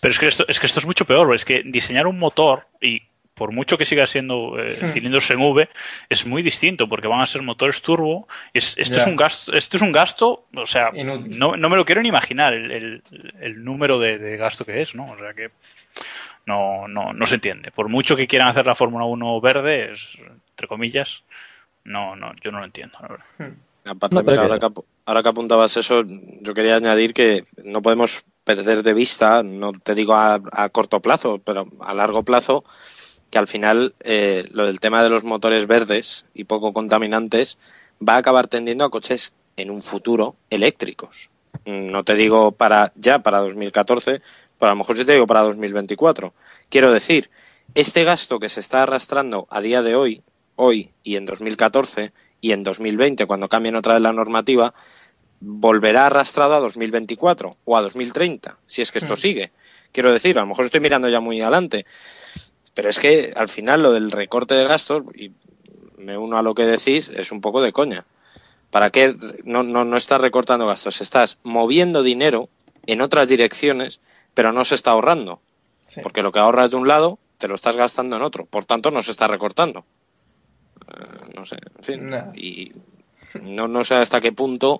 Pero 0.00 0.12
es 0.12 0.18
que 0.18 0.26
esto 0.26 0.44
es 0.48 0.60
que 0.60 0.66
esto 0.66 0.80
es 0.80 0.86
mucho 0.86 1.04
peor, 1.04 1.34
es 1.34 1.44
que 1.44 1.62
diseñar 1.64 2.06
un 2.06 2.18
motor 2.18 2.66
y 2.80 3.02
por 3.38 3.52
mucho 3.52 3.78
que 3.78 3.84
siga 3.86 4.06
siendo 4.06 4.58
eh, 4.58 4.76
Hmm. 4.82 4.88
cilindros 4.92 5.30
en 5.30 5.40
V, 5.40 5.68
es 6.10 6.26
muy 6.26 6.42
distinto 6.42 6.88
porque 6.88 7.08
van 7.08 7.20
a 7.20 7.26
ser 7.26 7.40
motores 7.42 7.80
turbo. 7.80 8.28
Es, 8.52 8.76
esto 8.76 8.96
es 8.96 9.06
un 9.06 9.16
gasto, 9.16 9.52
esto 9.54 9.76
es 9.76 9.82
un 9.82 9.92
gasto, 9.92 10.44
o 10.54 10.66
sea, 10.66 10.90
no, 10.92 11.56
no 11.56 11.68
me 11.70 11.76
lo 11.76 11.84
quiero 11.84 12.02
ni 12.02 12.08
imaginar 12.08 12.52
el, 12.52 12.70
el- 12.70 13.02
el 13.40 13.64
número 13.64 13.98
de, 13.98 14.18
de 14.18 14.36
gasto 14.36 14.64
que 14.66 14.82
es, 14.82 14.94
¿no? 14.94 15.10
O 15.12 15.16
sea 15.16 15.32
que 15.32 15.50
no, 16.46 16.88
no, 16.88 17.12
no 17.12 17.26
se 17.26 17.36
entiende. 17.36 17.70
Por 17.70 17.88
mucho 17.88 18.16
que 18.16 18.26
quieran 18.26 18.48
hacer 18.48 18.66
la 18.66 18.74
Fórmula 18.74 19.04
1 19.04 19.40
verde, 19.40 19.92
es, 19.92 20.08
entre 20.50 20.66
comillas, 20.66 21.22
no, 21.84 22.16
no, 22.16 22.32
yo 22.42 22.50
no 22.50 22.58
lo 22.60 22.64
entiendo, 22.64 22.98
la 23.00 23.08
verdad. 23.08 23.24
Aparte, 23.86 24.16
No, 24.16 24.22
mira, 24.22 24.34
que- 24.34 24.40
ahora, 24.40 24.58
que, 24.58 24.66
ahora 25.06 25.22
que 25.22 25.28
apuntabas 25.28 25.76
eso, 25.76 26.04
yo 26.06 26.52
quería 26.54 26.76
añadir 26.76 27.14
que 27.14 27.44
no 27.64 27.80
podemos 27.80 28.24
perder 28.44 28.82
de 28.82 28.92
vista, 28.94 29.42
no 29.42 29.72
te 29.72 29.94
digo 29.94 30.14
a, 30.14 30.40
a 30.52 30.68
corto 30.70 31.00
plazo, 31.00 31.38
pero 31.44 31.66
a 31.80 31.94
largo 31.94 32.22
plazo, 32.22 32.64
que 33.38 33.40
al 33.40 33.46
final 33.46 33.94
eh, 34.00 34.48
lo 34.50 34.66
del 34.66 34.80
tema 34.80 35.02
de 35.04 35.10
los 35.10 35.22
motores 35.22 35.68
verdes 35.68 36.26
y 36.34 36.44
poco 36.44 36.72
contaminantes 36.72 37.56
va 38.06 38.14
a 38.14 38.18
acabar 38.18 38.48
tendiendo 38.48 38.84
a 38.84 38.90
coches 38.90 39.32
en 39.56 39.70
un 39.70 39.80
futuro 39.80 40.34
eléctricos. 40.50 41.30
Mm, 41.64 41.90
No 41.92 42.02
te 42.02 42.16
digo 42.16 42.50
para 42.50 42.92
ya, 42.96 43.20
para 43.20 43.38
2014, 43.38 44.22
pero 44.58 44.70
a 44.70 44.74
lo 44.74 44.78
mejor 44.78 44.96
sí 44.96 45.04
te 45.04 45.12
digo 45.12 45.26
para 45.26 45.42
2024. 45.42 46.34
Quiero 46.68 46.92
decir, 46.92 47.30
este 47.74 48.02
gasto 48.02 48.40
que 48.40 48.48
se 48.48 48.58
está 48.58 48.82
arrastrando 48.82 49.46
a 49.50 49.60
día 49.60 49.82
de 49.82 49.94
hoy, 49.94 50.22
hoy 50.56 50.90
y 51.04 51.14
en 51.14 51.24
2014 51.24 52.12
y 52.40 52.50
en 52.50 52.64
2020, 52.64 53.26
cuando 53.26 53.48
cambien 53.48 53.76
otra 53.76 53.94
vez 53.94 54.02
la 54.02 54.12
normativa, 54.12 54.74
volverá 55.40 56.06
arrastrado 56.06 56.54
a 56.54 56.60
2024 56.60 57.56
o 57.64 57.76
a 57.76 57.82
2030, 57.82 58.58
si 58.66 58.82
es 58.82 58.90
que 58.90 58.98
esto 58.98 59.14
sigue. 59.14 59.52
Quiero 59.92 60.12
decir, 60.12 60.36
a 60.38 60.42
lo 60.42 60.48
mejor 60.48 60.64
estoy 60.64 60.80
mirando 60.80 61.08
ya 61.08 61.20
muy 61.20 61.40
adelante, 61.40 61.86
pero 62.78 62.90
es 62.90 63.00
que 63.00 63.32
al 63.34 63.48
final 63.48 63.82
lo 63.82 63.90
del 63.90 64.12
recorte 64.12 64.54
de 64.54 64.62
gastos, 64.62 65.02
y 65.16 65.32
me 65.96 66.16
uno 66.16 66.38
a 66.38 66.42
lo 66.42 66.54
que 66.54 66.64
decís, 66.64 67.08
es 67.08 67.32
un 67.32 67.40
poco 67.40 67.60
de 67.60 67.72
coña. 67.72 68.06
¿Para 68.70 68.90
qué 68.90 69.16
no, 69.42 69.64
no, 69.64 69.84
no 69.84 69.96
estás 69.96 70.20
recortando 70.20 70.64
gastos? 70.64 71.00
Estás 71.00 71.40
moviendo 71.42 72.04
dinero 72.04 72.48
en 72.86 73.00
otras 73.00 73.28
direcciones, 73.28 74.00
pero 74.32 74.52
no 74.52 74.64
se 74.64 74.76
está 74.76 74.92
ahorrando. 74.92 75.40
Sí. 75.86 76.02
Porque 76.04 76.22
lo 76.22 76.30
que 76.30 76.38
ahorras 76.38 76.70
de 76.70 76.76
un 76.76 76.86
lado, 76.86 77.18
te 77.38 77.48
lo 77.48 77.56
estás 77.56 77.76
gastando 77.76 78.14
en 78.14 78.22
otro. 78.22 78.46
Por 78.46 78.64
tanto, 78.64 78.92
no 78.92 79.02
se 79.02 79.10
está 79.10 79.26
recortando. 79.26 79.84
Eh, 80.86 81.32
no 81.34 81.44
sé, 81.44 81.56
en 81.78 81.82
fin. 81.82 82.14
Y 82.36 82.74
no, 83.42 83.66
no 83.66 83.82
sé 83.82 83.96
hasta 83.96 84.20
qué 84.20 84.30
punto 84.30 84.78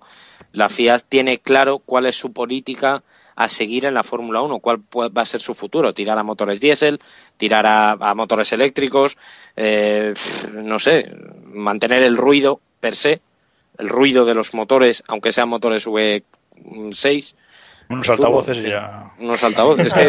la 0.53 0.69
FIA 0.69 1.01
tiene 1.01 1.41
claro 1.41 1.81
cuál 1.81 2.07
es 2.07 2.15
su 2.15 2.33
política 2.33 3.03
a 3.41 3.47
seguir 3.47 3.85
en 3.85 3.95
la 3.95 4.03
Fórmula 4.03 4.43
1, 4.43 4.59
cuál 4.59 4.79
va 4.97 5.23
a 5.23 5.25
ser 5.25 5.41
su 5.41 5.55
futuro. 5.55 5.95
Tirar 5.95 6.19
a 6.19 6.25
motores 6.25 6.61
diésel, 6.61 6.99
tirar 7.37 7.67
a, 7.67 7.93
a 7.93 8.15
motores 8.15 8.53
eléctricos, 8.53 9.17
eh, 9.57 10.13
no 10.55 10.81
sé, 10.81 11.15
mantener 11.47 12.03
el 12.03 12.17
ruido 12.17 12.61
per 12.81 12.97
se, 12.97 13.21
el 13.79 13.89
ruido 13.89 14.25
de 14.25 14.35
los 14.35 14.55
motores, 14.55 15.05
aunque 15.07 15.31
sean 15.31 15.49
motores 15.49 15.87
V6, 15.87 17.35
Unos 17.91 18.09
altavoces 18.09 18.63
ya. 18.65 19.13
unos 19.21 19.43
altavoces. 19.45 19.87
Es 19.87 19.95
que 19.95 20.09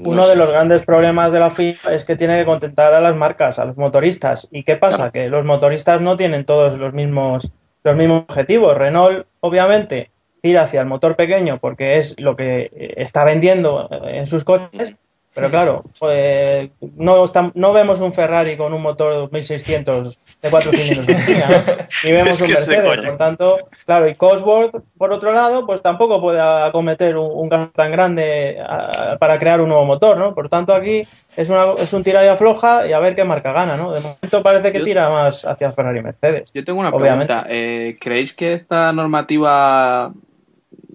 uno 0.00 0.16
no 0.16 0.26
de 0.26 0.32
sé. 0.32 0.36
los 0.36 0.48
grandes 0.50 0.82
problemas 0.82 1.32
de 1.32 1.38
la 1.38 1.50
FIA 1.50 1.76
es 1.92 2.04
que 2.04 2.16
tiene 2.16 2.38
que 2.40 2.44
contentar 2.44 2.92
a 2.92 3.00
las 3.00 3.14
marcas, 3.14 3.60
a 3.60 3.64
los 3.66 3.76
motoristas. 3.76 4.48
¿Y 4.50 4.64
qué 4.64 4.74
pasa? 4.76 4.96
Claro. 4.96 5.12
Que 5.12 5.28
los 5.28 5.44
motoristas 5.44 6.00
no 6.00 6.16
tienen 6.16 6.44
todos 6.44 6.76
los 6.76 6.92
mismos, 6.92 7.50
los 7.84 7.96
mismos 7.96 8.24
objetivos. 8.28 8.76
Renault, 8.76 9.26
obviamente, 9.40 10.10
tira 10.44 10.64
hacia 10.64 10.82
el 10.82 10.86
motor 10.86 11.16
pequeño 11.16 11.56
porque 11.58 11.96
es 11.96 12.20
lo 12.20 12.36
que 12.36 12.70
está 12.98 13.24
vendiendo 13.24 13.88
en 13.90 14.26
sus 14.26 14.44
coches. 14.44 14.94
Pero 15.36 15.50
claro, 15.50 15.82
pues, 15.98 16.70
no, 16.96 17.24
no 17.54 17.72
vemos 17.72 17.98
un 18.00 18.12
Ferrari 18.12 18.56
con 18.56 18.72
un 18.72 18.80
motor 18.80 19.32
1600 19.32 20.16
de 20.40 20.48
cuatro 20.48 20.70
cilindros. 20.70 21.08
Ni 22.04 22.12
vemos 22.12 22.40
Es 22.40 22.40
un 22.42 22.48
Mercedes. 22.50 23.04
Por 23.04 23.16
tanto, 23.16 23.56
claro, 23.84 24.08
y 24.08 24.14
Cosworth, 24.14 24.76
por 24.96 25.12
otro 25.12 25.32
lado, 25.32 25.66
pues 25.66 25.82
tampoco 25.82 26.20
puede 26.20 26.40
acometer 26.40 27.16
un, 27.16 27.32
un 27.32 27.48
gasto 27.48 27.72
tan 27.74 27.90
grande 27.90 28.58
ah, 28.64 29.16
para 29.18 29.36
crear 29.40 29.60
un 29.60 29.70
nuevo 29.70 29.84
motor, 29.84 30.16
¿no? 30.18 30.36
Por 30.36 30.48
tanto, 30.48 30.72
aquí 30.72 31.02
es, 31.36 31.48
una, 31.50 31.72
es 31.78 31.92
un 31.92 32.04
tira 32.04 32.24
y 32.24 32.28
afloja 32.28 32.86
y 32.86 32.92
a 32.92 33.00
ver 33.00 33.16
qué 33.16 33.24
marca 33.24 33.52
gana, 33.52 33.76
¿no? 33.76 33.90
De 33.90 34.00
momento 34.02 34.40
parece 34.40 34.70
que 34.70 34.78
Yo- 34.78 34.84
tira 34.84 35.08
más 35.10 35.44
hacia 35.44 35.72
Ferrari 35.72 35.98
y 35.98 36.02
Mercedes. 36.02 36.52
Yo 36.54 36.64
tengo 36.64 36.78
una 36.78 36.90
Obviamente. 36.90 37.32
pregunta. 37.34 37.48
Eh, 37.52 37.96
¿Creéis 38.00 38.34
que 38.34 38.52
esta 38.52 38.92
normativa, 38.92 40.12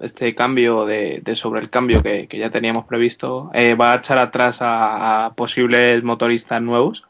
este 0.01 0.33
cambio 0.35 0.85
de, 0.85 1.19
de 1.23 1.35
sobre 1.35 1.61
el 1.61 1.69
cambio 1.69 2.01
que, 2.03 2.27
que 2.27 2.37
ya 2.37 2.49
teníamos 2.49 2.85
previsto, 2.85 3.49
eh, 3.53 3.75
va 3.75 3.93
a 3.93 3.97
echar 3.97 4.17
atrás 4.17 4.61
a, 4.61 5.25
a 5.25 5.29
posibles 5.35 6.03
motoristas 6.03 6.61
nuevos? 6.61 7.03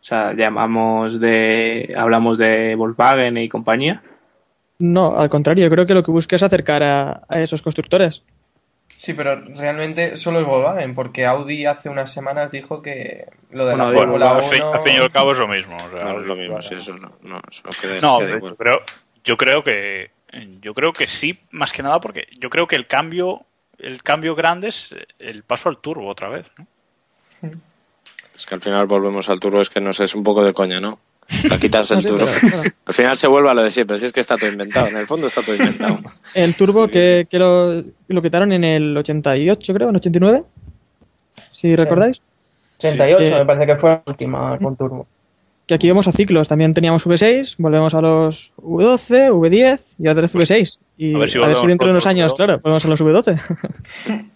O 0.00 0.06
sea, 0.06 0.34
llamamos 0.34 1.18
de, 1.20 1.94
hablamos 1.96 2.36
de 2.38 2.74
Volkswagen 2.76 3.38
y 3.38 3.48
compañía. 3.48 4.02
No, 4.78 5.16
al 5.16 5.30
contrario, 5.30 5.64
yo 5.64 5.70
creo 5.70 5.86
que 5.86 5.94
lo 5.94 6.02
que 6.02 6.10
busca 6.10 6.36
es 6.36 6.42
acercar 6.42 6.82
a, 6.82 7.22
a 7.28 7.40
esos 7.40 7.62
constructores. 7.62 8.22
Sí, 8.96 9.14
pero 9.14 9.36
realmente 9.56 10.16
solo 10.16 10.40
es 10.40 10.46
Volkswagen, 10.46 10.94
porque 10.94 11.24
Audi 11.26 11.64
hace 11.66 11.88
unas 11.88 12.12
semanas 12.12 12.50
dijo 12.50 12.80
que 12.82 13.24
lo 13.50 13.64
de 13.66 13.74
Bueno, 13.74 13.84
la 13.86 13.90
digo, 13.90 14.02
Fórmula 14.02 14.30
al, 14.36 14.42
fin, 14.42 14.62
1... 14.62 14.72
al 14.74 14.80
fin 14.80 14.94
y 14.94 14.98
al 14.98 15.10
cabo 15.10 15.32
es 15.32 15.38
lo 15.38 15.48
mismo. 15.48 15.76
o 15.76 15.90
sea, 15.90 16.12
No, 16.12 16.20
es 16.20 16.26
lo 16.26 16.36
mismo, 16.36 16.60
sí, 16.62 16.74
eso 16.76 16.96
no, 16.98 17.12
no, 17.22 17.40
eso 17.50 17.62
queda- 17.80 17.96
No, 18.02 18.18
creo, 18.56 18.80
yo 19.24 19.36
creo 19.36 19.64
que 19.64 20.10
yo 20.60 20.74
creo 20.74 20.92
que 20.92 21.06
sí, 21.06 21.38
más 21.50 21.72
que 21.72 21.82
nada 21.82 22.00
porque 22.00 22.26
yo 22.38 22.50
creo 22.50 22.66
que 22.66 22.76
el 22.76 22.86
cambio 22.86 23.46
el 23.78 24.02
cambio 24.02 24.34
grande 24.34 24.68
es 24.68 24.94
el 25.18 25.42
paso 25.42 25.68
al 25.68 25.78
turbo 25.78 26.08
otra 26.08 26.28
vez. 26.28 26.50
¿no? 26.58 27.50
Es 28.34 28.46
que 28.46 28.54
al 28.54 28.60
final 28.60 28.86
volvemos 28.86 29.28
al 29.28 29.40
turbo, 29.40 29.60
es 29.60 29.70
que 29.70 29.80
no 29.80 29.92
sé, 29.92 30.04
es 30.04 30.14
un 30.14 30.22
poco 30.22 30.44
de 30.44 30.52
coña, 30.52 30.80
¿no? 30.80 30.98
Para 31.48 31.58
quitarse 31.60 31.94
el 31.94 32.00
Sí, 32.02 32.06
turbo. 32.08 32.26
Al 32.86 32.94
final 32.94 33.16
se 33.16 33.26
vuelve 33.28 33.50
a 33.50 33.54
lo 33.54 33.62
de 33.62 33.70
siempre, 33.70 33.96
si 33.96 34.06
es 34.06 34.12
que 34.12 34.20
está 34.20 34.36
todo 34.36 34.50
inventado, 34.50 34.88
en 34.88 34.96
el 34.96 35.06
fondo 35.06 35.26
está 35.26 35.42
todo 35.42 35.56
inventado. 35.56 35.98
el 36.34 36.54
turbo 36.54 36.88
que, 36.88 37.26
que 37.30 37.38
lo, 37.38 37.82
lo 38.08 38.22
quitaron 38.22 38.52
en 38.52 38.64
el 38.64 38.96
88, 38.96 39.74
creo, 39.74 39.88
en 39.88 39.96
89, 39.96 40.44
si 41.60 41.76
recordáis. 41.76 42.20
88 42.78 43.26
Sí. 43.26 43.34
me 43.34 43.46
parece 43.46 43.66
que 43.66 43.76
fue 43.78 43.90
la 43.90 44.02
última 44.06 44.58
con 44.58 44.76
turbo. 44.76 45.06
Que 45.66 45.74
aquí 45.74 45.88
vamos 45.88 46.06
a 46.08 46.12
ciclos. 46.12 46.48
También 46.48 46.74
teníamos 46.74 47.06
V6, 47.06 47.54
volvemos 47.58 47.94
a 47.94 48.00
los 48.00 48.52
V12, 48.58 49.30
V10 49.30 49.80
y 49.98 50.08
otra 50.08 50.22
vez 50.22 50.34
V6. 50.34 50.78
Y 50.98 51.14
A 51.14 51.16
a 51.16 51.20
ver 51.20 51.28
si 51.30 51.38
volvemos 51.38 51.66
dentro 51.66 51.86
de 51.86 51.92
unos 51.92 52.04
los 52.04 52.10
años, 52.10 52.32
V12. 52.32 52.36
claro, 52.36 52.60
volvemos 52.62 52.84
a 52.84 52.88
los 52.88 53.00
V12. 53.00 54.28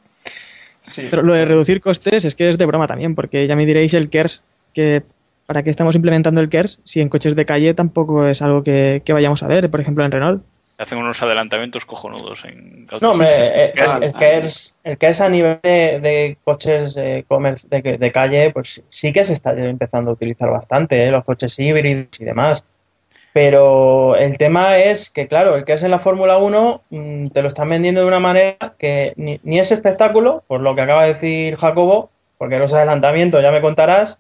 Sí. 0.81 1.07
Pero 1.11 1.23
lo 1.23 1.35
de 1.35 1.45
reducir 1.45 1.83
costes 1.83 2.25
es 2.25 2.35
que 2.35 2.49
es 2.49 2.57
de 2.57 2.65
broma 2.65 2.87
también, 2.87 3.15
porque 3.15 3.47
ya 3.47 3.55
me 3.57 3.67
diréis 3.67 3.93
el 3.93 4.09
KERS, 4.09 4.41
que 4.73 5.03
¿para 5.45 5.63
qué 5.63 5.69
estamos 5.69 5.95
implementando 5.95 6.41
el 6.41 6.49
KERS 6.49 6.79
si 6.85 7.01
en 7.01 7.11
coches 7.11 7.37
de 7.37 7.45
calle 7.45 7.75
tampoco 7.75 8.27
es 8.27 8.41
algo 8.41 8.63
que, 8.63 9.03
que 9.05 9.13
vayamos 9.13 9.43
a 9.43 9.49
ver, 9.49 9.69
por 9.71 9.81
ejemplo 9.81 10.03
en 10.05 10.13
Renault? 10.13 10.43
Hacen 10.79 10.99
unos 10.99 11.21
adelantamientos 11.23 11.85
cojonudos 11.85 12.45
en 12.45 12.87
No, 13.01 13.11
hombre, 13.11 13.29
eh, 13.31 13.73
el, 14.03 14.13
que 14.15 14.39
es, 14.39 14.77
el 14.85 14.97
que 14.97 15.09
es 15.09 15.21
a 15.21 15.29
nivel 15.29 15.59
de, 15.63 15.99
de 16.01 16.37
coches 16.45 16.97
eh, 16.97 17.25
de, 17.69 17.99
de 17.99 18.13
calle, 18.13 18.51
pues 18.53 18.81
sí 18.89 19.13
que 19.13 19.25
se 19.25 19.33
está 19.33 19.53
empezando 19.55 20.11
a 20.11 20.15
utilizar 20.15 20.49
bastante, 20.51 21.05
eh, 21.05 21.11
los 21.11 21.25
coches 21.25 21.59
híbridos 21.59 22.07
y 22.21 22.25
demás. 22.25 22.65
Pero 23.33 24.17
el 24.17 24.39
tema 24.39 24.79
es 24.79 25.11
que, 25.11 25.29
claro, 25.29 25.57
el 25.57 25.65
que 25.65 25.75
es 25.75 25.83
en 25.83 25.91
la 25.91 25.99
Fórmula 25.99 26.39
1 26.39 26.83
mm, 26.91 27.27
te 27.29 27.43
lo 27.43 27.49
están 27.49 27.69
vendiendo 27.69 28.01
de 28.01 28.07
una 28.07 28.21
manera 28.21 28.75
que 28.79 29.13
ni, 29.17 29.39
ni 29.43 29.59
es 29.59 29.71
espectáculo, 29.73 30.45
por 30.47 30.61
lo 30.61 30.75
que 30.75 30.81
acaba 30.83 31.03
de 31.05 31.15
decir 31.15 31.57
Jacobo, 31.57 32.11
porque 32.39 32.59
los 32.59 32.73
adelantamientos 32.73 33.43
ya 33.43 33.51
me 33.51 33.61
contarás, 33.61 34.19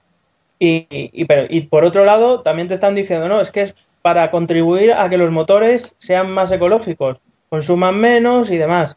y- 0.58 0.86
y- 0.90 1.24
pero- 1.24 1.46
y 1.48 1.62
por 1.62 1.84
otro 1.84 2.04
lado 2.04 2.40
también 2.42 2.68
te 2.68 2.74
están 2.74 2.94
diciendo, 2.96 3.28
no, 3.28 3.40
es 3.40 3.50
que 3.52 3.62
es 3.62 3.74
para 4.02 4.30
contribuir 4.30 4.92
a 4.92 5.08
que 5.08 5.18
los 5.18 5.30
motores 5.30 5.94
sean 5.98 6.30
más 6.30 6.50
ecológicos, 6.52 7.18
consuman 7.48 7.96
menos 7.98 8.50
y 8.50 8.56
demás. 8.56 8.96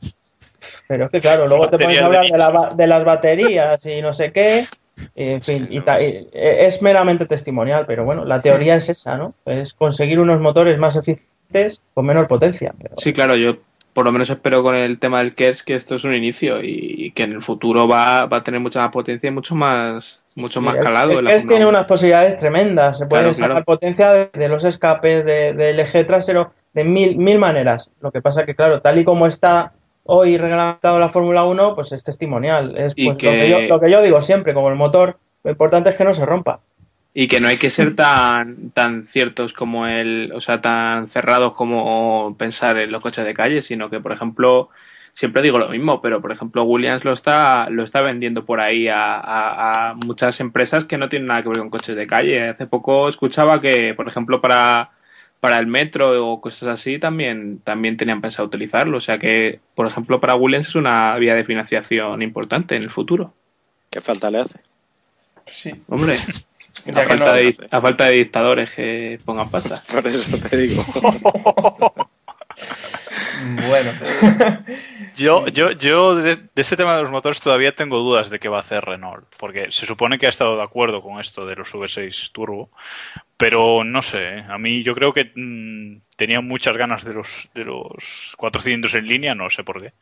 Pero 0.88 1.06
es 1.06 1.12
que, 1.12 1.20
claro, 1.20 1.45
luego 1.47 1.68
te 1.70 1.78
pones 1.78 2.02
a 2.02 2.06
hablar 2.06 2.24
de, 2.26 2.38
la 2.38 2.70
de 2.76 2.88
las 2.88 3.04
baterías 3.04 3.86
y 3.86 4.02
no 4.02 4.14
sé 4.14 4.32
qué. 4.32 4.66
y, 5.16 5.30
en 5.32 5.41
fin, 5.41 5.68
y 5.72 5.78
y- 5.78 5.84
e- 6.34 6.66
es 6.68 6.82
meramente 6.82 7.26
testimonial, 7.26 7.86
pero 7.88 8.06
bueno, 8.06 8.26
la 8.26 8.41
teoría 8.41 8.76
es 8.76 8.89
esa, 8.89 9.18
¿no? 9.18 9.34
Es 9.45 9.74
conseguir 9.74 10.20
unos 10.20 10.39
motores 10.39 10.78
más 10.78 10.95
eficientes 10.95 11.82
con 11.93 12.06
menor 12.06 12.28
potencia. 12.28 12.74
pero- 12.82 12.95
Sí, 12.97 13.12
claro, 13.14 13.36
yo 13.36 13.56
por 13.94 14.06
lo 14.06 14.12
menos 14.12 14.30
espero 14.30 14.64
con 14.64 14.76
el 14.76 15.00
tema 15.00 15.20
del 15.20 15.36
KERS 15.36 15.64
que 15.64 15.76
esto 15.76 15.96
es 15.96 16.04
un 16.04 16.16
inicio 16.16 16.62
y 16.64 17.12
que 17.12 17.24
en 17.24 17.34
el 17.34 17.42
futuro 17.42 17.88
va, 17.88 18.26
va 18.26 18.38
a 18.38 18.44
tener 18.44 18.60
mucha 18.60 18.80
más 18.82 18.92
potencia 18.92 19.28
y 19.28 19.32
mucho 19.32 19.54
más, 19.56 20.24
mucho 20.36 20.62
más 20.62 20.78
calado. 20.78 21.20
El, 21.20 21.26
KERS 21.26 21.46
tiene 21.48 21.66
1. 21.66 21.70
unas 21.70 21.88
posibilidades 21.88 22.38
tremendas. 22.38 22.98
Se 22.98 23.06
puede 23.06 23.22
Claro, 23.24 23.34
sacar 23.34 23.50
claro. 23.52 23.66
potencia 23.66 24.12
de, 24.14 24.30
de 24.34 24.48
los 24.48 24.64
escapes, 24.66 25.26
de- 25.26 25.54
del 25.54 25.80
eje 25.80 26.04
trasero, 26.06 26.52
de 26.74 26.84
mil, 26.86 27.18
mil 27.18 27.38
maneras. 27.39 27.92
Lo 28.02 28.12
que 28.12 28.22
pasa 28.22 28.46
que, 28.46 28.56
claro, 28.56 28.80
tal 28.82 28.98
y 29.00 29.04
como 29.04 29.28
está 29.28 29.74
hoy 30.04 30.38
reglamentado 30.38 30.98
la 31.00 31.10
Fórmula 31.10 31.44
1, 31.44 31.76
pues 31.76 31.92
es 31.92 32.04
testimonial. 32.04 32.78
Es 32.78 32.96
pues, 32.96 33.18
que- 33.18 33.26
lo, 33.26 33.32
que 33.34 33.50
yo, 33.50 33.60
lo 33.62 33.80
que 33.80 33.92
yo 33.92 34.02
digo 34.02 34.22
siempre, 34.22 34.54
como 34.54 34.70
el 34.70 34.76
motor, 34.76 35.18
lo 35.44 35.52
importante 35.52 35.89
es 35.89 35.96
que 35.98 36.04
no 36.06 36.14
se 36.14 36.26
rompa. 36.26 36.60
Y 37.14 37.28
que 37.28 37.39
no 37.41 37.47
hay 37.47 37.57
que 37.57 37.70
ser 37.70 37.95
tan, 37.95 38.72
tan 38.72 39.05
ciertos 39.05 39.53
como 39.53 39.88
el, 39.88 40.32
o 40.34 40.41
sea, 40.41 40.62
tan 40.62 41.07
cerrados 41.07 41.53
como 41.53 42.36
pensar 42.38 42.78
en 42.80 42.91
los 42.91 43.01
coches 43.01 43.26
de 43.26 43.34
calle, 43.34 43.62
sino 43.62 43.89
que, 43.89 43.99
por 43.99 44.12
ejemplo, 44.14 44.70
siempre 45.14 45.41
digo 45.41 45.59
lo 45.59 45.68
mismo, 45.70 46.01
pero 46.01 46.22
por 46.22 46.32
ejemplo, 46.32 46.64
Williams 46.64 47.03
lo 47.03 47.12
está, 47.14 47.70
lo 47.70 47.84
está 47.84 47.99
vendiendo 48.01 48.45
por 48.45 48.62
ahí 48.62 48.88
a, 48.88 49.16
a- 49.16 49.89
a 49.91 49.93
muchas 49.95 50.39
empresas 50.39 50.86
que 50.86 50.97
no 50.97 51.09
tienen 51.09 51.28
nada 51.28 51.43
que 51.43 51.49
ver 51.49 51.57
con 51.59 51.70
coches 51.70 51.95
de 51.97 52.07
calle. 52.07 52.49
Hace 52.49 52.66
poco 52.68 53.09
escuchaba 53.09 53.59
que, 53.62 53.93
por 53.93 54.07
ejemplo, 54.07 54.39
para, 54.39 54.91
para 55.41 55.59
el 55.59 55.68
metro 55.68 56.32
o 56.32 56.39
cosas 56.39 56.70
así 56.70 56.97
también, 56.97 57.59
también 57.64 57.97
tenían 57.97 58.22
pensado 58.22 58.47
utilizarlo. 58.47 58.97
O 58.99 59.01
sea 59.01 59.18
que, 59.20 59.59
por 59.76 59.86
ejemplo, 59.88 60.22
para 60.22 60.36
Williams 60.36 60.70
es 60.70 60.76
una 60.76 61.14
vía 61.18 61.36
de 61.36 61.43
financiación 61.43 62.22
importante 62.22 62.76
en 62.78 62.84
el 62.84 62.89
futuro. 62.89 63.34
¿Qué 63.89 63.99
falta 63.99 64.32
le 64.32 64.39
hace? 64.39 64.62
Sí. 65.45 65.74
Hombre, 65.89 66.18
a 66.90 66.94
falta, 67.08 67.26
no- 67.26 67.34
de, 67.34 67.56
a 67.70 67.82
falta 67.82 68.06
de 68.06 68.12
dictadores 68.14 68.72
que 68.72 69.20
pongan 69.26 69.50
pasta. 69.50 69.84
Por 69.94 70.06
eso 70.08 70.38
te 70.38 70.58
digo. 70.58 70.86
Bueno. 73.68 73.92
Yo, 75.16 75.48
yo, 75.48 75.72
yo 75.72 76.16
de, 76.16 76.36
de 76.36 76.62
este 76.62 76.78
tema 76.78 76.96
de 76.96 77.02
los 77.02 77.12
motores 77.12 77.42
todavía 77.42 77.74
tengo 77.74 77.98
dudas 78.00 78.30
de 78.30 78.40
qué 78.40 78.50
va 78.50 78.58
a 78.58 78.62
hacer 78.62 78.84
Renault, 78.86 79.26
porque 79.40 79.72
se 79.72 79.86
supone 79.86 80.18
que 80.20 80.26
ha 80.28 80.30
estado 80.30 80.58
de 80.58 80.64
acuerdo 80.64 81.02
con 81.02 81.20
esto 81.20 81.46
de 81.46 81.56
los 81.56 81.74
V6 81.74 82.32
Turbo, 82.32 82.72
pero 83.38 83.84
no 83.84 84.02
sé, 84.02 84.20
¿eh? 84.38 84.46
a 84.48 84.58
mí 84.58 84.84
yo 84.84 84.94
creo 84.94 85.14
que 85.14 85.32
mm, 85.36 86.02
tenía 86.16 86.42
muchas 86.42 86.78
ganas 86.78 87.04
de 87.04 87.14
los, 87.14 87.50
de 87.56 87.66
los 87.66 88.34
cuatro 88.38 88.62
cilindros 88.62 88.94
en 88.94 89.08
línea, 89.08 89.34
no 89.36 89.50
sé 89.50 89.64
por 89.64 89.82
qué, 89.82 89.94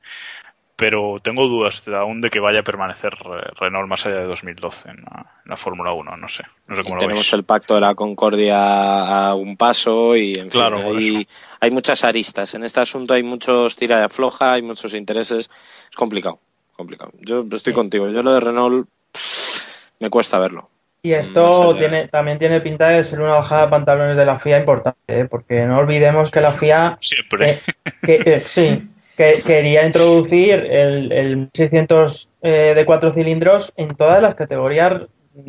pero 0.80 1.20
tengo 1.22 1.46
dudas 1.48 1.86
aún 1.90 2.22
de 2.22 2.30
que 2.30 2.40
vaya 2.40 2.62
a 2.62 2.64
permanecer 2.64 3.14
Renault 3.60 3.90
más 3.90 4.06
allá 4.06 4.16
de 4.20 4.26
2012 4.26 4.90
en 4.90 4.96
la, 4.98 5.20
en 5.44 5.50
la 5.50 5.58
Fórmula 5.58 5.92
1, 5.92 6.16
no 6.16 6.28
sé, 6.30 6.44
no 6.68 6.76
sé 6.76 6.84
Y 6.84 6.84
cómo 6.86 6.96
lo 6.96 7.00
tenemos 7.00 7.18
veis. 7.18 7.34
el 7.34 7.44
pacto 7.44 7.76
de 7.76 7.82
la 7.82 7.96
concordia 7.96 9.28
a 9.30 9.36
un 9.36 9.58
paso 9.58 10.16
y 10.16 10.36
en 10.36 10.50
Claro, 10.50 10.78
fin, 10.78 10.88
hay, 10.88 11.28
hay 11.60 11.72
muchas 11.72 12.04
aristas. 12.06 12.54
En 12.56 12.64
este 12.64 12.80
asunto 12.80 13.14
hay 13.14 13.24
muchos 13.24 13.76
tira 13.76 14.00
y 14.00 14.04
afloja, 14.04 14.54
hay 14.54 14.62
muchos 14.62 14.94
intereses. 14.94 15.50
Es 15.90 15.96
complicado, 15.98 16.40
complicado. 16.78 17.12
Yo 17.20 17.46
estoy 17.52 17.74
contigo. 17.74 18.08
Yo 18.10 18.22
lo 18.22 18.34
de 18.34 18.40
Renault 18.40 18.88
pff, 19.12 19.90
me 20.00 20.10
cuesta 20.10 20.40
verlo. 20.40 20.70
Y 21.02 21.12
Más 21.12 21.28
esto 21.28 21.76
tiene, 21.78 22.08
también 22.10 22.40
tiene 22.40 22.62
pinta 22.62 22.90
de 22.90 23.04
ser 23.04 23.22
una 23.22 23.34
bajada 23.36 23.64
de 23.66 23.68
pantalones 23.70 24.18
de 24.18 24.26
la 24.26 24.38
FIA 24.38 24.60
importante, 24.60 25.00
¿eh? 25.08 25.26
porque 25.26 25.62
no 25.66 25.78
olvidemos 25.80 26.32
que 26.32 26.42
la 26.42 26.52
FIA 26.54 26.98
Siempre. 27.02 27.52
eh, 27.52 27.62
que, 28.02 28.16
eh, 28.26 28.40
sí, 28.42 28.82
que 29.20 29.34
quería 29.46 29.86
introducir 29.86 30.54
el, 30.72 31.12
el 31.12 31.50
600 31.54 32.30
eh, 32.42 32.74
de 32.74 32.86
cuatro 32.86 33.12
cilindros 33.12 33.74
en 33.76 33.90
todas 33.96 34.22
las 34.22 34.36
categorías 34.36 34.94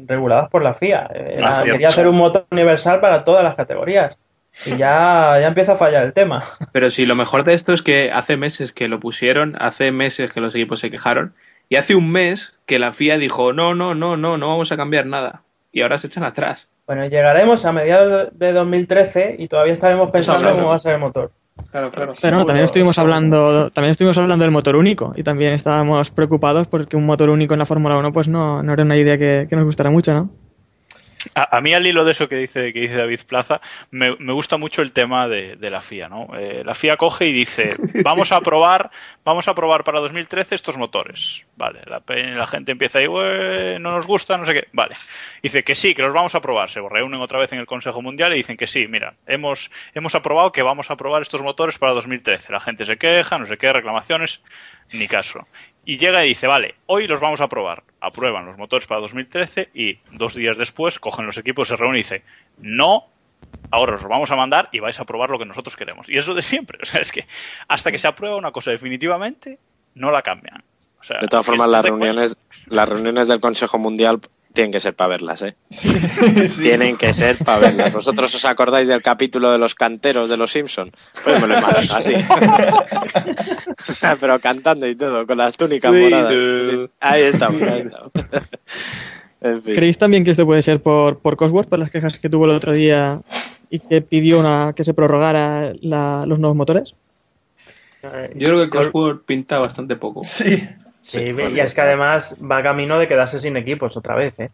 reguladas 0.07 0.49
por 0.51 0.65
la 0.65 0.73
FIA. 0.73 1.09
Eh, 1.15 1.39
Ah, 1.41 1.63
era- 1.65 1.73
quería 1.73 1.89
hacer 1.89 2.09
un 2.09 2.17
motor 2.17 2.47
universal 2.51 3.01
para 3.01 3.23
todas 3.23 3.45
las 3.45 3.55
categorías. 3.55 4.19
Y 4.67 4.71
ya, 4.71 5.39
ya 5.41 5.47
empieza 5.47 5.73
a 5.75 5.77
fallar 5.77 6.05
el 6.05 6.13
tema. 6.13 6.43
Pero 6.73 6.91
sí, 6.91 7.07
lo 7.07 7.15
mejor 7.15 7.45
de 7.45 7.55
esto 7.55 7.73
es 7.73 7.83
que 7.83 8.11
hace 8.11 8.37
meses 8.37 8.73
que 8.73 8.89
lo 8.89 8.99
pusieron, 8.99 9.57
hace 9.61 9.93
meses 9.93 10.33
que 10.33 10.41
los 10.41 10.53
equipos 10.57 10.81
se 10.81 10.91
quejaron, 10.91 11.35
y 11.69 11.77
hace 11.77 11.95
un 11.95 12.11
mes 12.11 12.55
que 12.67 12.81
la 12.81 12.93
FIA 12.93 13.19
dijo, 13.19 13.53
no, 13.53 13.77
no, 13.77 13.95
no, 13.95 14.17
no, 14.17 14.37
no 14.37 14.49
vamos 14.49 14.73
a 14.73 14.77
cambiar 14.77 15.07
nada. 15.07 15.43
Y 15.71 15.83
ahora 15.83 15.99
se 15.99 16.09
echan 16.09 16.25
atrás. 16.25 16.69
Bueno, 16.89 17.07
llegaremos 17.07 17.65
a 17.65 17.71
mediados 17.71 18.37
de 18.37 18.53
2013 18.53 19.37
y 19.39 19.47
todavía 19.47 19.73
estaremos 19.73 20.11
pensando 20.11 20.51
cómo 20.57 20.71
va 20.71 20.75
a 20.75 20.81
ser 20.81 20.95
el 20.95 20.99
motor. 21.01 21.31
Claro, 21.71 21.93
claro. 21.93 22.13
Pero 22.21 22.37
no, 22.39 22.45
también 22.45 22.65
estuvimos 22.65 22.97
seguro. 22.97 23.15
hablando 23.15 23.71
también 23.71 23.93
estuvimos 23.93 24.19
hablando 24.19 24.43
del 24.45 24.51
motor 24.51 24.75
único 24.75 25.13
y 25.17 25.23
también 25.23 25.53
estábamos 25.53 26.11
preocupados 26.11 26.67
porque 26.67 26.97
un 26.97 27.07
motor 27.07 27.31
único 27.31 27.55
en 27.55 27.61
la 27.61 27.67
Fórmula 27.67 27.97
1 27.97 28.13
pues 28.13 28.27
no, 28.27 28.63
no 28.63 28.73
era 28.73 28.83
una 28.83 28.97
idea 28.97 29.17
que, 29.17 29.47
que 29.49 29.57
nos 29.57 29.65
gustara 29.65 29.91
mucho, 29.91 30.13
¿no? 30.13 30.31
A, 31.35 31.57
a 31.57 31.61
mí 31.61 31.73
al 31.75 31.87
hilo 31.87 32.05
de 32.05 32.13
eso 32.13 32.29
que 32.29 32.37
dice, 32.37 32.73
que 32.73 32.81
dice 32.81 32.97
David 32.97 33.21
Plaza, 33.27 33.61
me, 33.91 34.17
me 34.17 34.33
gusta 34.33 34.57
mucho 34.57 34.83
el 34.83 34.93
tema 34.93 35.29
de, 35.29 35.57
de 35.57 35.71
la 35.71 35.81
FIA, 35.81 36.09
¿no? 36.09 36.29
Eh, 36.37 36.63
la 36.65 36.75
FIA 36.75 36.97
coge 36.97 37.27
y 37.27 37.33
dice, 37.33 37.77
vamos 38.05 38.33
a 38.33 38.41
probar, 38.41 38.91
vamos 39.25 39.47
a 39.49 39.55
probar 39.55 39.85
para 39.85 40.01
2013 40.01 40.55
estos 40.55 40.77
motores. 40.77 41.45
Vale, 41.57 41.81
la, 41.87 42.03
la 42.09 42.47
gente 42.47 42.73
empieza 42.73 42.99
ahí, 42.99 43.07
"Ué, 43.07 43.79
no 43.81 43.93
nos 43.93 44.07
gusta, 44.07 44.39
no 44.39 44.45
sé 44.47 44.55
qué. 44.55 44.69
Vale. 44.73 44.97
Dice 45.43 45.63
que 45.63 45.75
sí, 45.75 45.95
que 45.95 46.03
los 46.03 46.13
vamos 46.13 46.35
a 46.35 46.41
probar. 46.41 46.71
Se 46.71 46.81
reúnen 46.81 47.21
otra 47.21 47.39
vez 47.39 47.53
en 47.53 47.59
el 47.59 47.67
Consejo 47.67 48.03
Mundial 48.03 48.33
y 48.33 48.37
dicen 48.37 48.57
que 48.57 48.67
sí, 48.67 48.89
mira, 48.89 49.15
hemos, 49.27 49.71
hemos 49.95 50.15
aprobado 50.15 50.53
que 50.53 50.63
vamos 50.63 50.91
a 50.91 50.97
probar 50.97 51.23
estos 51.23 51.43
motores 51.43 51.79
para 51.79 51.93
2013. 51.93 52.53
La 52.53 52.61
gente 52.61 52.85
se 52.87 52.97
queja, 52.97 53.39
no 53.39 53.47
sé 53.47 53.57
qué, 53.59 53.73
reclamaciones, 53.73 54.43
ni 54.93 55.07
caso. 55.07 55.47
Y 55.85 55.99
llega 55.99 56.25
y 56.25 56.29
dice, 56.29 56.47
vale, 56.47 56.75
hoy 56.87 57.07
los 57.07 57.21
vamos 57.21 57.41
a 57.41 57.49
probar. 57.49 57.83
Aprueban 58.01 58.47
los 58.47 58.57
motores 58.57 58.87
para 58.87 59.01
2013 59.01 59.71
y 59.75 59.99
dos 60.13 60.35
días 60.35 60.57
después 60.57 60.99
cogen 60.99 61.27
los 61.27 61.37
equipos, 61.39 61.69
se 61.69 61.77
reúnen 61.77 61.97
y 61.97 61.99
dicen, 61.99 62.23
no, 62.59 63.07
ahora 63.71 63.97
os 63.97 64.05
vamos 64.05 64.31
a 64.31 64.37
mandar 64.37 64.69
y 64.73 64.81
vais 64.81 64.99
a 64.99 65.05
probar 65.05 65.31
lo 65.31 65.39
que 65.39 65.45
nosotros 65.45 65.77
queremos. 65.77 66.09
Y 66.09 66.17
eso 66.17 66.35
de 66.35 66.43
siempre. 66.43 66.79
O 66.83 66.87
sea, 66.87 67.01
es 67.01 67.13
que 67.13 67.27
hasta 67.69 67.93
que 67.93 67.99
se 67.99 68.09
aprueba 68.09 68.37
una 68.37 68.53
cosa 68.53 68.71
definitivamente, 68.71 69.59
no 69.95 70.11
la 70.11 70.23
cambian. 70.23 70.63
O 71.01 71.05
sea, 71.05 71.19
De 71.21 71.29
todas 71.29 71.47
formas, 71.47 71.69
las 71.69 71.85
reuniones, 71.85 72.37
las 72.67 72.89
reuniones 72.89 73.29
del 73.29 73.41
Consejo 73.41 73.79
Mundial 73.79 74.21
tienen 74.53 74.73
que 74.73 74.81
ser 74.81 74.95
para 74.95 75.09
verlas, 75.11 75.43
¿eh? 75.43 75.55
Sí, 75.71 75.89
sí. 76.49 76.63
Tienen 76.63 76.97
que 76.97 77.13
ser 77.13 77.37
para 77.39 77.59
verlas. 77.61 77.93
¿Vosotros 77.93 78.35
os 78.35 78.45
acordáis 78.45 78.89
del 78.89 79.03
capítulo 79.03 79.51
de 79.53 79.59
los 79.59 79.75
canteros 79.75 80.29
de 80.29 80.37
los 80.37 80.51
Simpson? 80.51 80.91
Pues 81.25 81.41
me 81.41 81.47
lo 81.47 81.59
imagino 81.59 81.95
así. 81.95 82.15
Pero 84.21 84.39
cantando 84.41 84.87
y 84.87 84.95
todo, 84.97 85.27
con 85.27 85.39
las 85.39 85.57
túnicas 85.57 85.93
Sí, 85.93 85.99
moradas. 86.01 86.33
tú. 86.33 86.91
Ahí 87.01 87.23
estamos, 87.23 87.63
ahí 87.63 87.81
estamos. 87.83 88.11
En 89.43 89.63
fin. 89.63 89.75
¿Creéis 89.75 89.97
también 89.97 90.23
que 90.23 90.33
esto 90.33 90.45
puede 90.45 90.61
ser 90.61 90.83
por, 90.83 91.19
por 91.21 91.39
Cosworth, 91.39 91.67
por 91.67 91.79
las 91.79 91.91
quejas 91.91 92.19
que 92.19 92.29
tuvo 92.29 92.45
el 92.45 92.51
otro 92.51 92.75
día 92.75 93.23
y 93.71 93.79
que 93.79 94.03
pidió 94.03 94.39
una, 94.39 94.75
que 94.77 94.85
se 94.85 94.93
prorrogara 94.93 95.73
la- 95.81 96.25
los 96.27 96.39
nuevos 96.39 96.59
motores? 96.59 96.93
Yo 98.35 98.45
creo 98.45 98.61
que 98.65 98.69
Cosworth 98.69 99.25
pinta 99.25 99.59
bastante 99.59 99.97
poco. 99.97 100.21
Sí. 100.25 100.63
Sí, 101.03 101.23
y 101.55 101.61
es 101.61 101.75
que 101.75 101.81
además 101.81 102.37
va 102.41 102.63
camino 102.63 102.99
de 102.99 103.09
quedarse 103.09 103.39
sin 103.39 103.57
equipos 103.57 103.97
otra 103.97 104.15
vez, 104.15 104.39
¿eh? 104.39 104.51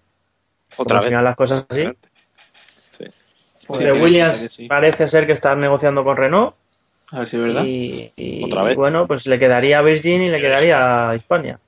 Otra 0.77 1.01
vez. 1.01 1.09
final 1.09 1.25
las 1.25 1.37
cosas 1.37 1.67
así. 1.69 1.87
Sí. 2.91 3.05
Porque 3.67 3.93
Sí, 3.97 4.03
Williams 4.03 4.49
sí, 4.53 4.69
parece 4.69 5.09
ser 5.09 5.27
que 5.27 5.33
está 5.33 5.55
negociando 5.57 6.05
con 6.05 6.17
Renault 6.17 6.55
A 7.13 7.21
ver 7.21 7.29
si 7.29 7.37
es 7.37 7.43
verdad. 7.43 7.65
y, 7.65 8.13
y, 8.17 8.45
Otra 8.45 8.63
vez. 8.63 8.77
bueno, 8.77 9.07
pues 9.07 9.27
le 9.27 9.39
quedaría 9.39 9.79
a 9.79 9.83
Virgin 9.83 10.23
y 10.23 10.31
le 10.31 10.41
quedaría 10.41 11.11
a 11.11 11.17
Hispania. 11.17 11.59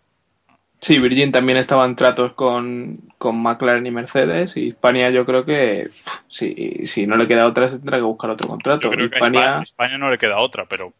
Sí, 0.80 0.98
Virgin 1.00 1.32
también 1.32 1.58
estaba 1.58 1.84
en 1.86 1.96
tratos 1.96 2.34
con, 2.34 2.98
con 3.18 3.36
McLaren 3.36 3.84
y 3.84 3.90
Mercedes 3.90 4.56
y 4.56 4.68
Hispania 4.68 5.10
yo 5.10 5.26
creo 5.26 5.44
que 5.44 5.86
pff, 5.88 6.08
si, 6.28 6.86
si 6.86 7.04
no 7.04 7.16
le 7.16 7.26
queda 7.26 7.46
otra 7.46 7.68
se 7.68 7.78
tendrá 7.78 7.98
que 7.98 8.04
buscar 8.04 8.30
otro 8.30 8.48
contrato. 8.48 8.82
Yo 8.82 8.90
creo 8.90 9.10
que 9.10 9.16
a 9.16 9.18
España, 9.18 9.58
a 9.58 9.62
España 9.62 9.98
no 9.98 10.08
le 10.10 10.18
queda 10.18 10.38
otra, 10.38 10.66
pero. 10.66 10.92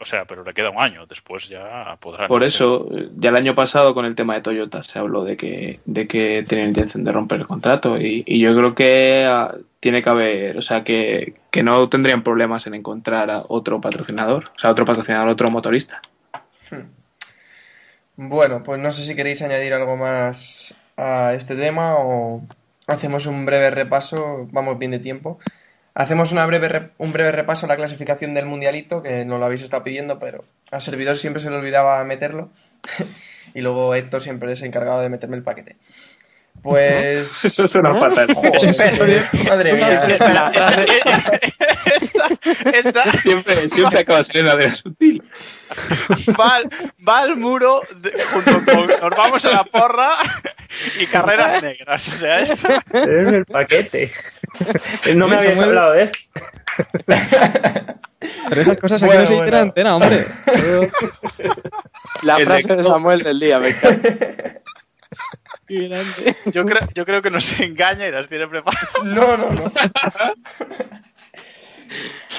O 0.00 0.04
sea, 0.04 0.24
pero 0.24 0.44
le 0.44 0.52
queda 0.52 0.70
un 0.70 0.80
año. 0.80 1.06
Después 1.06 1.48
ya 1.48 1.96
podrá. 2.00 2.26
por 2.28 2.42
eso, 2.42 2.88
ya 3.16 3.30
el 3.30 3.36
año 3.36 3.54
pasado 3.54 3.94
con 3.94 4.04
el 4.04 4.14
tema 4.14 4.34
de 4.34 4.42
Toyota 4.42 4.82
se 4.82 4.98
habló 4.98 5.24
de 5.24 5.36
que, 5.36 5.80
de 5.84 6.08
que 6.08 6.44
tenían 6.46 6.68
intención 6.68 7.04
de 7.04 7.12
romper 7.12 7.40
el 7.40 7.46
contrato 7.46 7.98
y, 7.98 8.24
y 8.26 8.40
yo 8.40 8.54
creo 8.56 8.74
que 8.74 9.24
ah, 9.24 9.54
tiene 9.80 10.02
que 10.02 10.10
haber, 10.10 10.58
o 10.58 10.62
sea, 10.62 10.82
que, 10.82 11.34
que 11.50 11.62
no 11.62 11.88
tendrían 11.88 12.22
problemas 12.22 12.66
en 12.66 12.74
encontrar 12.74 13.30
a 13.30 13.44
otro 13.48 13.80
patrocinador, 13.80 14.50
o 14.56 14.58
sea, 14.58 14.70
otro 14.70 14.84
patrocinador, 14.84 15.28
otro 15.28 15.50
motorista. 15.50 16.00
Bueno, 18.16 18.62
pues 18.62 18.80
no 18.80 18.90
sé 18.90 19.02
si 19.02 19.16
queréis 19.16 19.42
añadir 19.42 19.74
algo 19.74 19.96
más 19.96 20.74
a 20.96 21.34
este 21.34 21.56
tema 21.56 21.96
o 21.98 22.42
hacemos 22.86 23.26
un 23.26 23.44
breve 23.44 23.70
repaso, 23.70 24.48
vamos 24.52 24.78
bien 24.78 24.92
de 24.92 25.00
tiempo. 25.00 25.38
Hacemos 25.94 26.32
una 26.32 26.44
breve 26.46 26.68
re- 26.68 26.90
un 26.98 27.12
breve 27.12 27.30
repaso 27.32 27.66
a 27.66 27.68
la 27.68 27.76
clasificación 27.76 28.34
del 28.34 28.46
mundialito, 28.46 29.02
que 29.02 29.24
no 29.24 29.38
lo 29.38 29.44
habéis 29.46 29.62
estado 29.62 29.84
pidiendo, 29.84 30.18
pero 30.18 30.44
al 30.72 30.82
servidor 30.82 31.16
siempre 31.16 31.40
se 31.40 31.50
le 31.50 31.56
olvidaba 31.56 32.02
meterlo. 32.04 32.50
y 33.54 33.60
luego 33.60 33.94
Héctor 33.94 34.20
siempre 34.20 34.56
se 34.56 34.66
encargaba 34.66 35.00
de 35.02 35.08
meterme 35.08 35.36
el 35.36 35.42
paquete. 35.44 35.76
Pues. 36.62 37.44
Eso 37.44 37.68
suena 37.68 37.94
fatal. 37.98 38.26
Joder, 38.34 39.24
madre 39.48 39.72
mía. 39.74 40.04
La 40.18 40.50
frase- 40.52 40.86
esta, 41.94 42.26
esta 42.72 43.12
siempre, 43.22 43.68
siempre 43.68 44.00
acaba 44.00 44.24
siendo 44.24 44.56
de 44.56 44.74
sutil. 44.74 45.22
va, 46.38 46.56
al- 46.56 46.68
va 47.06 47.20
al 47.20 47.36
muro 47.36 47.82
de- 47.96 48.12
junto 48.32 48.64
con. 48.64 48.86
Nos 48.86 49.10
vamos 49.16 49.44
a 49.44 49.50
la 49.52 49.64
porra 49.64 50.10
y 51.00 51.06
carreras 51.06 51.62
negras. 51.62 52.08
O 52.08 52.12
sea, 52.12 52.40
esta. 52.40 52.82
Es 52.92 53.32
el 53.32 53.44
paquete. 53.44 54.10
No 55.14 55.28
me 55.28 55.36
habías 55.36 55.58
hablado 55.60 55.92
de 55.92 56.02
esto. 56.04 56.18
Pero 58.48 58.60
esas 58.60 58.78
cosas 58.78 59.02
aquí 59.02 59.06
Bueno, 59.14 59.20
no 59.22 59.26
se 59.26 59.32
dicen 59.34 59.44
bueno. 59.50 59.56
en 59.58 59.62
antena, 59.68 59.96
hombre. 59.96 60.26
La 62.22 62.38
frase 62.38 62.68
de 62.68 62.76
de- 62.76 62.82
Samuel 62.82 63.22
del 63.22 63.38
día, 63.38 63.58
me 63.58 63.68
encanta. 63.68 64.08
Yo 66.52 66.64
creo, 66.64 66.88
yo 66.94 67.04
creo 67.06 67.22
que 67.22 67.30
nos 67.30 67.58
engaña 67.60 68.06
y 68.06 68.10
las 68.12 68.28
tiene 68.28 68.46
preparadas. 68.48 68.88
No, 69.04 69.36
no, 69.36 69.50
no. 69.50 69.72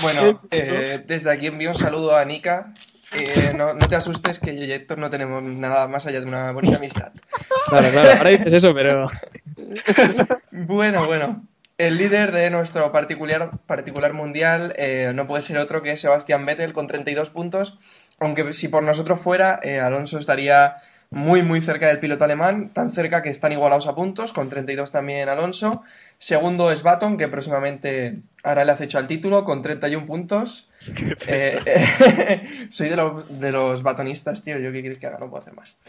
Bueno, 0.01 0.41
eh, 0.51 1.01
desde 1.05 1.31
aquí 1.31 1.47
envío 1.47 1.69
un 1.69 1.75
saludo 1.75 2.15
a 2.15 2.25
Nika. 2.25 2.73
Eh, 3.13 3.53
no, 3.55 3.73
no 3.73 3.87
te 3.87 3.95
asustes 3.95 4.39
que 4.39 4.57
yo 4.57 4.63
y 4.65 4.71
Héctor 4.73 4.97
no 4.97 5.09
tenemos 5.09 5.41
nada 5.41 5.87
más 5.87 6.05
allá 6.05 6.19
de 6.19 6.25
una 6.25 6.51
bonita 6.51 6.77
amistad. 6.77 7.11
Claro, 7.69 7.89
claro. 7.89 8.17
Ahora 8.17 8.29
dices 8.31 8.53
eso, 8.53 8.73
pero. 8.73 9.09
Bueno, 10.51 11.05
bueno. 11.05 11.43
El 11.77 11.97
líder 11.97 12.31
de 12.31 12.49
nuestro 12.49 12.91
particular, 12.91 13.51
particular 13.65 14.13
mundial 14.13 14.73
eh, 14.77 15.11
no 15.13 15.27
puede 15.27 15.41
ser 15.41 15.57
otro 15.57 15.81
que 15.81 15.97
Sebastián 15.97 16.45
Vettel 16.45 16.71
con 16.71 16.87
32 16.87 17.29
puntos. 17.29 17.77
Aunque 18.19 18.53
si 18.53 18.69
por 18.69 18.83
nosotros 18.83 19.19
fuera, 19.19 19.59
eh, 19.61 19.81
Alonso 19.81 20.17
estaría 20.17 20.77
muy, 21.09 21.43
muy 21.43 21.61
cerca 21.61 21.87
del 21.87 21.99
piloto 21.99 22.23
alemán. 22.23 22.69
Tan 22.69 22.91
cerca 22.91 23.21
que 23.21 23.29
están 23.29 23.51
igualados 23.51 23.87
a 23.87 23.95
puntos, 23.95 24.33
con 24.33 24.49
32 24.49 24.91
también 24.91 25.29
Alonso. 25.29 25.83
Segundo 26.17 26.71
es 26.71 26.83
Baton, 26.83 27.17
que 27.17 27.27
próximamente 27.27 28.21
hará 28.43 28.63
el 28.63 28.69
acecho 28.69 28.97
al 28.97 29.07
título, 29.07 29.43
con 29.43 29.61
31 29.61 30.05
puntos. 30.05 30.69
Eh, 31.27 31.59
eh, 31.65 32.67
soy 32.69 32.89
de 32.89 32.95
los, 32.95 33.39
de 33.39 33.51
los 33.51 33.81
batonistas, 33.81 34.43
tío. 34.43 34.59
Yo 34.59 34.71
qué 34.71 34.81
quieres 34.81 34.99
que 34.99 35.07
haga, 35.07 35.17
no 35.17 35.31
puedo 35.31 35.41
hacer 35.41 35.55
más. 35.55 35.79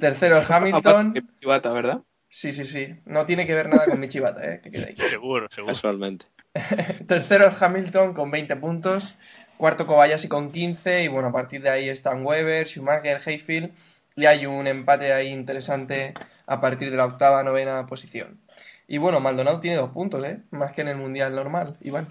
Tercero 0.00 0.38
es 0.38 0.50
Hamilton. 0.50 1.12
¿verdad? 1.42 1.98
Sí, 2.28 2.52
sí, 2.52 2.64
sí. 2.64 2.96
No 3.04 3.26
tiene 3.26 3.46
que 3.46 3.54
ver 3.54 3.68
nada 3.68 3.86
con 3.86 3.98
mi 3.98 4.08
chivata, 4.08 4.44
¿eh? 4.44 4.60
Que 4.62 4.70
quede 4.70 4.86
ahí. 4.86 4.96
Seguro, 4.96 5.48
seguro. 5.50 5.72
Casualmente. 5.72 6.26
Tercero 7.06 7.48
es 7.48 7.60
Hamilton 7.60 8.14
con 8.14 8.30
20 8.30 8.56
puntos. 8.56 9.16
Cuarto 9.56 9.86
Kobayashi 9.86 10.28
con 10.28 10.50
15. 10.50 11.04
Y 11.04 11.08
bueno, 11.08 11.28
a 11.28 11.32
partir 11.32 11.62
de 11.62 11.70
ahí 11.70 11.88
están 11.88 12.24
Weber, 12.24 12.68
Schumacher, 12.68 13.20
Hayfield. 13.24 13.72
Y 14.16 14.26
hay 14.26 14.46
un 14.46 14.66
empate 14.66 15.12
ahí 15.12 15.28
interesante 15.28 16.14
a 16.46 16.60
partir 16.60 16.90
de 16.90 16.96
la 16.96 17.06
octava, 17.06 17.42
novena 17.44 17.86
posición. 17.86 18.40
Y 18.88 18.98
bueno, 18.98 19.20
Maldonado 19.20 19.60
tiene 19.60 19.76
dos 19.76 19.90
puntos, 19.90 20.24
¿eh? 20.24 20.40
Más 20.50 20.72
que 20.72 20.80
en 20.80 20.88
el 20.88 20.96
Mundial 20.96 21.34
normal, 21.34 21.76
Iván. 21.82 22.08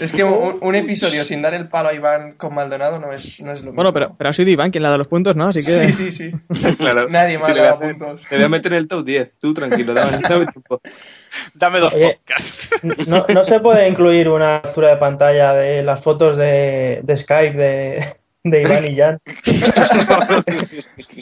Es 0.00 0.12
que 0.12 0.24
un, 0.24 0.56
un 0.60 0.74
episodio 0.74 1.24
sin 1.24 1.42
dar 1.42 1.54
el 1.54 1.68
palo 1.68 1.88
a 1.88 1.94
Iván 1.94 2.32
con 2.32 2.54
Maldonado 2.54 2.98
no 2.98 3.12
es, 3.12 3.40
no 3.40 3.52
es 3.52 3.60
lo 3.60 3.66
mismo. 3.66 3.74
Bueno, 3.76 3.92
pero, 3.92 4.14
pero 4.16 4.30
ha 4.30 4.32
sido 4.32 4.50
Iván 4.50 4.70
quien 4.70 4.82
le 4.82 4.88
ha 4.88 4.90
dado 4.90 4.98
los 4.98 5.08
puntos, 5.08 5.36
¿no? 5.36 5.48
Así 5.48 5.60
que. 5.60 5.92
Sí, 5.92 5.92
sí, 5.92 6.12
sí. 6.12 6.32
Claro. 6.78 7.08
Nadie 7.08 7.38
más 7.38 7.48
le 7.54 7.60
da 7.60 7.72
voy 7.74 7.86
a 7.88 7.90
hacer- 7.90 7.98
puntos. 7.98 8.26
Te 8.28 8.36
voy 8.36 8.44
a 8.44 8.48
meter 8.48 8.72
en 8.72 8.78
el 8.78 8.88
top 8.88 9.04
10. 9.04 9.38
Tú 9.38 9.54
tranquilo, 9.54 9.94
dame, 9.94 10.18
dame 10.28 10.46
tiempo. 10.46 10.80
Dame 11.54 11.80
dos 11.80 11.94
Oye. 11.94 12.18
podcasts. 12.18 12.68
No, 13.08 13.24
no 13.34 13.44
se 13.44 13.60
puede 13.60 13.88
incluir 13.88 14.28
una 14.28 14.60
captura 14.62 14.90
de 14.90 14.96
pantalla 14.96 15.52
de 15.54 15.82
las 15.82 16.02
fotos 16.02 16.36
de, 16.36 17.00
de 17.02 17.16
Skype 17.16 17.56
de, 17.56 18.16
de 18.50 18.62
Iván 18.62 18.84
y 18.86 18.96
Jan. 18.96 19.18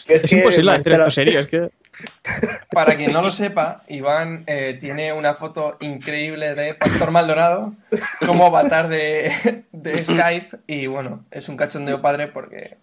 Es 0.08 0.32
imposible 0.32 0.72
hacer 0.72 0.92
esto 0.92 1.10
serio, 1.10 1.40
es 1.40 1.48
que. 1.48 1.68
Para 2.70 2.96
quien 2.96 3.12
no 3.12 3.22
lo 3.22 3.28
sepa, 3.28 3.82
Iván 3.88 4.44
eh, 4.46 4.76
tiene 4.80 5.12
una 5.12 5.34
foto 5.34 5.76
increíble 5.80 6.54
de 6.54 6.74
Pastor 6.74 7.10
Maldonado 7.10 7.74
como 8.26 8.46
avatar 8.46 8.88
de, 8.88 9.64
de 9.72 9.96
Skype 9.98 10.58
y 10.66 10.86
bueno, 10.86 11.24
es 11.30 11.48
un 11.48 11.56
cachondeo 11.56 12.00
padre 12.02 12.26
porque 12.28 12.76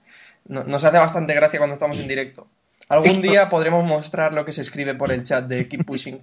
no- 0.47 0.63
nos 0.63 0.83
hace 0.85 0.97
bastante 0.97 1.33
gracia 1.33 1.59
cuando 1.59 1.73
estamos 1.73 1.99
en 1.99 2.07
directo. 2.07 2.47
Algún 2.87 3.21
día 3.21 3.49
podremos 3.49 3.85
mostrar 3.85 4.33
lo 4.33 4.43
que 4.45 4.51
se 4.51 4.61
escribe 4.61 4.95
por 4.95 5.11
el 5.11 5.23
chat 5.23 5.45
de 5.45 5.67
Keep 5.67 5.85
Pushing. 5.85 6.19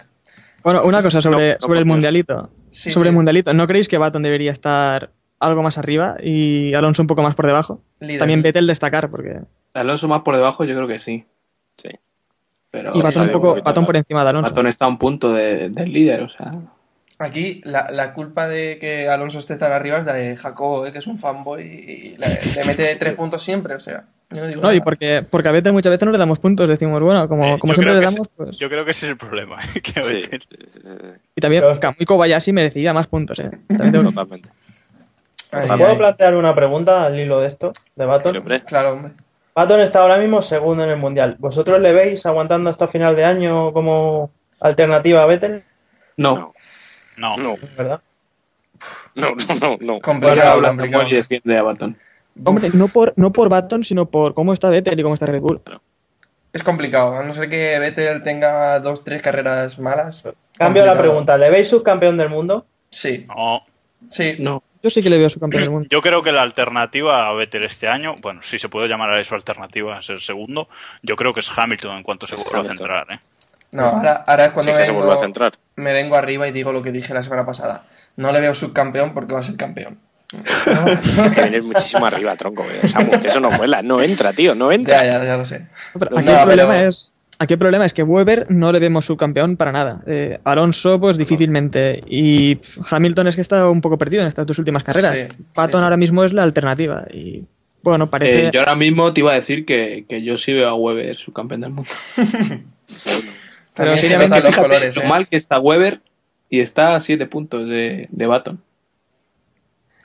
Bueno, 0.63 0.83
una 0.85 1.03
cosa 1.03 1.21
sobre, 1.21 1.51
No, 1.51 1.55
no, 1.55 1.67
sobre 1.67 1.79
el 1.79 1.85
mundialito. 1.87 2.51
Sí, 2.71 2.91
sobre 2.93 3.07
sí. 3.07 3.09
el 3.11 3.15
mundialito. 3.15 3.53
¿No 3.55 3.67
creéis 3.67 3.87
que 3.89 3.97
Baton 3.97 4.23
debería 4.23 4.53
estar 4.53 5.11
algo 5.41 5.63
más 5.63 5.79
arriba 5.79 6.17
y 6.23 6.75
Alonso 6.75 7.03
un 7.03 7.09
poco 7.09 7.23
más 7.23 7.35
por 7.35 7.47
debajo? 7.47 7.81
Líder. 8.01 8.19
También 8.19 8.43
Vettel 8.43 8.67
destacar, 8.67 9.11
porque. 9.11 9.41
Alonso 9.75 10.09
más 10.09 10.23
por 10.23 10.35
debajo, 10.37 10.65
yo 10.65 10.75
creo 10.75 10.89
que 10.89 11.01
sí. 11.01 11.25
Sí. 11.77 11.91
Pero 12.71 12.91
Y 12.95 13.01
sí, 13.01 13.19
un 13.21 13.29
poco, 13.31 13.57
por 13.87 13.97
encima 13.97 14.23
de 14.25 14.31
Alonso. 14.31 14.51
Baton 14.51 14.67
está 14.67 14.85
a 14.85 14.89
un 14.89 14.99
punto 14.99 15.33
de- 15.33 15.71
del 15.71 15.93
líder, 15.93 16.23
o 16.23 16.29
sea. 16.29 16.53
Aquí 17.21 17.61
la, 17.65 17.89
la 17.91 18.13
culpa 18.15 18.47
de 18.47 18.79
que 18.79 19.09
Alonso 19.09 19.39
esté 19.41 19.57
tan 19.57 19.73
arriba 19.73 19.99
es 19.99 20.05
de 20.05 20.37
Jacobo, 20.37 20.87
eh, 20.87 20.93
que 20.93 20.99
es 20.99 21.07
un 21.09 21.19
fanboy 21.19 21.63
y 21.63 22.17
le, 22.17 22.55
le 22.55 22.65
mete 22.65 22.95
tres 22.95 23.15
puntos 23.15 23.43
siempre, 23.43 23.75
o 23.75 23.81
sea, 23.81 24.05
yo 24.31 24.37
no 24.43 24.47
digo 24.47 24.61
No, 24.63 24.73
y 24.73 24.81
porque, 24.81 25.25
porque 25.29 25.49
a 25.49 25.53
Vettel 25.53 25.73
muchas 25.73 25.91
veces 25.91 26.07
no 26.07 26.13
le 26.13 26.19
damos 26.19 26.39
puntos. 26.39 26.69
Decimos, 26.69 27.03
bueno, 27.03 27.27
como, 27.29 27.45
Eh, 27.45 27.59
como 27.59 27.73
siempre 27.75 27.93
creo 27.93 27.95
le 27.95 28.01
que 28.09 28.15
damos, 28.15 28.29
pues. 28.37 28.57
Yo 28.59 28.69
creo 28.69 28.85
que 28.85 28.93
ese 28.93 29.07
es 29.07 29.11
el 29.13 29.17
problema. 29.19 29.57
que 29.83 29.99
a 29.99 30.03
Sí, 30.03 30.15
veces- 30.31 30.43
sí, 30.49 30.57
sí, 30.69 30.81
sí, 30.85 30.97
Y 31.35 31.41
también 31.41 31.63
Pero- 31.81 32.07
Kobayashi 32.07 32.53
merecía 32.53 32.93
más 32.93 33.07
puntos, 33.09 33.39
¿eh? 33.41 33.51
Totalmente. 33.69 34.51
Ay, 35.53 35.67
¿Puedo 35.69 35.87
ay, 35.89 35.97
plantear 35.97 36.35
una 36.37 36.55
pregunta 36.55 37.05
al 37.05 37.19
hilo 37.19 37.41
de 37.41 37.49
esto? 37.49 37.73
De 37.97 38.05
Baton. 38.05 38.33
Sí, 38.33 38.39
hombre. 38.39 38.61
Claro, 38.61 38.93
hombre. 38.93 39.13
Baton 39.55 39.81
está 39.81 40.01
ahora 40.01 40.19
mismo 40.19 40.41
segundo 40.43 40.85
en 40.85 40.91
el 40.91 40.97
Mundial. 40.99 41.37
¿Vosotros 41.39 41.81
le 41.81 41.93
veis 41.93 42.25
aguantando 42.27 42.71
hasta 42.71 42.87
final 42.89 43.17
de 43.17 43.25
año 43.25 43.73
como 43.73 44.31
alternativa 44.61 45.23
a 45.23 45.27
Vettel? 45.27 45.65
No. 46.17 46.53
No. 47.17 47.37
No, 47.37 47.55
¿Verdad? 47.77 48.01
no, 49.15 49.31
no, 49.31 49.55
no. 49.61 49.77
no. 49.81 50.01
Complicado, 50.01 50.63
complicado. 50.63 51.09
Y 51.09 51.15
defiende 51.17 51.59
a 51.59 51.63
Baton. 51.63 51.97
Hombre, 52.45 52.71
no 52.75 52.87
por, 52.87 53.13
no 53.17 53.33
por 53.33 53.49
Baton, 53.49 53.83
sino 53.83 54.07
por 54.07 54.35
cómo 54.35 54.53
está 54.53 54.69
Vettel 54.71 55.01
y 55.01 55.03
cómo 55.03 55.15
está 55.15 55.27
Red 55.27 55.41
Bull. 55.41 55.61
Es 56.53 56.63
complicado, 56.63 57.15
a 57.15 57.23
no 57.25 57.33
ser 57.33 57.49
que 57.49 57.79
Vettel 57.79 58.23
tenga 58.23 58.79
dos, 58.81 59.03
tres 59.05 59.21
carreras 59.23 59.79
malas. 59.79 60.25
Cambio 60.57 60.87
la 60.87 60.97
pregunta. 60.97 61.37
¿Le 61.37 61.51
veis 61.51 61.69
subcampeón 61.69 62.17
del 62.17 62.29
mundo? 62.29 62.65
Sí, 62.91 63.27
No. 63.29 63.63
sí. 64.07 64.37
No. 64.39 64.63
Yo 64.89 64.95
sí 64.95 65.03
que 65.03 65.11
le 65.11 65.19
veo 65.19 65.29
su 65.29 65.39
campeón 65.39 65.63
del 65.63 65.71
mundo. 65.71 65.89
Yo 65.91 66.01
creo 66.01 66.23
que 66.23 66.33
la 66.33 66.43
alternativa 66.43 67.29
a 67.29 67.33
Vettel 67.35 67.65
este 67.65 67.89
año, 67.89 68.15
bueno, 68.23 68.43
si 68.43 68.59
se 68.59 68.69
puede 68.69 68.89
llamar 68.89 69.11
a 69.11 69.21
eso 69.21 69.35
alternativa, 69.35 69.99
a 69.99 70.03
ser 70.03 70.21
segundo, 70.23 70.69
yo 71.03 71.17
creo 71.17 71.33
que 71.33 71.41
es 71.41 71.51
Hamilton 71.57 71.99
en 71.99 72.03
cuanto 72.03 72.27
se 72.27 72.35
Es 72.37 72.45
vuelva 72.45 72.61
a 72.61 72.65
centrar. 72.65 73.07
¿eh? 73.11 73.19
No, 73.73 73.83
ahora, 73.85 74.25
ahora 74.27 74.47
es 74.47 74.53
cuando 74.53 74.73
Sí 74.73 74.79
me, 74.79 74.85
se 74.85 74.91
a 74.91 74.95
vengo, 74.95 75.17
centrar. 75.17 75.53
me 75.77 75.93
vengo 75.93 76.17
arriba 76.17 76.49
y 76.49 76.53
digo 76.53 76.73
lo 76.73 76.81
que 76.83 76.91
dije 76.93 77.13
la 77.13 77.23
semana 77.23 77.45
pasada. 77.45 77.85
No 78.17 78.33
le 78.33 78.41
veo 78.41 78.55
subcampeón 78.55 79.13
porque 79.13 79.35
va 79.35 79.41
a 79.41 79.43
ser 79.43 79.57
campeón. 79.57 79.99
Tienes 80.65 81.33
que 81.35 81.41
venir 81.43 81.63
muchísimo 81.63 82.05
arriba, 82.07 82.35
tronco. 82.37 82.65
eh. 82.65 82.87
Samu, 82.89 83.11
que 83.21 83.29
eso 83.29 83.41
no 83.41 83.51
vuela. 83.51 83.83
No 83.83 84.01
entra, 84.03 84.33
tío, 84.33 84.55
no 84.55 84.71
Ya, 84.71 84.75
entra. 84.75 85.05
ya, 85.05 85.25
ya 85.25 85.37
lo 85.37 85.45
sé. 85.47 85.67
Pero 85.99 86.11
No, 86.11 86.19
aquí, 86.19 86.29
el 86.31 86.43
problema 86.43 86.75
pero- 86.75 86.89
es, 86.91 87.13
aquí 87.39 87.55
el 87.55 87.59
problema 87.59 87.85
es 87.85 87.93
que 87.93 88.03
Weber 88.03 88.51
no 88.51 88.73
le 88.73 88.81
vemos 88.81 89.07
subcampeón 89.07 89.57
para 89.57 89.73
nada. 89.73 90.03
Eh, 90.07 90.39
Alonso, 90.45 90.99
pues 91.01 91.17
difícilmente. 91.17 92.03
Y 92.07 92.59
Hamilton 92.91 93.29
es 93.29 93.37
que 93.37 93.43
está 93.43 93.69
un 93.69 93.81
poco 93.81 93.99
perdido 93.99 94.23
en 94.23 94.29
estas 94.29 94.47
dos 94.47 94.59
últimas 94.59 94.83
carreras. 94.85 95.13
Sí, 95.13 95.37
Baton 95.55 95.73
sí, 95.73 95.79
sí. 95.79 95.85
ahora 95.85 95.97
mismo 95.97 96.25
es 96.25 96.33
la 96.33 96.43
alternativa. 96.43 97.05
Y 97.13 97.45
bueno, 97.83 98.11
parece. 98.11 98.47
Eh, 98.47 98.51
yo 98.53 98.61
ahora 98.61 98.75
mismo 98.75 99.13
te 99.13 99.21
iba 99.21 99.33
a 99.33 99.37
decir 99.37 99.65
que, 99.65 100.05
que 100.09 100.23
yo 100.23 100.37
sí 100.37 100.53
veo 100.53 100.69
a 100.69 100.75
Weber 100.75 101.17
su 101.17 101.33
campeón 101.33 101.61
del 101.61 101.71
mundo. 101.71 101.91
Pero 103.75 103.97
se 103.97 104.19
notan 104.19 104.43
los 104.43 104.57
colores. 104.57 104.97
lo 104.97 105.03
¿eh? 105.03 105.07
mal 105.07 105.29
que 105.29 105.37
está 105.37 105.61
Weber 105.61 106.01
y 106.51 106.61
está 106.61 106.97
a 106.97 107.01
7 107.01 107.27
puntos 107.27 107.69
de, 107.69 108.07
de 108.11 108.27
Baton. 108.27 108.61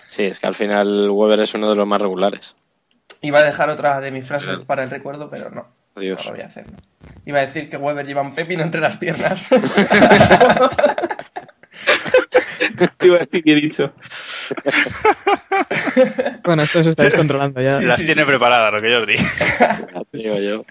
Sí, 0.05 0.23
es 0.23 0.39
que 0.39 0.45
al 0.45 0.53
final 0.53 1.09
Weber 1.09 1.41
es 1.41 1.55
uno 1.55 1.69
de 1.69 1.75
los 1.75 1.87
más 1.87 1.99
regulares. 1.99 2.55
Iba 3.21 3.39
a 3.39 3.43
dejar 3.43 3.69
otra 3.69 3.99
de 3.99 4.11
mis 4.11 4.27
frases 4.27 4.59
para 4.59 4.83
el 4.83 4.91
recuerdo, 4.91 5.29
pero 5.29 5.49
no. 5.49 5.65
No 5.95 6.01
Adiós. 6.01 6.25
lo 6.25 6.31
voy 6.31 6.41
a 6.41 6.45
hacer. 6.47 6.65
no. 6.69 6.77
Iba 7.25 7.39
a 7.39 7.45
decir 7.45 7.69
que 7.69 7.77
Weber 7.77 8.05
lleva 8.05 8.21
un 8.21 8.33
pepino 8.33 8.63
entre 8.63 8.79
las 8.81 8.97
piernas. 8.97 9.47
Te 12.97 13.07
iba 13.07 13.17
a 13.17 13.19
decir 13.19 13.43
que 13.43 13.51
he 13.51 13.55
dicho. 13.55 13.91
Bueno, 16.43 16.63
esto 16.63 16.83
se 16.83 16.89
está 16.89 17.03
descontrolando 17.03 17.61
ya. 17.61 17.77
Sí, 17.79 17.85
Las 17.85 17.97
sí, 17.99 18.05
tiene 18.05 18.21
sí. 18.21 18.27
preparadas, 18.27 18.73
lo 18.73 18.79
que 18.79 18.91
yo 18.91 18.97
os 18.99 19.07
di. 19.07 19.15
Digo 20.11 20.39
yo. 20.39 20.65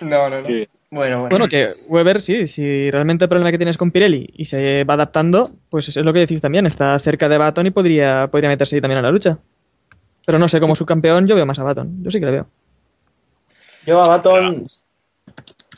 no, 0.00 0.28
no, 0.30 0.38
no. 0.38 0.44
Sí. 0.44 0.66
Bueno, 0.90 1.20
bueno. 1.20 1.28
Bueno, 1.30 1.48
que 1.48 1.68
Weber, 1.88 2.20
sí, 2.20 2.48
si 2.48 2.90
realmente 2.90 3.24
el 3.24 3.28
problema 3.28 3.50
que 3.50 3.58
tienes 3.58 3.76
con 3.76 3.90
Pirelli 3.90 4.28
y 4.34 4.44
se 4.46 4.84
va 4.84 4.94
adaptando, 4.94 5.52
pues 5.70 5.88
es 5.88 5.96
lo 5.96 6.12
que 6.12 6.20
decís 6.20 6.40
también, 6.40 6.66
está 6.66 6.98
cerca 6.98 7.28
de 7.28 7.38
Baton 7.38 7.66
y 7.66 7.70
podría, 7.70 8.26
podría 8.28 8.48
meterse 8.48 8.76
ahí 8.76 8.80
también 8.80 8.98
a 8.98 9.02
la 9.02 9.10
lucha. 9.10 9.38
Pero 10.26 10.38
no 10.38 10.48
sé, 10.48 10.58
como 10.60 10.74
subcampeón 10.76 11.26
yo 11.26 11.34
veo 11.36 11.46
más 11.46 11.58
a 11.58 11.62
Baton, 11.64 12.02
yo 12.02 12.10
sí 12.10 12.18
que 12.18 12.26
le 12.26 12.32
veo. 12.32 12.48
Yo 13.86 14.02
a 14.02 14.08
Baton. 14.08 14.66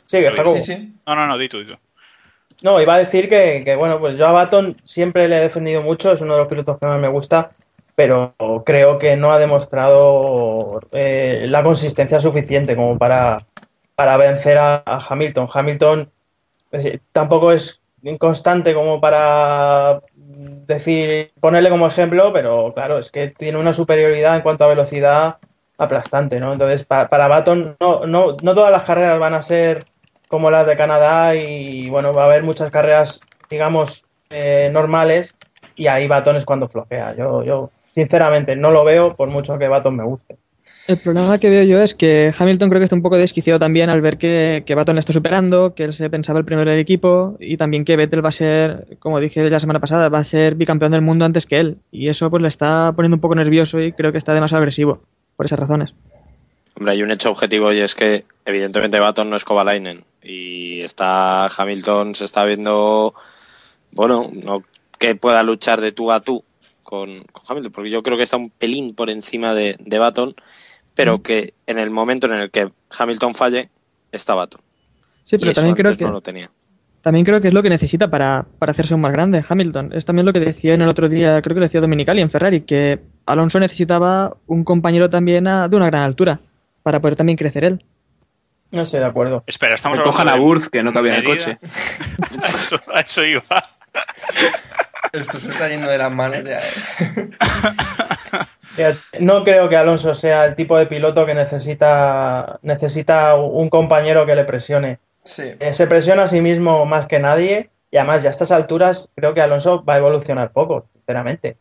Sigue, 0.05 0.31
Jacobo. 0.31 0.55
Sí, 0.55 0.61
sí. 0.61 0.93
No, 1.05 1.15
no, 1.15 1.27
no, 1.27 1.37
di 1.37 1.49
tú, 1.49 1.59
di 1.59 1.67
tú. 1.67 1.75
No, 2.61 2.81
iba 2.81 2.95
a 2.95 2.99
decir 2.99 3.29
que, 3.29 3.61
que, 3.63 3.75
bueno, 3.75 3.99
pues 3.99 4.17
yo 4.17 4.25
a 4.25 4.31
Baton 4.31 4.75
siempre 4.83 5.27
le 5.29 5.37
he 5.37 5.41
defendido 5.41 5.83
mucho, 5.83 6.11
es 6.11 6.21
uno 6.21 6.33
de 6.33 6.39
los 6.39 6.47
pilotos 6.47 6.77
que 6.79 6.87
más 6.87 6.99
me 6.99 7.07
gusta, 7.09 7.49
pero 7.95 8.33
creo 8.65 8.97
que 8.97 9.15
no 9.15 9.31
ha 9.31 9.39
demostrado 9.39 10.79
eh, 10.91 11.45
la 11.49 11.61
consistencia 11.61 12.19
suficiente 12.19 12.75
como 12.75 12.97
para, 12.97 13.37
para 13.95 14.17
vencer 14.17 14.57
a, 14.57 14.81
a 14.85 15.05
Hamilton. 15.07 15.49
Hamilton 15.53 16.09
tampoco 17.11 17.51
es 17.51 17.79
inconstante 18.03 18.73
como 18.73 18.99
para 19.01 19.99
decir, 20.15 21.27
ponerle 21.39 21.69
como 21.69 21.87
ejemplo, 21.87 22.31
pero 22.33 22.73
claro, 22.73 22.99
es 22.99 23.11
que 23.11 23.27
tiene 23.29 23.57
una 23.57 23.71
superioridad 23.71 24.35
en 24.35 24.41
cuanto 24.41 24.63
a 24.63 24.67
velocidad 24.67 25.37
aplastante, 25.77 26.39
¿no? 26.39 26.51
Entonces, 26.51 26.85
para, 26.85 27.07
para 27.07 27.27
Baton, 27.27 27.75
no, 27.79 28.05
no, 28.05 28.35
no 28.41 28.53
todas 28.53 28.71
las 28.71 28.85
carreras 28.85 29.19
van 29.19 29.35
a 29.35 29.41
ser 29.41 29.79
como 30.29 30.51
las 30.51 30.67
de 30.67 30.75
Canadá 30.75 31.35
y 31.35 31.89
bueno, 31.89 32.13
va 32.13 32.23
a 32.23 32.25
haber 32.25 32.43
muchas 32.43 32.71
carreras, 32.71 33.19
digamos, 33.49 34.01
eh, 34.29 34.69
normales 34.73 35.33
y 35.75 35.87
ahí 35.87 36.07
Baton 36.07 36.35
es 36.35 36.45
cuando 36.45 36.67
flojea. 36.67 37.15
Yo, 37.15 37.43
yo, 37.43 37.69
sinceramente, 37.93 38.55
no 38.55 38.71
lo 38.71 38.83
veo 38.83 39.15
por 39.15 39.29
mucho 39.29 39.57
que 39.57 39.67
Baton 39.67 39.95
me 39.95 40.03
guste. 40.03 40.37
El 40.87 40.97
problema 40.97 41.37
que 41.37 41.49
veo 41.49 41.63
yo 41.63 41.81
es 41.81 41.93
que 41.93 42.33
Hamilton 42.37 42.69
creo 42.69 42.79
que 42.79 42.85
está 42.85 42.95
un 42.95 43.01
poco 43.01 43.17
desquiciado 43.17 43.59
también 43.59 43.89
al 43.89 43.99
ver 43.99 44.17
que, 44.17 44.63
que 44.65 44.73
Baton 44.73 44.95
le 44.95 45.01
está 45.01 45.11
superando, 45.11 45.75
que 45.75 45.83
él 45.83 45.93
se 45.93 46.09
pensaba 46.09 46.39
el 46.39 46.45
primero 46.45 46.71
del 46.71 46.79
equipo 46.79 47.35
y 47.41 47.57
también 47.57 47.83
que 47.83 47.97
Vettel 47.97 48.23
va 48.23 48.29
a 48.29 48.33
ser, 48.33 48.97
como 48.99 49.19
dije 49.19 49.49
la 49.49 49.59
semana 49.59 49.81
pasada, 49.81 50.07
va 50.07 50.19
a 50.19 50.23
ser 50.23 50.55
bicampeón 50.55 50.93
del 50.93 51.01
mundo 51.01 51.25
antes 51.25 51.45
que 51.45 51.59
él. 51.59 51.77
Y 51.91 52.07
eso 52.07 52.29
pues 52.29 52.41
le 52.41 52.47
está 52.47 52.93
poniendo 52.95 53.15
un 53.15 53.21
poco 53.21 53.35
nervioso 53.35 53.81
y 53.81 53.91
creo 53.91 54.13
que 54.13 54.17
está 54.17 54.33
demasiado 54.33 54.59
agresivo 54.59 55.01
por 55.37 55.45
esas 55.45 55.59
razones. 55.59 55.93
Hombre, 56.75 56.93
hay 56.93 57.01
un 57.01 57.11
hecho 57.11 57.31
objetivo 57.31 57.71
y 57.71 57.79
es 57.79 57.95
que 57.95 58.25
evidentemente 58.45 58.99
Baton 58.99 59.29
no 59.29 59.37
es 59.37 59.45
Kovalainen 59.45 60.03
y 60.21 60.81
está 60.81 61.45
Hamilton 61.45 62.13
se 62.13 62.25
está 62.25 62.43
viendo 62.43 63.13
bueno, 63.91 64.29
no 64.33 64.59
que 64.99 65.15
pueda 65.15 65.43
luchar 65.43 65.79
de 65.79 65.91
tú 65.91 66.11
a 66.11 66.19
tú 66.19 66.43
con, 66.83 67.23
con 67.23 67.43
Hamilton, 67.47 67.71
porque 67.71 67.89
yo 67.89 68.03
creo 68.03 68.17
que 68.17 68.23
está 68.23 68.37
un 68.37 68.49
pelín 68.49 68.95
por 68.95 69.09
encima 69.09 69.53
de, 69.53 69.75
de 69.79 69.99
Baton, 69.99 70.35
pero 70.95 71.21
que 71.21 71.53
en 71.67 71.77
el 71.77 71.91
momento 71.91 72.27
en 72.27 72.33
el 72.33 72.51
que 72.51 72.71
Hamilton 72.97 73.35
falle, 73.35 73.69
está 74.11 74.33
Baton. 74.33 74.61
Sí, 75.23 75.37
pero 75.37 75.53
también 75.53 75.75
creo 75.75 75.95
que 75.95 76.03
no 76.03 76.11
lo 76.11 76.21
tenía. 76.21 76.49
También 77.07 77.25
creo 77.25 77.39
que 77.39 77.47
es 77.47 77.53
lo 77.53 77.63
que 77.63 77.69
necesita 77.69 78.09
para, 78.09 78.45
para 78.59 78.71
hacerse 78.71 78.93
un 78.93 78.99
más 78.99 79.13
grande 79.13 79.41
Hamilton. 79.47 79.91
Es 79.93 80.03
también 80.03 80.25
lo 80.25 80.33
que 80.33 80.41
decía 80.41 80.73
en 80.73 80.81
el 80.81 80.89
otro 80.89 81.07
día, 81.07 81.41
creo 81.41 81.53
que 81.53 81.61
lo 81.61 81.65
decía 81.65 81.79
Dominicali 81.79 82.19
en 82.21 82.29
Ferrari, 82.29 82.61
que 82.63 82.99
Alonso 83.25 83.59
necesitaba 83.61 84.35
un 84.45 84.65
compañero 84.65 85.09
también 85.09 85.47
a- 85.47 85.69
de 85.69 85.75
una 85.77 85.85
gran 85.87 86.01
altura 86.03 86.39
para 86.83 86.99
poder 86.99 87.15
también 87.15 87.37
crecer 87.37 87.63
él. 87.63 87.85
No 88.71 88.81
estoy 88.81 88.99
de 88.99 89.05
acuerdo. 89.05 89.41
Espera, 89.47 89.75
estamos 89.75 89.97
Que 89.99 90.03
cojan 90.03 90.27
a 90.27 90.31
hablando 90.31 90.45
Burz, 90.47 90.67
que 90.69 90.83
no 90.83 90.91
cabía 90.91 91.13
en 91.13 91.19
el 91.19 91.23
coche. 91.25 91.57
a, 91.61 92.35
eso, 92.45 92.77
a 92.93 92.99
eso 92.99 93.23
iba. 93.23 93.43
Esto 95.13 95.37
se 95.37 95.49
está 95.51 95.69
yendo 95.69 95.89
de 95.89 95.97
las 95.97 96.11
manos 96.11 96.45
ya. 96.45 96.57
eh. 96.59 97.29
Fíjate, 98.75 98.97
No 99.21 99.43
creo 99.45 99.69
que 99.69 99.77
Alonso 99.77 100.13
sea 100.13 100.45
el 100.45 100.55
tipo 100.55 100.77
de 100.77 100.85
piloto 100.87 101.25
que 101.25 101.33
necesita, 101.33 102.59
necesita 102.61 103.35
un 103.35 103.69
compañero 103.69 104.25
que 104.25 104.35
le 104.35 104.43
presione. 104.43 104.99
Sí. 105.27 105.43
Eh, 105.59 105.73
se 105.73 105.87
presiona 105.87 106.23
a 106.23 106.27
sí 106.27 106.41
mismo 106.41 106.85
más 106.85 107.05
que 107.05 107.19
nadie 107.19 107.69
y 107.91 107.97
además 107.97 108.23
ya 108.23 108.29
a 108.29 108.31
estas 108.31 108.51
alturas 108.51 109.09
creo 109.15 109.33
que 109.33 109.41
Alonso 109.41 109.83
va 109.83 109.95
a 109.95 109.97
evolucionar 109.97 110.51
poco, 110.51 110.87
sinceramente. 110.93 111.57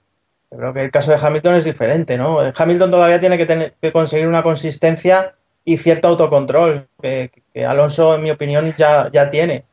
Yo 0.50 0.58
creo 0.58 0.72
que 0.72 0.84
el 0.84 0.90
caso 0.92 1.10
de 1.10 1.18
Hamilton 1.20 1.56
es 1.56 1.64
diferente, 1.64 2.16
¿no? 2.16 2.38
Hamilton 2.54 2.90
todavía 2.90 3.18
tiene 3.18 3.36
que, 3.36 3.46
tener, 3.46 3.74
que 3.80 3.90
conseguir 3.90 4.28
una 4.28 4.44
consistencia 4.44 5.34
y 5.64 5.78
cierto 5.78 6.06
autocontrol 6.08 6.86
que, 7.02 7.30
que 7.52 7.66
Alonso, 7.66 8.14
en 8.14 8.22
mi 8.22 8.30
opinión, 8.30 8.72
ya, 8.78 9.10
ya 9.12 9.28
tiene. 9.28 9.64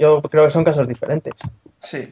Yo 0.00 0.22
creo 0.22 0.44
que 0.44 0.50
son 0.50 0.64
casos 0.64 0.88
diferentes. 0.88 1.34
Sí. 1.76 2.02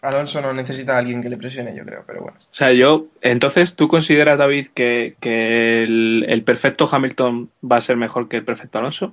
Alonso 0.00 0.40
no 0.40 0.52
necesita 0.52 0.94
a 0.94 0.98
alguien 0.98 1.20
que 1.20 1.28
le 1.28 1.36
presione, 1.36 1.74
yo 1.74 1.84
creo, 1.84 2.04
pero 2.06 2.22
bueno. 2.22 2.38
O 2.40 2.54
sea, 2.54 2.72
yo, 2.72 3.06
entonces, 3.20 3.74
¿tú 3.74 3.88
consideras, 3.88 4.38
David, 4.38 4.68
que, 4.72 5.16
que 5.20 5.82
el, 5.82 6.24
el 6.28 6.44
perfecto 6.44 6.88
Hamilton 6.90 7.50
va 7.70 7.76
a 7.76 7.80
ser 7.80 7.96
mejor 7.96 8.28
que 8.28 8.36
el 8.36 8.44
perfecto 8.44 8.78
Alonso? 8.78 9.12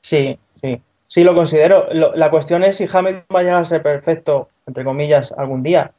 Sí, 0.00 0.38
sí. 1.08 1.24
Lo 1.24 1.34
considero. 1.34 1.88
Lo- 1.92 2.14
la 2.14 2.30
cuestión 2.30 2.62
es 2.62 2.76
si 2.76 2.86
Hamilton 2.90 3.24
va 3.34 3.40
a 3.40 3.42
llegar 3.42 3.62
a 3.62 3.64
ser 3.64 3.82
perfecto, 3.82 4.46
entre 4.66 4.84
comillas, 4.84 5.32
algún 5.32 5.62
día. 5.64 5.90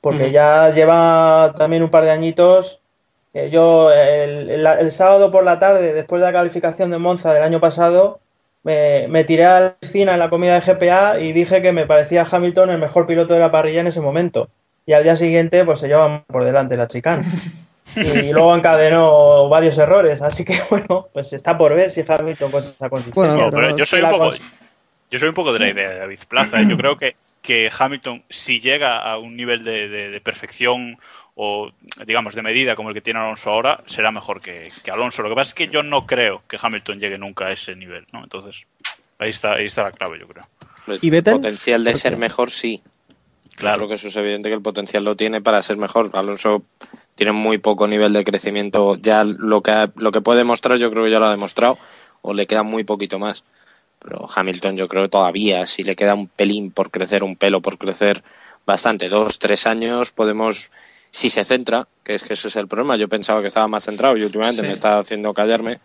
Porque 0.00 0.32
ya 0.32 0.70
lleva 0.70 1.54
también 1.56 1.82
un 1.84 1.90
par 1.90 2.04
de 2.04 2.10
añitos. 2.10 2.80
Eh, 3.34 3.50
yo 3.50 3.92
el, 3.92 4.50
el- 4.50 4.66
el 4.66 4.90
sábado 4.92 5.30
por 5.30 5.44
la 5.44 5.58
tarde, 5.58 5.92
después 5.92 6.20
de 6.22 6.26
la 6.28 6.32
calificación 6.32 6.90
de 6.90 6.98
Monza 6.98 7.32
del 7.34 7.42
año 7.44 7.60
pasado, 7.60 8.18
me, 8.64 9.06
me 9.08 9.24
tiré 9.24 9.44
a 9.44 9.60
la 9.60 9.74
piscina 9.74 10.12
en 10.14 10.18
la 10.18 10.28
comida 10.30 10.58
de 10.58 10.60
GPA 10.72 11.18
y 11.20 11.32
dije 11.32 11.62
que 11.62 11.72
me 11.72 11.86
parecía 11.86 12.26
Hamilton 12.30 12.70
el 12.70 12.78
mejor 12.78 13.06
piloto 13.06 13.34
de 13.34 13.40
la 13.40 13.50
parrilla 13.52 13.80
en 13.80 13.86
ese 13.88 14.00
momento. 14.00 14.48
Y 14.86 14.92
al 14.94 15.04
día 15.04 15.14
siguiente, 15.16 15.64
pues 15.64 15.78
se 15.80 15.86
llevan 15.88 16.24
por 16.26 16.44
delante 16.44 16.76
la 16.76 16.88
chicane. 16.88 17.22
Y 17.96 18.32
luego 18.32 18.54
encadenó 18.54 19.48
varios 19.48 19.76
errores. 19.78 20.20
Así 20.22 20.44
que, 20.44 20.58
bueno, 20.70 21.08
pues 21.12 21.32
está 21.32 21.56
por 21.56 21.74
ver 21.74 21.90
si 21.90 22.02
Hamilton 22.06 22.50
con 22.50 22.62
esa 22.64 22.88
consistencia. 22.88 23.32
Bueno, 23.34 23.50
No, 23.50 23.50
pero 23.50 23.76
yo 23.76 23.86
soy 23.86 24.00
un 24.02 24.10
poco, 24.10 24.32
yo 25.10 25.18
soy 25.18 25.28
un 25.28 25.34
poco 25.34 25.52
de 25.52 25.58
la 25.58 25.68
idea 25.68 25.90
de 25.90 25.98
David 25.98 26.20
Plaza. 26.28 26.60
¿eh? 26.60 26.66
Yo 26.68 26.76
creo 26.78 26.96
que, 26.96 27.16
que 27.42 27.70
Hamilton, 27.76 28.22
si 28.28 28.60
llega 28.60 28.98
a 28.98 29.18
un 29.18 29.36
nivel 29.36 29.62
de, 29.64 29.88
de- 29.88 30.10
de 30.10 30.20
perfección 30.20 30.98
o, 31.34 31.70
digamos, 32.06 32.34
de 32.34 32.42
medida 32.42 32.76
como 32.76 32.90
el 32.90 32.94
que 32.94 33.00
tiene 33.00 33.18
Alonso 33.20 33.50
ahora, 33.50 33.80
será 33.86 34.10
mejor 34.12 34.40
que, 34.42 34.68
que 34.84 34.90
Alonso. 34.90 35.22
Lo 35.22 35.28
que 35.30 35.34
pasa 35.34 35.48
es 35.48 35.54
que 35.54 35.68
yo 35.68 35.82
no 35.82 36.06
creo 36.06 36.42
que 36.48 36.58
Hamilton 36.60 36.98
llegue 37.00 37.16
nunca 37.18 37.46
a 37.46 37.52
ese 37.52 37.74
nivel, 37.74 38.06
¿no? 38.12 38.22
Entonces, 38.22 38.64
ahí 39.18 39.30
está, 39.30 39.54
ahí 39.54 39.64
está 39.64 39.82
la 39.84 39.92
clave, 39.92 40.18
yo 40.18 40.26
creo. 40.28 40.44
¿Y 41.00 41.08
Vettel? 41.10 41.34
potencial 41.34 41.84
de 41.84 41.94
ser 41.96 42.16
mejor, 42.18 42.50
sí. 42.50 42.82
Claro. 43.56 43.86
Que 43.86 43.94
eso 43.94 44.08
es 44.08 44.16
evidente 44.16 44.48
que 44.48 44.54
el 44.54 44.62
potencial 44.62 45.04
lo 45.04 45.14
tiene 45.16 45.40
para 45.40 45.62
ser 45.62 45.76
mejor. 45.76 46.10
Alonso 46.14 46.62
tiene 47.14 47.32
muy 47.32 47.58
poco 47.58 47.86
nivel 47.86 48.12
de 48.12 48.24
crecimiento. 48.24 48.96
Ya 48.96 49.24
lo 49.24 49.62
que, 49.62 49.90
lo 49.96 50.10
que 50.10 50.20
puede 50.20 50.38
demostrar, 50.38 50.78
yo 50.78 50.90
creo 50.90 51.04
que 51.04 51.10
ya 51.10 51.18
lo 51.18 51.26
ha 51.26 51.30
demostrado, 51.30 51.78
o 52.22 52.34
le 52.34 52.46
queda 52.46 52.62
muy 52.62 52.84
poquito 52.84 53.18
más. 53.18 53.44
Pero 53.98 54.26
Hamilton, 54.34 54.76
yo 54.76 54.88
creo 54.88 55.04
que 55.04 55.10
todavía, 55.10 55.64
si 55.66 55.84
le 55.84 55.94
queda 55.94 56.14
un 56.14 56.26
pelín 56.28 56.72
por 56.72 56.90
crecer, 56.90 57.22
un 57.22 57.36
pelo 57.36 57.60
por 57.60 57.78
crecer 57.78 58.24
bastante, 58.66 59.08
dos, 59.08 59.38
tres 59.38 59.66
años, 59.66 60.10
podemos, 60.10 60.70
si 61.10 61.30
se 61.30 61.44
centra, 61.44 61.86
que 62.02 62.14
es 62.14 62.24
que 62.24 62.32
ese 62.34 62.48
es 62.48 62.56
el 62.56 62.66
problema. 62.66 62.96
Yo 62.96 63.08
pensaba 63.08 63.40
que 63.42 63.46
estaba 63.46 63.68
más 63.68 63.84
centrado 63.84 64.16
y 64.16 64.24
últimamente 64.24 64.62
Sí. 64.62 64.66
me 64.66 64.72
está 64.72 64.98
haciendo 64.98 65.32
callarme. 65.34 65.78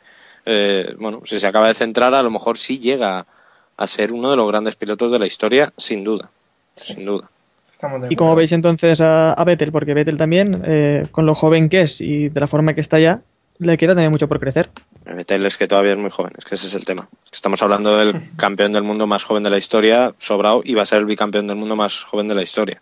Eh, 0.45 0.95
bueno, 0.97 1.21
si 1.25 1.39
se 1.39 1.45
acaba 1.45 1.67
de 1.67 1.73
centrar, 1.75 2.15
a 2.15 2.23
lo 2.23 2.31
mejor 2.31 2.57
sí 2.57 2.79
llega 2.79 3.27
a 3.75 3.87
ser 3.87 4.13
uno 4.13 4.31
de 4.31 4.37
los 4.37 4.47
grandes 4.47 4.75
pilotos 4.75 5.11
de 5.11 5.19
la 5.19 5.27
historia, 5.27 5.71
sin 5.77 6.03
duda. 6.03 6.31
Sin 6.75 7.05
duda. 7.05 7.29
Estamos 7.77 8.01
de 8.01 8.07
¿Y 8.09 8.15
cómo 8.15 8.31
acuerdo. 8.31 8.37
veis 8.37 8.51
entonces 8.53 9.01
a, 9.01 9.33
a 9.33 9.43
Vettel? 9.43 9.71
Porque 9.71 9.93
Vettel 9.93 10.17
también, 10.17 10.63
eh, 10.65 11.03
con 11.11 11.27
lo 11.27 11.35
joven 11.35 11.69
que 11.69 11.81
es 11.81 12.01
y 12.01 12.27
de 12.29 12.39
la 12.39 12.47
forma 12.47 12.73
que 12.73 12.81
está 12.81 12.97
ya, 12.99 13.21
le 13.59 13.77
queda 13.77 13.93
también 13.93 14.09
mucho 14.11 14.27
por 14.27 14.39
crecer. 14.39 14.69
Vettel 15.05 15.45
es 15.45 15.59
que 15.59 15.67
todavía 15.67 15.91
es 15.91 15.99
muy 15.99 16.09
joven, 16.09 16.33
es 16.39 16.45
que 16.45 16.55
ese 16.55 16.65
es 16.65 16.73
el 16.73 16.85
tema. 16.85 17.07
Estamos 17.31 17.61
hablando 17.61 17.95
del 17.95 18.31
campeón 18.35 18.71
del 18.71 18.81
mundo 18.81 19.05
más 19.05 19.23
joven 19.23 19.43
de 19.43 19.51
la 19.51 19.57
historia, 19.59 20.13
sobrado, 20.17 20.61
y 20.63 20.73
va 20.73 20.81
a 20.81 20.85
ser 20.85 20.97
el 20.97 21.05
bicampeón 21.05 21.45
del 21.45 21.55
mundo 21.55 21.75
más 21.75 22.03
joven 22.03 22.27
de 22.27 22.33
la 22.33 22.41
historia. 22.41 22.81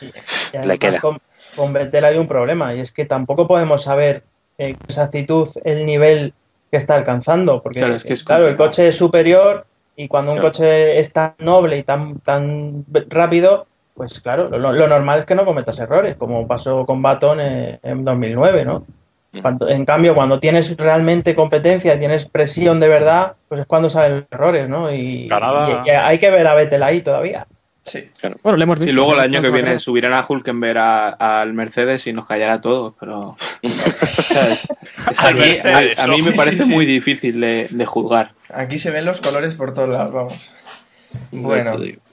Y 0.00 0.06
Le 0.66 0.76
queda. 0.78 0.98
Con, 0.98 1.18
con 1.54 1.72
Vettel 1.72 2.04
hay 2.04 2.18
un 2.18 2.26
problema 2.26 2.74
y 2.74 2.80
es 2.80 2.90
que 2.90 3.04
tampoco 3.04 3.46
podemos 3.46 3.84
saber 3.84 4.24
eh, 4.58 4.74
con 4.74 4.86
exactitud 4.88 5.48
el 5.64 5.86
nivel 5.86 6.34
que 6.70 6.78
está 6.78 6.96
alcanzando. 6.96 7.62
Porque, 7.62 7.78
Claro, 7.78 7.94
es 7.94 8.02
que 8.02 8.14
es 8.14 8.24
claro, 8.24 8.48
el 8.48 8.56
coche 8.56 8.88
es 8.88 8.96
superior 8.96 9.66
y 9.94 10.08
cuando 10.08 10.32
un 10.32 10.38
Claro. 10.38 10.50
coche 10.50 10.98
es 10.98 11.12
tan 11.12 11.34
noble 11.38 11.78
y 11.78 11.82
tan, 11.84 12.18
tan 12.20 12.84
rápido, 13.08 13.66
pues 13.94 14.20
claro, 14.20 14.48
lo, 14.48 14.72
lo 14.72 14.86
normal 14.88 15.20
es 15.20 15.26
que 15.26 15.34
no 15.34 15.44
cometas 15.44 15.78
errores, 15.78 16.16
como 16.16 16.46
pasó 16.46 16.84
con 16.86 17.02
Baton 17.02 17.40
en, 17.40 17.78
en 17.82 18.04
2009, 18.04 18.64
¿no? 18.64 18.84
Cuando- 19.40 19.68
en 19.68 19.84
cambio, 19.86 20.14
cuando 20.14 20.38
tienes 20.38 20.76
realmente 20.76 21.34
competencia, 21.34 21.98
tienes 21.98 22.26
presión 22.26 22.80
de 22.80 22.88
verdad, 22.88 23.32
pues 23.48 23.62
es 23.62 23.66
cuando 23.66 23.88
salen 23.88 24.16
los 24.20 24.24
errores, 24.30 24.68
¿no? 24.68 24.92
Y, 24.92 25.26
Canadá- 25.28 25.82
y- 25.86 25.88
y 25.88 25.90
hay 25.90 26.18
que 26.18 26.30
ver 26.30 26.46
a 26.46 26.54
Vettel 26.54 26.82
ahí 26.82 27.00
todavía. 27.00 27.46
Sí. 27.84 28.08
Bueno, 28.44 28.56
le 28.58 28.64
hemos 28.64 28.78
visto. 28.78 28.90
Y 28.92 28.94
luego 28.94 29.14
el 29.14 29.20
año 29.20 29.42
que 29.42 29.50
viene 29.50 29.78
subirán 29.80 30.12
a 30.12 30.24
Hulkenberg 30.28 30.78
a- 30.78 31.40
al 31.40 31.52
Mercedes 31.52 32.06
y 32.06 32.12
nos 32.12 32.26
callará 32.26 32.54
a 32.54 32.60
todos, 32.60 32.94
pero... 33.00 33.36
a, 35.16 35.30
mí, 35.32 35.40
a- 35.64 36.02
a 36.04 36.06
mí 36.06 36.22
me 36.22 36.32
parece 36.32 36.58
sí, 36.62 36.68
sí. 36.68 36.72
muy 36.74 36.86
difícil 36.86 37.40
de, 37.40 37.66
de 37.70 37.86
juzgar. 37.86 38.32
Aquí 38.52 38.78
se 38.78 38.90
ven 38.90 39.04
los 39.04 39.20
colores 39.20 39.54
por 39.54 39.74
todos 39.74 39.88
lados, 39.88 40.12
vamos. 40.12 40.52
Bueno. 41.30 41.72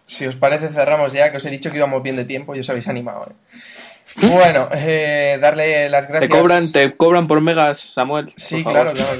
Si 0.09 0.25
os 0.25 0.35
parece 0.35 0.69
cerramos 0.69 1.13
ya, 1.13 1.29
que 1.31 1.37
os 1.37 1.45
he 1.45 1.51
dicho 1.51 1.69
que 1.71 1.77
íbamos 1.77 2.01
bien 2.01 2.15
de 2.15 2.25
tiempo 2.25 2.55
y 2.55 2.59
os 2.59 2.69
habéis 2.69 2.87
animado. 2.87 3.27
¿eh? 3.29 4.27
Bueno, 4.27 4.67
eh, 4.73 5.37
darle 5.39 5.87
las 5.87 6.07
¿Te 6.07 6.13
gracias. 6.13 6.31
cobran, 6.39 6.71
¿Te 6.71 6.95
cobran 6.97 7.27
por 7.27 7.39
megas, 7.41 7.91
Samuel? 7.93 8.33
Sí, 8.35 8.63
claro, 8.63 8.93
favor. 8.95 9.15
claro 9.17 9.19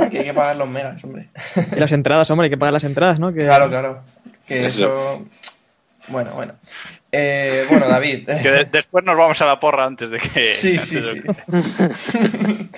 que, 0.00 0.08
que 0.10 0.18
hay 0.20 0.24
que 0.24 0.34
pagar 0.34 0.56
los 0.56 0.68
megas, 0.68 1.04
hombre. 1.04 1.28
Y 1.76 1.78
las 1.78 1.92
entradas, 1.92 2.30
hombre, 2.30 2.46
hay 2.46 2.50
que 2.50 2.56
pagar 2.56 2.72
las 2.72 2.84
entradas, 2.84 3.20
¿no? 3.20 3.32
Que... 3.32 3.40
Claro, 3.40 3.68
claro. 3.68 4.00
Que 4.46 4.64
Eso. 4.66 4.86
eso. 4.86 5.26
Bueno, 6.08 6.32
bueno. 6.32 6.54
Eh, 7.12 7.66
bueno, 7.68 7.86
David. 7.86 8.24
Que 8.42 8.50
de- 8.50 8.64
después 8.64 9.04
nos 9.04 9.16
vamos 9.18 9.40
a 9.42 9.46
la 9.46 9.60
porra 9.60 9.84
antes 9.84 10.10
de 10.10 10.18
que. 10.18 10.42
Sí, 10.44 10.78
sí, 10.78 10.96
de- 10.96 11.02
sí. 11.02 12.68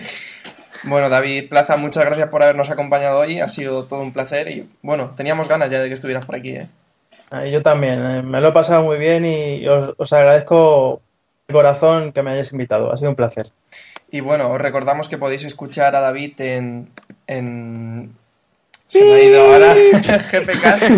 bueno, 0.85 1.09
David 1.09 1.49
Plaza, 1.49 1.77
muchas 1.77 2.05
gracias 2.05 2.29
por 2.29 2.43
habernos 2.43 2.69
acompañado 2.71 3.21
hoy. 3.21 3.41
Ha 3.41 3.49
sido 3.49 3.85
todo 3.85 4.01
un 4.01 4.13
placer 4.13 4.49
y, 4.51 4.69
bueno, 4.83 5.13
teníamos 5.17 5.49
ganas 5.49 5.71
ya 5.71 5.81
de 5.81 5.89
que 5.89 5.95
estuvieras 5.95 6.27
por 6.27 6.35
aquí, 6.37 6.51
¿eh? 6.51 6.67
Ah, 7.31 7.47
Yo 7.47 7.63
también, 7.63 8.05
eh, 8.05 8.23
me 8.23 8.41
lo 8.41 8.49
he 8.49 8.53
pasado 8.53 8.83
muy 8.83 8.99
bien 8.99 9.25
y 9.25 9.67
os, 9.67 9.95
os 9.97 10.13
agradezco 10.13 11.01
de 11.49 11.55
corazón 11.55 12.13
que 12.13 12.23
me 12.23 12.33
hayáis 12.33 12.53
invitado. 12.53 12.93
Ha 12.93 12.97
sido 12.97 13.11
un 13.11 13.17
placer. 13.17 13.49
Y 14.11 14.21
bueno, 14.21 14.51
os 14.51 14.61
recordamos 14.61 15.09
que 15.09 15.19
podéis 15.19 15.45
escuchar 15.45 15.97
a 15.97 16.01
David 16.01 16.41
en. 16.41 16.89
en... 17.27 18.13
Se 18.87 19.05
me 19.05 19.15
ha 19.15 19.23
ido 19.23 19.43
ahora 19.43 19.75
GPCast, 20.33 20.91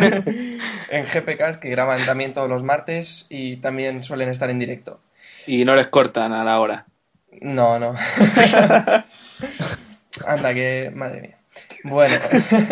en 0.90 1.04
GPCast 1.04 1.62
que 1.62 1.70
graban 1.70 2.04
también 2.04 2.34
todos 2.34 2.50
los 2.50 2.62
martes 2.62 3.26
y 3.30 3.56
también 3.56 4.04
suelen 4.04 4.28
estar 4.28 4.50
en 4.50 4.58
directo. 4.58 5.00
Y 5.46 5.64
no 5.64 5.74
les 5.74 5.88
cortan 5.88 6.34
a 6.34 6.44
la 6.44 6.60
hora. 6.60 6.84
No, 7.40 7.78
no. 7.78 7.94
Anda, 10.26 10.52
que. 10.52 10.90
Madre 10.94 11.20
mía. 11.22 11.35
Bueno, 11.84 12.16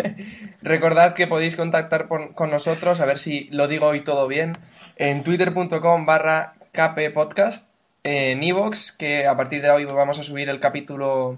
recordad 0.61 1.13
que 1.13 1.27
podéis 1.27 1.55
contactar 1.55 2.07
por- 2.07 2.33
con 2.33 2.49
nosotros, 2.51 2.99
a 2.99 3.05
ver 3.05 3.17
si 3.17 3.45
lo 3.51 3.67
digo 3.67 3.87
hoy 3.87 4.03
todo 4.03 4.27
bien, 4.27 4.57
en 4.97 5.23
twitter.com 5.23 6.05
barra 6.05 6.53
kppodcast, 6.71 7.69
en 8.03 8.43
iVoox, 8.43 8.91
que 8.91 9.25
a 9.25 9.35
partir 9.37 9.61
de 9.61 9.69
hoy 9.71 9.85
vamos 9.85 10.19
a 10.19 10.23
subir 10.23 10.49
el 10.49 10.59
capítulo 10.59 11.37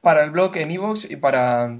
para 0.00 0.22
el 0.22 0.30
blog 0.30 0.56
en 0.56 0.70
iVoox 0.70 1.10
y 1.10 1.16
para 1.16 1.76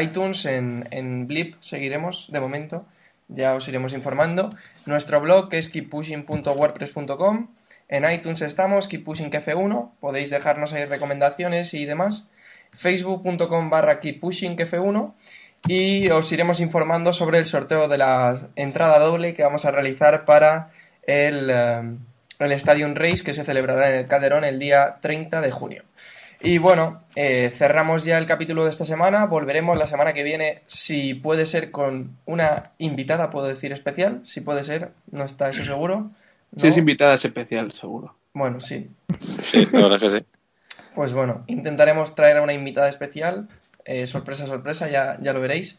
iTunes 0.00 0.44
en, 0.46 0.88
en 0.90 1.26
Blip. 1.26 1.54
Seguiremos 1.60 2.30
de 2.32 2.40
momento, 2.40 2.86
ya 3.28 3.54
os 3.54 3.68
iremos 3.68 3.92
informando. 3.92 4.54
Nuestro 4.86 5.20
blog 5.20 5.48
que 5.48 5.58
es 5.58 5.68
keeppushing.wordpress.com, 5.68 7.48
en 7.88 8.10
iTunes 8.10 8.40
estamos, 8.42 8.88
keeppushingf1, 8.88 9.90
podéis 10.00 10.30
dejarnos 10.30 10.72
ahí 10.72 10.84
recomendaciones 10.84 11.72
y 11.74 11.84
demás 11.84 12.28
facebook.com 12.76 13.70
barra 13.70 14.00
keeppushingf1 14.00 15.12
y 15.66 16.08
os 16.10 16.30
iremos 16.32 16.60
informando 16.60 17.12
sobre 17.12 17.38
el 17.38 17.44
sorteo 17.44 17.88
de 17.88 17.98
la 17.98 18.48
entrada 18.56 18.98
doble 18.98 19.34
que 19.34 19.42
vamos 19.42 19.64
a 19.64 19.70
realizar 19.70 20.24
para 20.24 20.70
el, 21.02 21.50
eh, 21.50 21.82
el 22.38 22.52
Stadium 22.52 22.94
Race 22.94 23.24
que 23.24 23.34
se 23.34 23.44
celebrará 23.44 23.88
en 23.90 24.00
el 24.00 24.06
Calderón 24.06 24.44
el 24.44 24.58
día 24.58 24.98
30 25.00 25.40
de 25.40 25.50
junio. 25.50 25.82
Y 26.40 26.58
bueno, 26.58 27.00
eh, 27.16 27.50
cerramos 27.52 28.04
ya 28.04 28.16
el 28.16 28.26
capítulo 28.26 28.62
de 28.62 28.70
esta 28.70 28.84
semana, 28.84 29.26
volveremos 29.26 29.76
la 29.76 29.88
semana 29.88 30.12
que 30.12 30.22
viene, 30.22 30.62
si 30.66 31.14
puede 31.14 31.46
ser 31.46 31.72
con 31.72 32.16
una 32.26 32.62
invitada, 32.78 33.30
puedo 33.30 33.48
decir 33.48 33.72
especial, 33.72 34.20
si 34.22 34.40
puede 34.40 34.62
ser, 34.62 34.92
no 35.10 35.24
está 35.24 35.50
eso 35.50 35.64
seguro. 35.64 36.10
Si 36.56 36.68
es 36.68 36.76
invitada 36.76 37.14
es 37.14 37.24
especial, 37.24 37.72
seguro. 37.72 38.14
Bueno, 38.32 38.60
sí, 38.60 38.88
Sí, 39.18 39.66
la 39.72 39.80
verdad 39.80 39.96
es 39.96 40.02
que 40.02 40.20
sí. 40.20 40.26
Pues 40.98 41.12
bueno, 41.12 41.44
intentaremos 41.46 42.16
traer 42.16 42.38
a 42.38 42.42
una 42.42 42.54
invitada 42.54 42.88
especial. 42.88 43.46
eh, 43.84 44.08
sorpresa, 44.08 44.48
sorpresa, 44.48 44.88
ya, 44.88 45.16
ya 45.20 45.32
lo 45.32 45.40
veréis. 45.40 45.78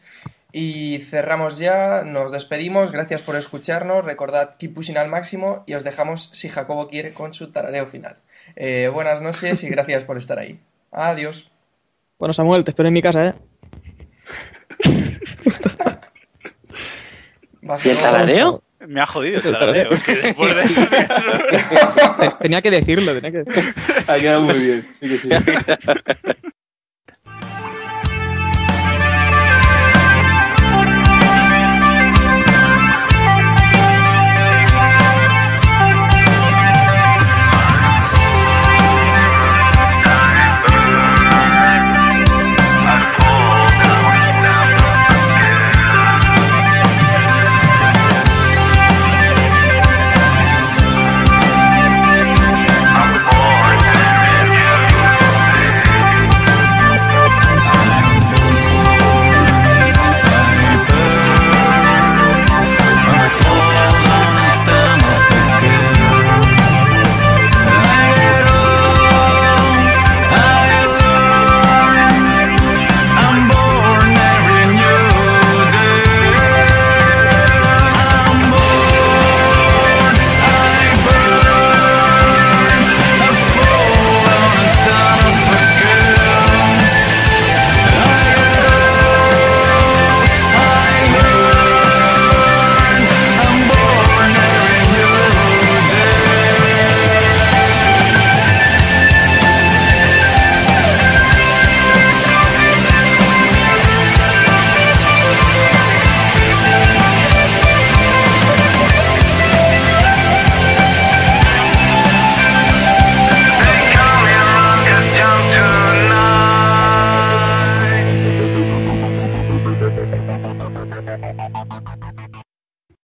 Y 0.50 1.00
cerramos 1.00 1.58
ya, 1.58 2.04
nos 2.06 2.32
despedimos, 2.32 2.90
gracias 2.90 3.20
por 3.20 3.36
escucharnos, 3.36 4.02
recordad 4.02 4.54
keep 4.56 4.72
pushing 4.72 4.96
al 4.96 5.08
máximo 5.08 5.62
y 5.66 5.74
os 5.74 5.84
dejamos 5.84 6.30
si 6.32 6.48
Jacobo 6.48 6.88
quiere 6.88 7.12
con 7.12 7.34
su 7.34 7.52
tarareo 7.52 7.86
final. 7.86 8.16
Eh, 8.56 8.88
buenas 8.90 9.20
noches 9.20 9.62
y 9.62 9.68
gracias 9.68 10.04
por 10.04 10.16
estar 10.16 10.38
ahí. 10.38 10.58
Adiós. 10.90 11.50
Bueno, 12.18 12.32
Samuel, 12.32 12.64
te 12.64 12.70
espero 12.70 12.88
en 12.88 12.94
mi 12.94 13.02
casa, 13.02 13.26
¿eh? 13.26 13.34
¿Y 17.84 17.88
el 17.90 17.98
tarareo? 17.98 18.62
Me 18.86 19.00
ha 19.00 19.06
jodido 19.06 19.40
el 19.42 19.52
tarareo. 19.52 19.88
que 19.90 20.12
después 20.14 20.56
de 20.56 20.62
Tenía 22.40 22.62
que 22.62 22.70
decirlo, 22.70 23.12
tenía 23.20 23.30
que 23.30 23.50
Ha 24.06 24.14
quedado 24.14 24.42
muy 24.42 24.54
bien. 24.54 24.88
Sí 25.00 25.08
que 25.08 25.18
sí. 25.18 25.28